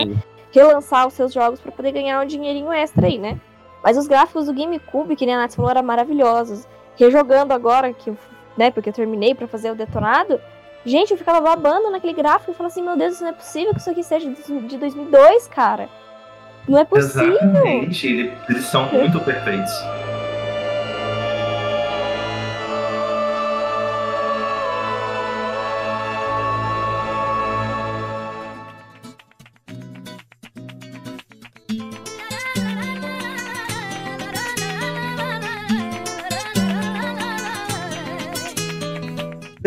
[0.52, 3.38] relançar os seus jogos para poder ganhar um dinheirinho extra aí, né?
[3.82, 6.66] Mas os gráficos do GameCube, que nem a Nath falou, eram maravilhosos.
[6.96, 8.12] Rejogando agora, que,
[8.56, 10.40] né, porque eu terminei para fazer o detonado,
[10.84, 13.72] gente, eu ficava babando naquele gráfico e falava assim, meu Deus, isso não é possível
[13.72, 15.88] que isso aqui seja de de 2002, cara.
[16.68, 17.34] Não é possível.
[17.34, 19.72] Exatamente, ele- eles são muito perfeitos.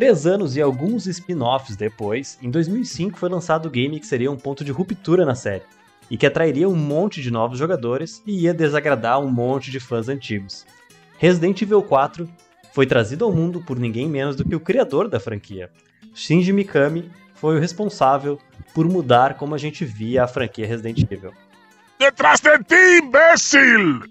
[0.01, 4.35] Três anos e alguns spin-offs depois, em 2005 foi lançado o game que seria um
[4.35, 5.61] ponto de ruptura na série,
[6.09, 10.09] e que atrairia um monte de novos jogadores e ia desagradar um monte de fãs
[10.09, 10.65] antigos.
[11.19, 12.27] Resident Evil 4
[12.73, 15.69] foi trazido ao mundo por ninguém menos do que o criador da franquia.
[16.15, 18.39] Shinji Mikami foi o responsável
[18.73, 21.31] por mudar como a gente via a franquia Resident Evil.
[21.99, 24.01] Detrás de ti, imbécil!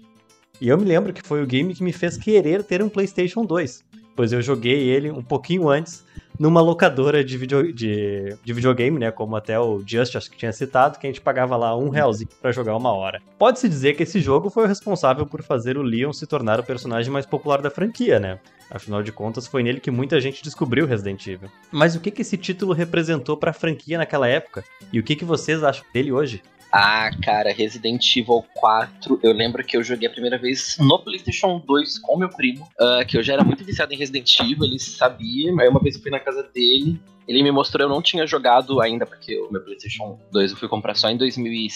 [0.61, 3.43] E eu me lembro que foi o game que me fez querer ter um PlayStation
[3.43, 3.83] 2,
[4.15, 6.05] pois eu joguei ele um pouquinho antes
[6.39, 9.11] numa locadora de, video, de, de videogame, né?
[9.11, 12.29] Como até o Just acho que tinha citado, que a gente pagava lá um realzinho
[12.41, 13.21] pra jogar uma hora.
[13.37, 16.63] Pode-se dizer que esse jogo foi o responsável por fazer o Leon se tornar o
[16.63, 18.39] personagem mais popular da franquia, né?
[18.71, 21.49] Afinal de contas, foi nele que muita gente descobriu Resident Evil.
[21.71, 24.63] Mas o que, que esse título representou para a franquia naquela época?
[24.91, 26.41] E o que, que vocês acham dele hoje?
[26.71, 31.59] Ah, cara, Resident Evil 4, eu lembro que eu joguei a primeira vez no PlayStation
[31.59, 34.79] 2 com meu primo, uh, que eu já era muito viciado em Resident Evil, ele
[34.79, 38.25] sabia, aí uma vez eu fui na casa dele, ele me mostrou, eu não tinha
[38.25, 41.67] jogado ainda, porque o meu PlayStation 2 eu fui comprar só em 2000,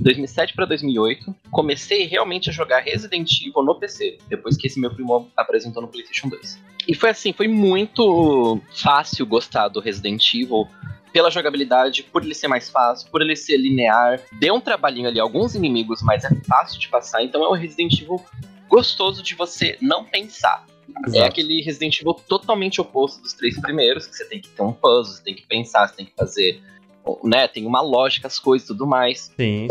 [0.00, 1.34] 2007 para 2008.
[1.50, 5.88] Comecei realmente a jogar Resident Evil no PC, depois que esse meu primo apresentou no
[5.88, 6.62] PlayStation 2.
[6.86, 10.68] E foi assim, foi muito fácil gostar do Resident Evil
[11.14, 14.20] pela jogabilidade, por ele ser mais fácil, por ele ser linear.
[14.32, 17.22] Deu um trabalhinho ali, alguns inimigos, mas é fácil de passar.
[17.22, 18.20] Então é um Resident Evil
[18.68, 20.66] gostoso de você não pensar.
[21.06, 21.16] Exato.
[21.16, 24.72] É aquele Resident Evil totalmente oposto dos três primeiros, que você tem que ter um
[24.72, 26.60] puzzle, você tem que pensar, você tem que fazer.
[27.22, 29.32] Né, tem uma lógica, as coisas e tudo mais.
[29.36, 29.68] Sim.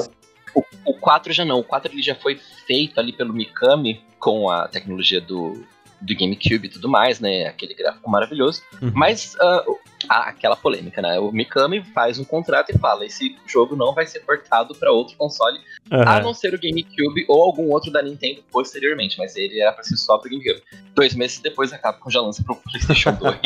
[0.55, 4.49] O, o 4 já não, o 4 ele já foi feito ali pelo Mikami com
[4.49, 5.61] a tecnologia do,
[6.03, 7.47] do GameCube e tudo mais, né?
[7.47, 8.61] Aquele gráfico maravilhoso.
[8.81, 8.91] Uhum.
[8.93, 9.77] Mas uh,
[10.09, 11.19] aquela polêmica, né?
[11.19, 15.15] O Mikami faz um contrato e fala: esse jogo não vai ser portado para outro
[15.17, 15.57] console,
[15.91, 16.01] uhum.
[16.01, 19.17] a não ser o GameCube ou algum outro da Nintendo posteriormente.
[19.17, 20.61] Mas ele era para ser só pro GameCube.
[20.93, 23.37] Dois meses depois a Capcom já lança pro PlayStation 2.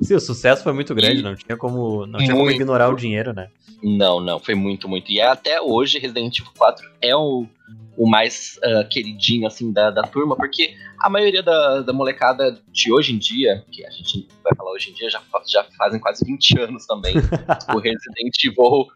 [0.00, 1.22] Sim, o sucesso foi muito grande, e...
[1.22, 3.48] não tinha como, não tinha como ignorar o dinheiro, né?
[3.82, 5.12] Não, não, foi muito, muito.
[5.12, 7.46] E até hoje Resident Evil 4 é o
[7.96, 12.92] o mais uh, queridinho, assim, da, da turma, porque a maioria da, da molecada de
[12.92, 16.24] hoje em dia, que a gente vai falar hoje em dia, já, já fazem quase
[16.24, 17.14] 20 anos também,
[17.74, 18.88] o Resident Evil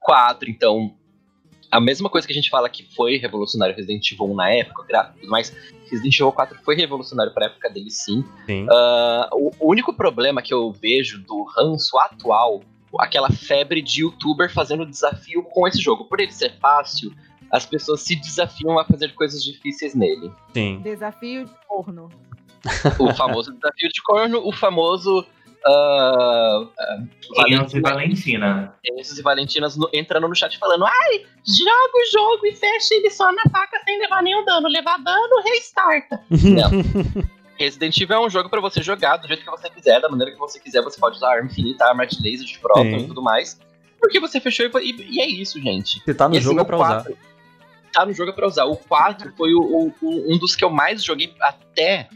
[0.00, 0.94] 4, então
[1.70, 5.12] a mesma coisa que a gente fala que foi revolucionário Resident Evil 1 na época,
[5.24, 5.52] mas
[5.90, 8.24] Resident Evil 4 foi revolucionário para a época dele sim.
[8.46, 8.64] sim.
[8.64, 12.62] Uh, o único problema que eu vejo do ranço atual,
[13.00, 17.12] aquela febre de youtuber fazendo desafio com esse jogo, por ele ser fácil,
[17.54, 20.32] as pessoas se desafiam a fazer coisas difíceis nele.
[20.52, 20.80] Sim.
[20.82, 22.10] Desafio de corno.
[22.98, 25.24] O famoso desafio de corno, o famoso.
[25.64, 28.74] Uh, uh, e Valentina.
[28.84, 33.08] Enzo e Valentinas no, entrando no chat falando: ai, joga o jogo e fecha ele
[33.08, 34.68] só na faca sem levar nenhum dano.
[34.68, 36.20] Levar dano, restarta.
[36.28, 37.24] Não.
[37.56, 40.32] Resident Evil é um jogo para você jogar do jeito que você quiser, da maneira
[40.32, 40.82] que você quiser.
[40.82, 43.60] Você pode usar arma infinita, arma de laser, de próton e tudo mais.
[44.00, 46.02] Porque você fechou e, e, e, é isso, gente.
[46.04, 47.33] Você tá no e, jogo assim, é pra 4, usar
[47.94, 48.64] tá no jogo é pra usar.
[48.64, 52.08] O 4 foi o, o, um dos que eu mais joguei até.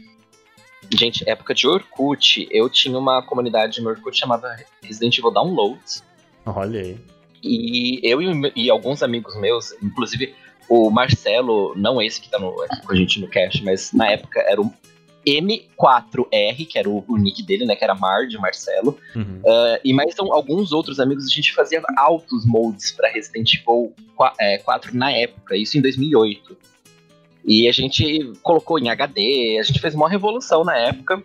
[0.91, 6.03] Gente, época de Orkut, eu tinha uma comunidade no Orkut chamada Resident Evil Downloads.
[6.45, 6.99] Olha aí.
[7.41, 10.35] E eu e, e alguns amigos meus, inclusive
[10.67, 14.11] o Marcelo, não esse que tá no, aqui com a gente no cast, mas na
[14.11, 14.71] época era o
[15.25, 17.75] M4R, que era o, o, nick dele, né?
[17.75, 18.97] Que era Mar de Marcelo.
[19.15, 19.41] Uhum.
[19.43, 23.93] Uh, e mais então, alguns outros amigos, a gente fazia altos moldes para Resident Evil
[24.15, 26.57] 4, é, 4 na época, isso em 2008.
[27.45, 31.23] E a gente colocou em HD, a gente fez uma revolução na época.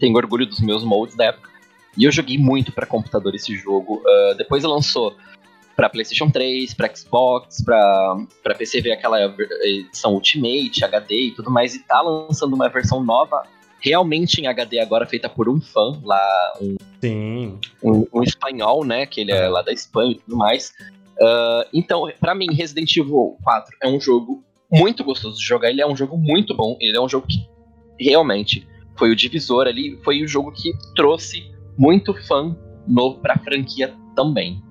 [0.00, 1.50] Tenho orgulho dos meus moldes da época.
[1.96, 4.02] E eu joguei muito para computador esse jogo.
[4.04, 5.16] Uh, depois lançou
[5.76, 11.74] para PlayStation 3, para Xbox, para PC veio aquela edição Ultimate, HD e tudo mais,
[11.74, 13.42] e tá lançando uma versão nova
[13.84, 17.58] realmente em HD agora feita por um fã lá, um, Sim.
[17.82, 20.72] um, um espanhol, né, que ele é lá da Espanha e tudo mais.
[21.20, 24.42] Uh, então, para mim, Resident Evil 4 é um jogo
[24.72, 27.46] muito gostoso de jogar, ele é um jogo muito bom, ele é um jogo que
[28.00, 32.56] realmente foi o divisor ali, foi o jogo que trouxe muito fã
[32.88, 34.62] novo pra franquia também.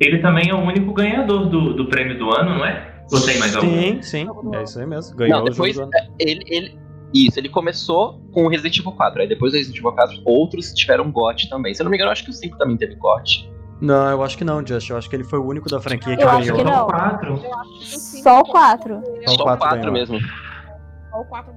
[0.00, 2.94] Ele também é o único ganhador do, do prêmio do ano, não é?
[3.12, 3.70] Ou tem mais algum?
[3.70, 4.26] Sim, sim.
[4.52, 5.16] É isso aí mesmo.
[5.16, 5.76] Ganhou não, depois,
[6.18, 6.78] ele, ele,
[7.12, 9.22] Isso, ele começou com o Resident Evil 4.
[9.22, 11.74] Aí depois do Resident Evil 4, outros tiveram GOT também.
[11.74, 13.52] Se eu não me engano, eu acho que o 5 também teve GOT.
[13.80, 14.88] Não, eu acho que não, Just.
[14.88, 16.40] Eu acho que ele foi o único da franquia que eu ganhou.
[16.40, 16.86] Acho que não.
[16.86, 17.42] Quatro.
[17.82, 19.02] Só o 4.
[19.26, 20.18] Só o 4 mesmo.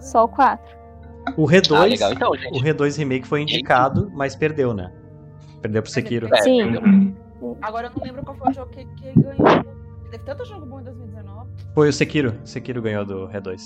[0.01, 0.77] Só o 4.
[1.35, 2.11] O R2, ah.
[2.13, 4.91] Então, o R2 Remake foi indicado, mas perdeu, né?
[5.61, 6.33] Perdeu pro Sekiro.
[6.33, 6.71] É, Sim.
[6.71, 6.81] perdeu.
[7.61, 9.65] Agora eu não lembro qual foi o jogo que, que ganhou.
[10.09, 11.49] Teve tanto jogo bom em 2019.
[11.73, 12.33] Foi o Sekiro.
[12.45, 13.61] Sekiro ganhou do R2.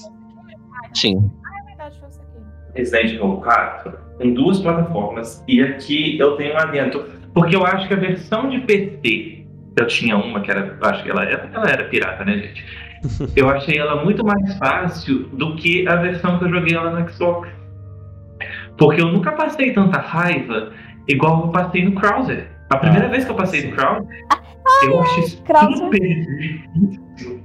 [0.94, 1.32] Sim.
[1.46, 2.32] Ah, é verdade, foi o Sekiro.
[2.74, 5.44] Resident Evil 4 em duas plataformas.
[5.48, 9.46] E aqui eu tenho um adendo, porque eu acho que a versão de PC,
[9.78, 12.92] eu tinha uma que era, eu acho que ela era, ela era pirata, né, gente?
[13.36, 17.10] Eu achei ela muito mais fácil do que a versão que eu joguei ela no
[17.10, 17.50] Xbox.
[18.78, 20.72] Porque eu nunca passei tanta raiva
[21.08, 22.48] igual eu passei no Krauser.
[22.72, 24.08] A primeira vez que eu passei no Krauser,
[24.86, 27.42] eu achei super difícil.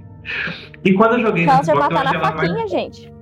[0.84, 3.12] E quando eu joguei no Krauser Xbox, eu matar achei na ela mais faquinha, gente.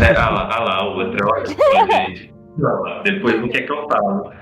[0.00, 2.34] é, olha lá, olha lá, o outro, olha só, gente.
[2.58, 4.32] Lá, Depois não quer que eu falo.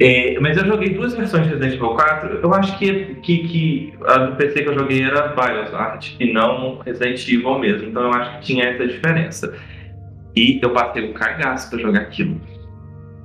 [0.00, 2.40] É, mas eu joguei duas versões de Resident Evil 4.
[2.40, 6.78] Eu acho que, que, que a do PC que eu joguei era Biosart e não
[6.78, 7.88] Resident Evil mesmo.
[7.88, 9.56] Então eu acho que tinha essa diferença.
[10.36, 12.40] E eu passei um cagaço pra jogar aquilo.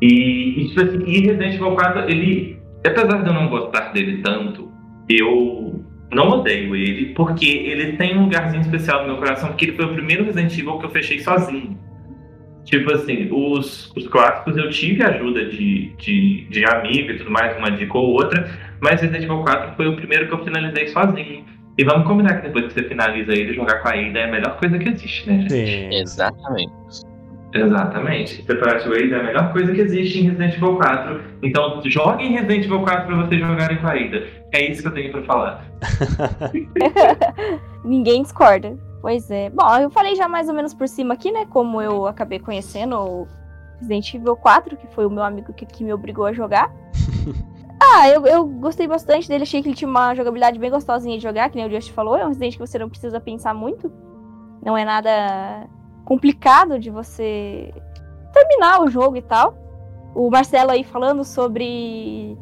[0.03, 4.21] E, e, tipo assim, e Resident Evil 4, ele, apesar de eu não gostar dele
[4.21, 4.69] tanto,
[5.07, 5.81] eu
[6.11, 9.85] não odeio ele, porque ele tem um lugarzinho especial no meu coração, porque ele foi
[9.85, 11.79] o primeiro Resident Evil que eu fechei sozinho.
[12.65, 17.57] Tipo assim, os, os clássicos eu tive ajuda de, de, de amigo e tudo mais,
[17.57, 18.51] uma dica ou outra,
[18.81, 21.45] mas Resident Evil 4 foi o primeiro que eu finalizei sozinho.
[21.77, 24.31] E vamos combinar que depois que você finaliza ele, jogar com a Ada é a
[24.31, 25.95] melhor coisa que existe, né, gente?
[25.95, 27.12] Exatamente.
[27.53, 28.43] Exatamente.
[28.43, 31.21] Separate Ways é a melhor coisa que existe em Resident Evil 4.
[31.43, 34.23] Então, joguem Resident Evil 4 pra vocês jogarem com a Ada.
[34.51, 35.65] É isso que eu tenho pra falar.
[37.85, 38.77] Ninguém discorda.
[39.01, 39.49] Pois é.
[39.49, 41.45] Bom, eu falei já mais ou menos por cima aqui, né?
[41.45, 43.27] Como eu acabei conhecendo o
[43.79, 46.71] Resident Evil 4, que foi o meu amigo que, que me obrigou a jogar.
[47.79, 49.43] ah, eu, eu gostei bastante dele.
[49.43, 52.17] Achei que ele tinha uma jogabilidade bem gostosinha de jogar, que nem o Just falou.
[52.17, 53.91] É um Resident que você não precisa pensar muito.
[54.65, 55.67] Não é nada
[56.05, 57.73] complicado de você
[58.31, 59.55] terminar o jogo e tal.
[60.15, 62.37] O Marcelo aí falando sobre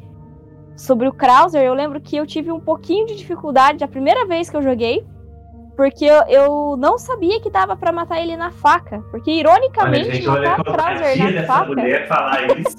[0.76, 4.50] sobre o Krauser, eu lembro que eu tive um pouquinho de dificuldade a primeira vez
[4.50, 5.06] que eu joguei,
[5.76, 10.16] porque eu, eu não sabia que dava pra matar ele na faca, porque ironicamente Olha,
[10.16, 11.66] gente, matar o Krauser na faca.
[11.68, 12.78] mulher falar isso.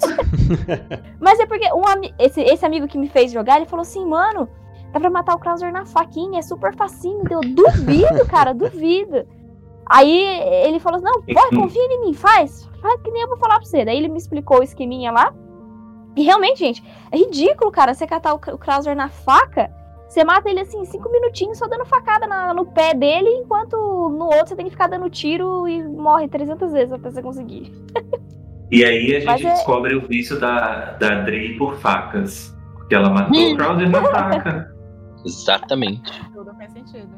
[1.19, 1.83] Mas é porque um
[2.19, 4.49] esse, esse amigo que me fez jogar, ele falou assim, mano,
[4.91, 7.23] dá pra matar o Krauser na faquinha, é super facinho.
[7.29, 9.25] Eu duvido, cara, duvido.
[9.85, 10.11] Aí
[10.67, 12.69] ele falou assim, não, vai, confia em mim, faz.
[12.81, 13.83] Faz que nem eu vou falar pra você.
[13.85, 15.33] Daí ele me explicou o esqueminha lá.
[16.15, 19.71] E realmente, gente, é ridículo, cara, você catar o, o Krauser na faca,
[20.07, 24.25] você mata ele assim, cinco minutinhos, só dando facada na- no pé dele, enquanto no
[24.25, 27.73] outro você tem que ficar dando tiro e morre 300 vezes até você conseguir.
[28.71, 32.55] E aí a gente Mas é- descobre o vício da, da Dri por facas.
[32.75, 34.73] Porque ela matou o Krauser na faca.
[35.25, 36.11] Exatamente.
[36.33, 37.09] Tudo faz sentido.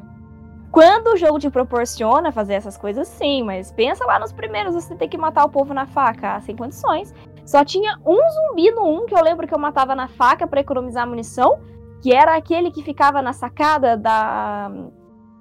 [0.70, 4.94] Quando o jogo te proporciona fazer essas coisas, sim, mas pensa lá nos primeiros, você
[4.94, 7.14] tem que matar o povo na faca, sem condições.
[7.46, 10.60] Só tinha um zumbi no 1 que eu lembro que eu matava na faca pra
[10.60, 11.58] economizar munição,
[12.02, 14.70] que era aquele que ficava na sacada da,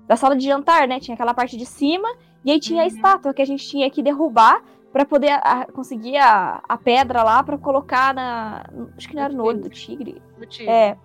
[0.08, 1.00] da sala de jantar, né?
[1.00, 2.08] Tinha aquela parte de cima,
[2.46, 4.62] e aí tinha a estátua que a gente tinha que derrubar
[4.94, 8.64] pra poder a- conseguir a, a pedra lá pra colocar na.
[8.96, 10.22] Acho que não era no olho do tigre.
[10.38, 10.72] Do tigre.
[10.72, 10.96] É.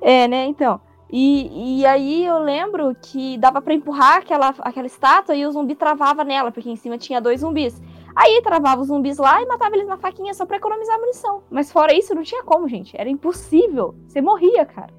[0.00, 0.46] É, né?
[0.46, 0.80] Então.
[1.12, 5.74] E, e aí eu lembro que dava pra empurrar aquela, aquela estátua e o zumbi
[5.74, 7.80] travava nela, porque em cima tinha dois zumbis.
[8.14, 11.42] Aí travava os zumbis lá e matava eles na faquinha só pra economizar munição.
[11.50, 12.96] Mas fora isso, não tinha como, gente.
[12.96, 13.94] Era impossível.
[14.06, 14.92] Você morria, cara.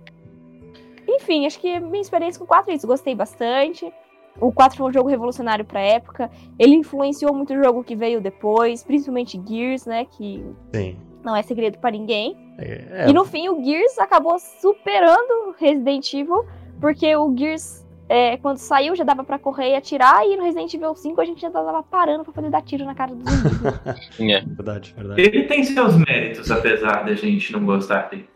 [1.07, 2.87] Enfim, acho que minha experiência com o 4 é isso.
[2.87, 3.91] Gostei bastante.
[4.39, 6.31] O 4 foi um jogo revolucionário pra época.
[6.57, 10.05] Ele influenciou muito o jogo que veio depois, principalmente Gears, né?
[10.05, 10.43] Que
[10.73, 10.97] Sim.
[11.23, 12.35] Não é segredo pra ninguém.
[12.57, 16.45] É, E no fim, o Gears acabou superando Resident Evil,
[16.79, 20.73] porque o Gears, é, quando saiu, já dava pra correr e atirar, e no Resident
[20.73, 23.61] Evil 5 a gente já tava parando pra poder dar tiro na cara dos zumbis.
[23.61, 23.73] né?
[24.37, 24.41] É.
[24.41, 25.21] Verdade, verdade.
[25.21, 28.29] Ele tem seus méritos, apesar da gente não gostar dele.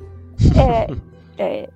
[1.38, 1.70] É, é,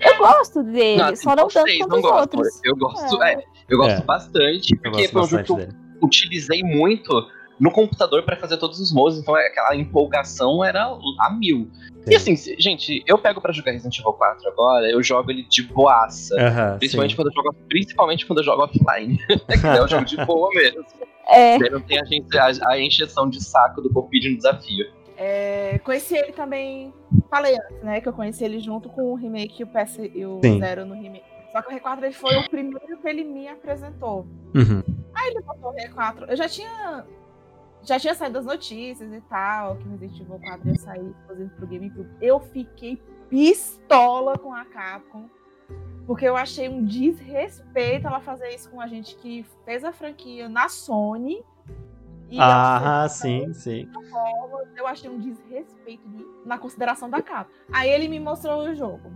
[0.00, 2.20] eu gosto dele, Não, só não tanto quanto não os gostam.
[2.20, 2.60] outros.
[2.64, 3.36] Eu gosto, é,
[3.68, 4.04] eu gosto É.
[4.04, 7.12] bastante, porque gosto foi um jogo bastante que eu utilizei muito
[7.58, 11.70] no computador pra fazer todos os modos, então aquela empolgação era a mil.
[12.06, 15.42] E assim, se- gente, eu pego pra jogar Resident Evil 4 agora, eu jogo ele
[15.44, 16.34] de boaça.
[16.78, 17.16] Principalmente, sim.
[17.16, 19.18] quando eu jogo, principalmente quando eu jogo offline.
[19.48, 20.84] é que é um jogo de boa mesmo.
[21.28, 21.58] É.
[21.70, 24.86] Não tem a, a, a encheção de saco do Covid no desafio.
[25.16, 26.92] É, conheci ele também,
[27.30, 28.00] falei antes, né?
[28.00, 30.58] Que eu conheci ele junto com o remake e o PS e o Sim.
[30.58, 31.24] Zero no remake.
[31.52, 34.26] Só que o R4 ele foi o primeiro que ele me apresentou.
[34.54, 34.82] Uhum.
[35.14, 36.28] Aí ele botou o R4.
[36.28, 37.06] Eu já tinha.
[37.84, 41.50] Já tinha saído as notícias e tal, que o Resident Evil 4 ia sair, inclusive
[41.50, 42.10] pro GameCube.
[42.20, 42.96] Eu fiquei
[43.28, 45.28] pistola com a Capcom.
[46.06, 50.48] Porque eu achei um desrespeito ela fazer isso com a gente que fez a franquia
[50.48, 51.42] na Sony.
[52.28, 53.88] E ela Ah, sim, sim.
[54.10, 57.50] forma, eu achei um desrespeito de- na consideração da capa.
[57.72, 59.10] Aí ele me mostrou o jogo.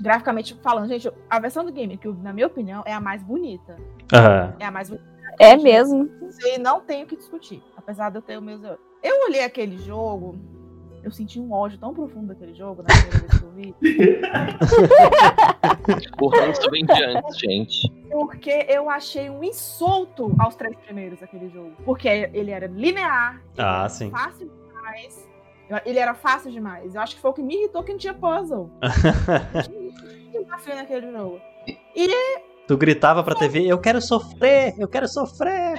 [0.00, 3.76] Graficamente falando, gente, a versão do GameCube, na minha opinião, é a mais bonita.
[4.12, 4.54] Aham.
[4.58, 5.13] É a mais bonita.
[5.38, 6.08] É mesmo.
[6.44, 7.62] E não tenho o que discutir.
[7.76, 8.62] Apesar de eu ter o meus.
[9.02, 10.36] Eu olhei aquele jogo,
[11.02, 13.74] eu senti um ódio tão profundo daquele jogo na primeira vez que eu vi.
[17.16, 17.92] Antes, gente.
[18.10, 21.72] Porque eu achei um insulto aos três primeiros daquele jogo.
[21.84, 24.10] Porque ele era linear, Ah, sim.
[24.10, 25.28] fácil demais.
[25.68, 26.94] Eu- Ele era fácil demais.
[26.94, 28.70] Eu acho que foi o que me irritou que não tinha puzzle.
[30.30, 31.40] Tinha desafio naquele jogo.
[31.96, 32.08] E
[32.66, 35.78] Tu gritava pra TV, eu quero sofrer, eu quero sofrer.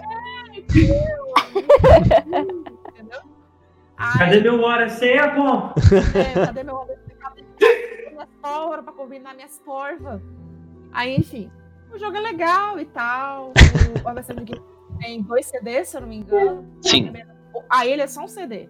[0.54, 1.16] entendeu?
[4.18, 5.74] Cadê meu hora seco?
[6.18, 6.86] É, cadê meu
[7.18, 7.44] cadê
[8.12, 10.22] minhas porvas pra combinar minhas porvas?
[10.92, 11.50] Aí, enfim,
[11.94, 13.54] o jogo é legal e tal.
[14.04, 14.62] O, a versão de
[15.00, 16.68] tem dois CDs, se eu não me engano.
[16.82, 17.12] Sim.
[17.70, 18.70] Aí ele é só um CD.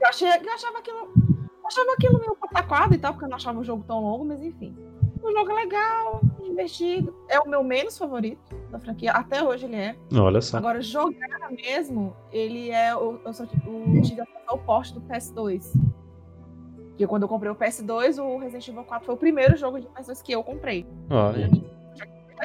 [0.00, 1.12] Eu, achei, eu achava aquilo.
[1.16, 4.24] eu achava aquilo meio pataquado e tal, porque eu não achava o jogo tão longo,
[4.24, 4.76] mas enfim.
[5.22, 6.20] O jogo é legal,
[6.56, 7.14] divertido.
[7.28, 9.12] É o meu menos favorito da franquia.
[9.12, 9.96] Até hoje ele é.
[10.14, 10.56] Olha só.
[10.56, 15.72] Agora, jogar mesmo, ele é o, eu só, o, tive acesso ao porte do PS2.
[16.88, 19.86] Porque quando eu comprei o PS2, o Resident Evil 4 foi o primeiro jogo de
[19.88, 20.86] PS2 que eu comprei.
[21.10, 21.50] Olha.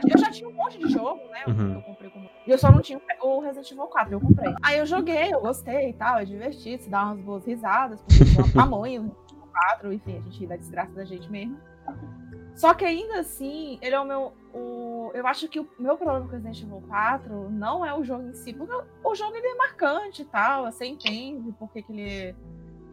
[0.10, 1.44] Eu já tinha um monte de jogo, né?
[1.48, 1.74] Uhum.
[1.74, 2.30] Eu comprei como...
[2.48, 4.54] E eu só não tinha o Resident Evil 4, eu comprei.
[4.62, 8.24] Aí eu joguei, eu gostei e tal, é divertido, se dá umas boas risadas, porque
[8.24, 11.58] tem um tamanho, o Evil 4, enfim, a gente ri da desgraça da gente mesmo.
[12.62, 14.34] Só que ainda assim, ele é o meu.
[14.54, 15.10] O...
[15.16, 18.34] Eu acho que o meu problema com Resident Evil 4 não é o jogo em
[18.36, 18.72] si, porque
[19.04, 22.36] o jogo ele é marcante e tal, você entende porque que ele,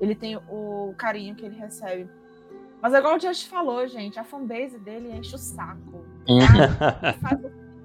[0.01, 2.09] ele tem o carinho que ele recebe.
[2.81, 6.03] Mas é igual o Just falou, gente, a fanbase dele enche o saco.
[7.21, 7.41] Faz,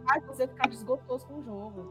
[0.07, 1.85] faz você ficar desgostoso com o jogo.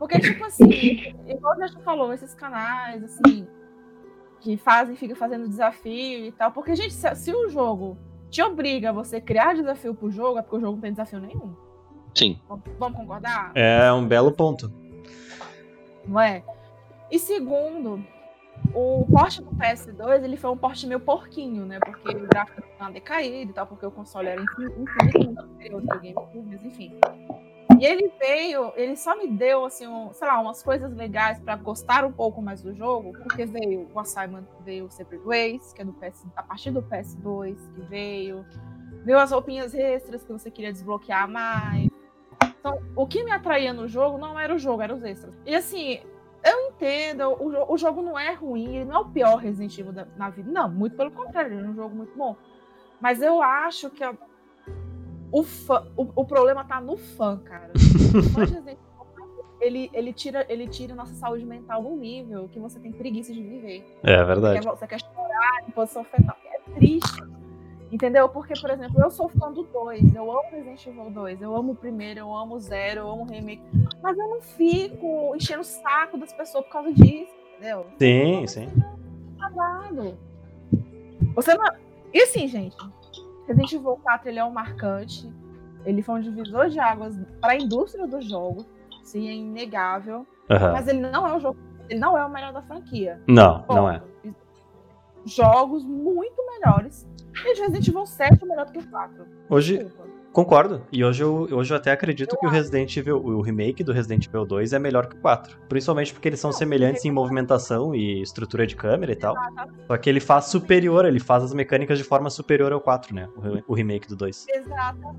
[0.00, 3.46] Porque, tipo assim, igual o Just falou, esses canais, assim,
[4.40, 6.50] que fazem, ficam fazendo desafio e tal.
[6.50, 7.96] Porque, gente, se, se o jogo
[8.32, 11.20] te obriga a você criar desafio pro jogo, é porque o jogo não tem desafio
[11.20, 11.54] nenhum.
[12.14, 12.40] Sim.
[12.78, 13.52] Vamos concordar?
[13.54, 14.72] É um belo ponto.
[16.06, 16.42] Não é?
[17.10, 18.02] E segundo,
[18.74, 21.78] o porte do PS2, ele foi um porte meio porquinho, né?
[21.78, 25.86] Porque o gráfico estava decaído e tal, porque o console era infin- infinitamente superior do
[25.88, 26.98] GameCube, mas enfim.
[27.82, 31.56] E ele veio, ele só me deu, assim, um, sei lá, umas coisas legais pra
[31.56, 35.82] gostar um pouco mais do jogo, porque veio o assignment, veio o Separate Ways, que
[35.82, 38.46] é do PS, a partir do PS2 que veio,
[39.04, 41.88] veio as roupinhas extras que você queria desbloquear mais.
[42.60, 45.34] Então, o que me atraía no jogo não era o jogo, era os extras.
[45.44, 45.98] E assim,
[46.44, 49.92] eu entendo, o, o jogo não é ruim, ele não é o pior Resident Evil
[49.92, 50.48] da- na vida.
[50.48, 52.36] Não, muito pelo contrário, ele é um jogo muito bom.
[53.00, 54.14] Mas eu acho que a-
[55.32, 57.72] o, fã, o, o problema tá no fã, cara.
[57.74, 62.48] O fã de Resident Evil, ele, ele, tira, ele tira nossa saúde mental num nível
[62.48, 63.98] que você tem preguiça de viver.
[64.02, 64.58] É verdade.
[64.58, 66.36] Você quer, você quer chorar em posição fetal.
[66.44, 67.22] É triste.
[67.90, 68.28] Entendeu?
[68.28, 70.14] Porque, por exemplo, eu sou fã do 2.
[70.14, 71.42] Eu amo Resident Evil 2.
[71.42, 73.62] Eu amo o primeiro, eu amo o zero, eu amo o remake.
[74.02, 77.86] Mas eu não fico enchendo o saco das pessoas por causa disso, entendeu?
[77.98, 78.66] Sim, sim.
[79.38, 80.18] Travado.
[81.34, 81.66] Você não.
[82.12, 82.76] E assim, gente,
[83.46, 85.32] Resident Evil 4 ele é um marcante.
[85.84, 88.64] Ele foi um divisor de águas para a indústria do jogo.
[89.02, 90.26] Sim, é inegável.
[90.48, 90.72] Aham.
[90.72, 91.58] Mas ele não é o jogo.
[91.88, 93.20] Ele não é o melhor da franquia.
[93.26, 94.00] Não, não é.
[95.24, 97.08] Jogos muito melhores.
[97.34, 99.26] E Resident Evil 7 é melhor do que o 4.
[99.48, 99.90] Hoje,
[100.32, 100.82] concordo.
[100.90, 104.26] E hoje eu, hoje eu até acredito que o Resident Evil, o remake do Resident
[104.26, 105.56] Evil 2 é melhor que o 4.
[105.68, 109.34] Principalmente porque eles são semelhantes em movimentação e estrutura de câmera e tal.
[109.86, 113.28] Só que ele faz superior, ele faz as mecânicas de forma superior ao 4, né?
[113.66, 114.46] O, o remake do 2.
[114.48, 115.18] Exatamente.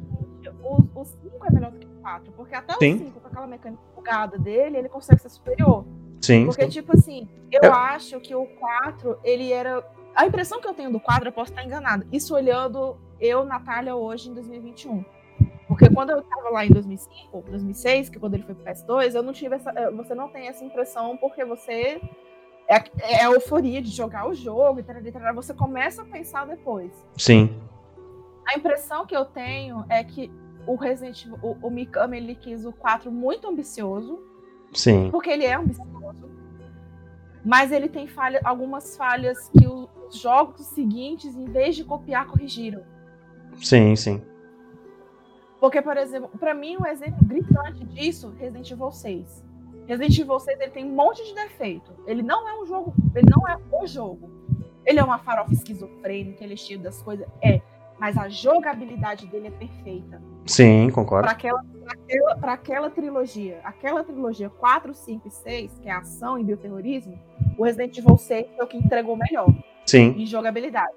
[0.61, 2.31] O, o 5 é melhor do que o 4.
[2.33, 2.95] Porque até Sim.
[2.95, 5.85] o 5, com aquela mecânica bugada dele, ele consegue ser superior.
[6.21, 6.69] Sim, Porque, sim.
[6.69, 9.85] tipo assim, eu Eu- acho que o 4, ele era.
[10.15, 12.05] A impressão que eu tenho do 4, eu posso estar enganada.
[12.11, 15.03] Isso olhando eu, Natália, hoje em 2021.
[15.67, 19.23] Porque quando eu tava lá em 2005, 2006, que quando ele foi pro PS2, eu
[19.23, 19.71] não tive essa.
[19.71, 22.01] eh, Você não tem essa impressão porque você.
[22.67, 26.05] É, a- é a euforia de jogar o jogo e tal, tal, você começa a
[26.05, 26.91] pensar depois.
[27.17, 27.59] Sim.
[28.47, 30.31] A impressão que eu tenho é que
[30.67, 34.19] o Resident Evil, o, o Mikami, ele quis o 4 muito ambicioso,
[34.73, 35.09] Sim.
[35.11, 36.29] porque ele é ambicioso.
[37.43, 39.89] Mas ele tem falha, algumas falhas que os
[40.21, 42.83] jogos seguintes, em vez de copiar, corrigiram.
[43.61, 44.21] Sim, sim.
[45.59, 49.43] Porque, por exemplo, pra mim, um exemplo gritante disso, Resident Evil 6.
[49.87, 51.91] Resident Evil 6 ele tem um monte de defeito.
[52.05, 54.29] Ele não é um jogo, ele não é o jogo.
[54.85, 57.61] Ele é uma farofa esquizofrênica, ele é cheio das coisas, é.
[57.97, 60.21] Mas a jogabilidade dele é perfeita.
[60.45, 61.23] Sim, concordo.
[61.23, 65.93] Para aquela, pra aquela, pra aquela trilogia, aquela trilogia 4, 5 e 6, que é
[65.93, 67.17] ação e bioterrorismo,
[67.57, 69.47] o Resident Evil 6 foi o que entregou melhor
[69.85, 70.15] Sim.
[70.17, 70.91] em jogabilidade.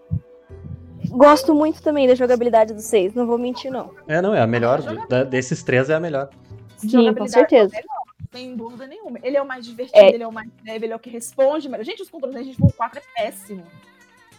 [1.16, 3.90] Gosto muito também da jogabilidade do 6, não vou mentir, não.
[4.06, 4.82] É, não, é a melhor.
[5.08, 6.28] da- desses três é a melhor.
[6.76, 7.76] Sim, com certeza.
[7.76, 7.82] é.
[8.32, 9.18] Sem dúvida nenhuma.
[9.22, 10.08] Ele é o mais divertido, É.
[10.12, 11.68] ele é o mais leve, ele é o que responde.
[11.70, 11.84] melhor.
[11.84, 13.62] Gente, os controles da Resident Evil 4 é péssimo.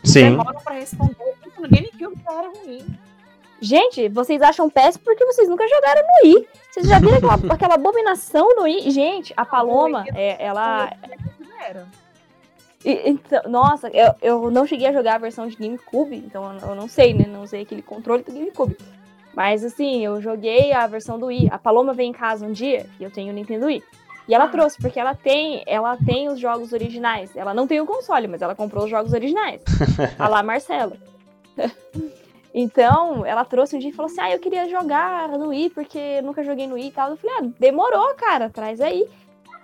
[0.03, 0.31] Sim.
[0.31, 1.15] Demoram pra responder.
[1.47, 2.85] Isso no GameCube já era ruim.
[3.59, 6.47] Gente, vocês acham péssimo porque vocês nunca jogaram no Wii.
[6.69, 8.91] Vocês já viram aquela, aquela abominação no Wii?
[8.91, 10.91] Gente, a Paloma, é, ela.
[11.67, 11.87] Era.
[12.91, 16.69] E- então, nossa, eu, eu não cheguei a jogar a versão de GameCube, então eu,
[16.69, 17.25] eu não sei, né?
[17.25, 18.77] Não sei aquele controle do GameCube.
[19.35, 21.49] Mas assim, eu joguei a versão do Wii.
[21.51, 23.83] A Paloma veio em casa um dia e eu tenho o Nintendo Wii.
[24.27, 27.35] E ela trouxe, porque ela tem, ela tem os jogos originais.
[27.35, 29.61] Ela não tem o console, mas ela comprou os jogos originais.
[30.17, 30.97] a lá Marcela.
[32.53, 35.97] Então, ela trouxe um dia e falou assim: Ah, eu queria jogar no Wii, porque
[35.97, 37.11] eu nunca joguei no Wii e tal.
[37.11, 39.07] Eu falei: Ah, demorou, cara, traz aí.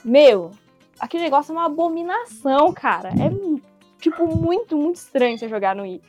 [0.05, 0.51] Meu,
[0.99, 3.09] aquele negócio é uma abominação, cara.
[3.09, 3.61] É,
[3.99, 6.01] tipo, muito, muito estranho você jogar no Wii.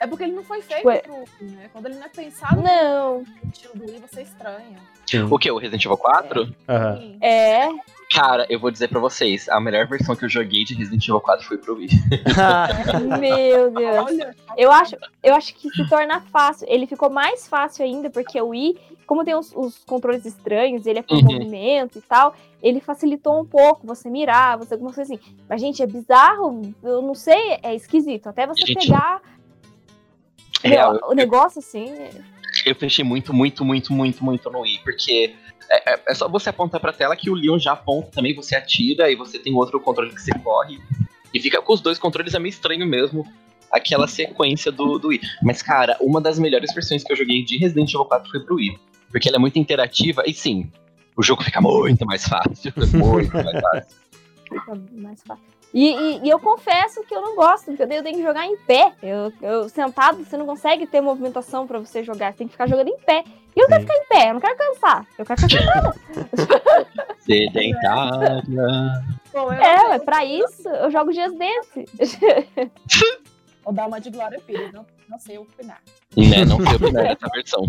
[0.00, 0.98] É porque ele não foi feito Ué.
[1.00, 1.70] pro Wii, né?
[1.72, 3.18] Quando ele não é pensado Não.
[3.42, 4.78] no estilo do Wii, você estranha.
[5.30, 5.50] O que?
[5.50, 6.54] O Resident Evil 4?
[6.68, 7.18] Aham.
[7.20, 7.66] É.
[8.10, 11.20] Cara, eu vou dizer pra vocês, a melhor versão que eu joguei de Resident Evil
[11.20, 11.88] 4 foi pro Wii.
[13.20, 14.06] Meu Deus.
[14.06, 16.66] Olha, Eu acho, eu acho que se torna fácil.
[16.70, 18.76] Ele ficou mais fácil ainda, porque o Wii,
[19.06, 21.22] como tem os, os controles estranhos, ele é por Uhum.
[21.24, 25.22] movimento e tal, ele facilitou um pouco você mirar, você alguma coisa assim.
[25.48, 28.26] Mas, gente, é bizarro, eu não sei, é esquisito.
[28.28, 29.20] Até você Gente, pegar
[30.64, 31.90] Real, meu, o negócio assim.
[31.90, 32.10] é-
[32.66, 35.34] Eu fechei muito, muito, muito, muito, muito no Wii, porque
[35.70, 38.56] é, é- é só você apontar pra tela que o Leon já aponta também, você
[38.56, 40.78] atira e você tem outro controle que você corre.
[41.32, 43.26] E fica com os dois controles, é meio estranho mesmo.
[43.70, 45.20] Aquela sequência do, do Wii.
[45.42, 48.56] Mas, cara, uma das melhores versões que eu joguei de Resident Evil 4 foi pro
[48.56, 48.78] Wii.
[49.10, 50.70] Porque ela é muito interativa e sim,
[51.16, 52.72] o jogo fica muito mais fácil.
[52.94, 53.96] Muito mais fácil.
[54.92, 55.44] Mais fácil.
[55.74, 58.56] E, e- e eu confesso que eu não gosto, porque eu tenho que jogar em
[58.58, 58.92] pé.
[59.02, 62.66] Eu, eu sentado, você não consegue ter movimentação pra você jogar, você tem que ficar
[62.66, 63.22] jogando em pé.
[63.54, 65.06] E eu não quero ficar em pé, eu não quero cansar.
[65.18, 65.94] Eu quero ficar sentada.
[67.20, 68.42] Sedentária.
[69.32, 71.84] Bom, É, é pra isso eu jogo Just Dance.
[73.62, 75.82] vou dar uma de Glória Pires, não, não sei opinar.
[76.16, 77.64] né, não foi opinar dessa versão.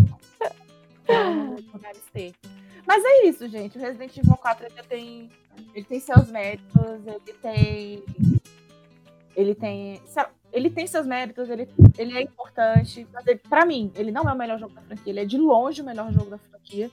[2.85, 3.77] Mas é isso, gente.
[3.77, 5.29] O Resident Evil 4 ele tem,
[5.73, 8.03] ele tem seus méritos, ele tem.
[9.35, 10.01] Ele tem.
[10.51, 13.07] Ele tem seus méritos, ele, ele é importante.
[13.13, 15.11] Mas ele, pra mim, ele não é o melhor jogo da franquia.
[15.11, 16.89] Ele é de longe o melhor jogo da franquia.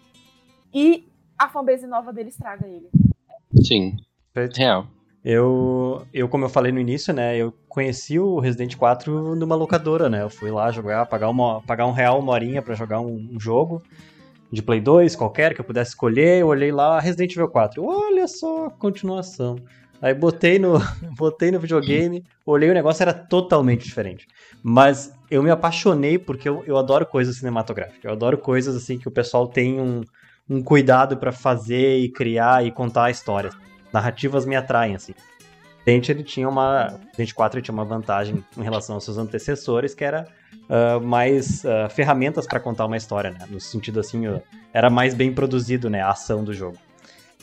[0.74, 1.08] E
[1.38, 2.88] a fanbase nova dele estraga ele.
[3.64, 3.96] Sim.
[4.54, 4.86] Real.
[5.24, 10.08] Eu, eu, como eu falei no início, né, eu conheci o Resident 4 numa locadora,
[10.08, 13.30] né, eu fui lá jogar, pagar, uma, pagar um real uma horinha pra jogar um,
[13.32, 13.82] um jogo
[14.50, 18.26] de Play 2 qualquer que eu pudesse escolher, eu olhei lá, Resident Evil 4, olha
[18.28, 19.56] só, continuação.
[20.00, 20.78] Aí botei no,
[21.16, 24.26] botei no videogame, olhei o negócio, era totalmente diferente.
[24.62, 29.08] Mas eu me apaixonei porque eu, eu adoro coisas cinematográficas, eu adoro coisas assim que
[29.08, 30.02] o pessoal tem um,
[30.48, 33.54] um cuidado pra fazer e criar e contar histórias
[33.92, 35.14] narrativas me atraem, assim.
[35.84, 36.98] Dente, ele tinha uma.
[37.16, 40.26] Dente 4 ele tinha uma vantagem em relação aos seus antecessores, que era
[40.68, 43.46] ah, mais ah, ferramentas para contar uma história, né?
[43.48, 44.40] No sentido assim, ó,
[44.72, 46.00] era mais bem produzido, né?
[46.00, 46.76] A ação do jogo.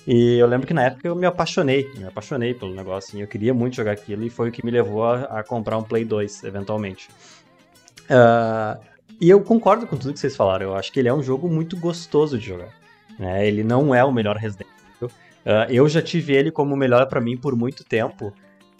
[0.05, 3.27] E eu lembro que na época eu me apaixonei, me apaixonei pelo negócio, assim, eu
[3.27, 6.03] queria muito jogar aquilo e foi o que me levou a, a comprar um Play
[6.03, 7.07] 2, eventualmente.
[8.09, 8.77] Ah,
[9.21, 11.47] e eu concordo com tudo que vocês falaram, eu acho que ele é um jogo
[11.47, 12.73] muito gostoso de jogar.
[13.17, 13.47] Né?
[13.47, 14.67] Ele não é o melhor Resident
[14.97, 15.11] Evil.
[15.69, 18.33] Eu já tive ele como o melhor pra mim por muito tempo.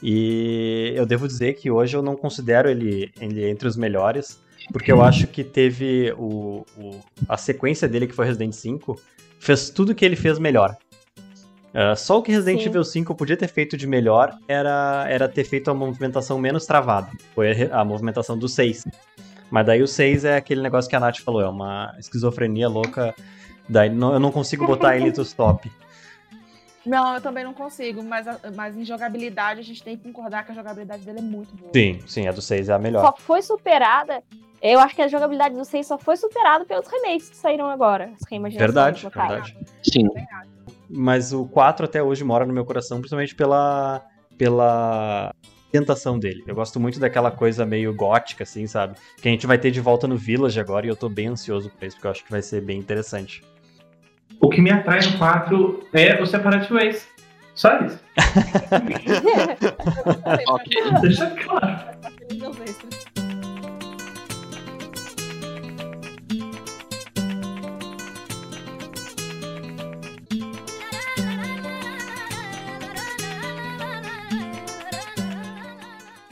[0.05, 4.38] E eu devo dizer que hoje eu não considero ele, ele entre os melhores,
[4.73, 6.99] porque eu acho que teve o, o-
[7.30, 8.99] a sequência dele, que foi Resident 5,
[9.39, 10.75] fez tudo que ele fez melhor.
[11.73, 12.67] Ah, só o que Resident Sim.
[12.67, 17.09] Evil 5 podia ter feito de melhor era, era ter feito a movimentação menos travada.
[17.34, 18.85] Foi a, movimentação do 6.
[19.49, 23.15] Mas daí o 6 é aquele negócio que a Nath falou, é uma esquizofrenia louca.
[23.69, 25.71] Daí não- eu não consigo botar ele nos top.
[26.85, 30.45] Não, eu também não consigo, mas, a- mas em jogabilidade a gente tem que concordar
[30.45, 31.72] que a jogabilidade dele é muito boa.
[31.73, 33.01] Sim, sim, a do 6 é a melhor.
[33.05, 34.22] Só foi superada.
[34.61, 38.11] Eu acho que a jogabilidade do 6 só foi superada pelos remakes que saíram agora.
[38.22, 39.57] As Verdade, verdade.
[39.84, 40.07] Sim.
[40.89, 44.01] Mas o 4 até hoje mora no meu coração, principalmente pela,
[44.38, 45.34] pela
[45.69, 46.43] ambientação dele.
[46.45, 48.95] Eu gosto muito daquela coisa meio gótica, assim, sabe?
[49.22, 51.69] Que a gente vai ter de volta no Village agora e eu tô bem ansioso
[51.72, 53.43] pra isso, porque eu acho que vai ser bem interessante.
[54.41, 57.07] O que me atrai no 4 é o Separate Ways.
[57.55, 57.99] Só isso.
[60.47, 60.84] Ok.
[61.01, 61.80] Deixa claro.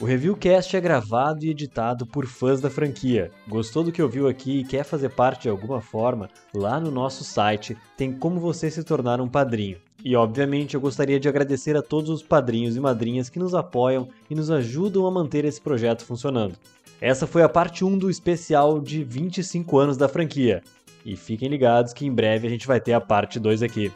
[0.01, 3.29] O Reviewcast é gravado e editado por fãs da franquia.
[3.47, 6.27] Gostou do que ouviu aqui e quer fazer parte de alguma forma?
[6.51, 9.77] Lá no nosso site tem como você se tornar um padrinho.
[10.03, 14.07] E obviamente eu gostaria de agradecer a todos os padrinhos e madrinhas que nos apoiam
[14.27, 16.55] e nos ajudam a manter esse projeto funcionando.
[16.99, 20.63] Essa foi a parte 1 do especial de 25 anos da franquia.
[21.05, 23.91] E fiquem ligados que em breve a gente vai ter a parte 2 aqui.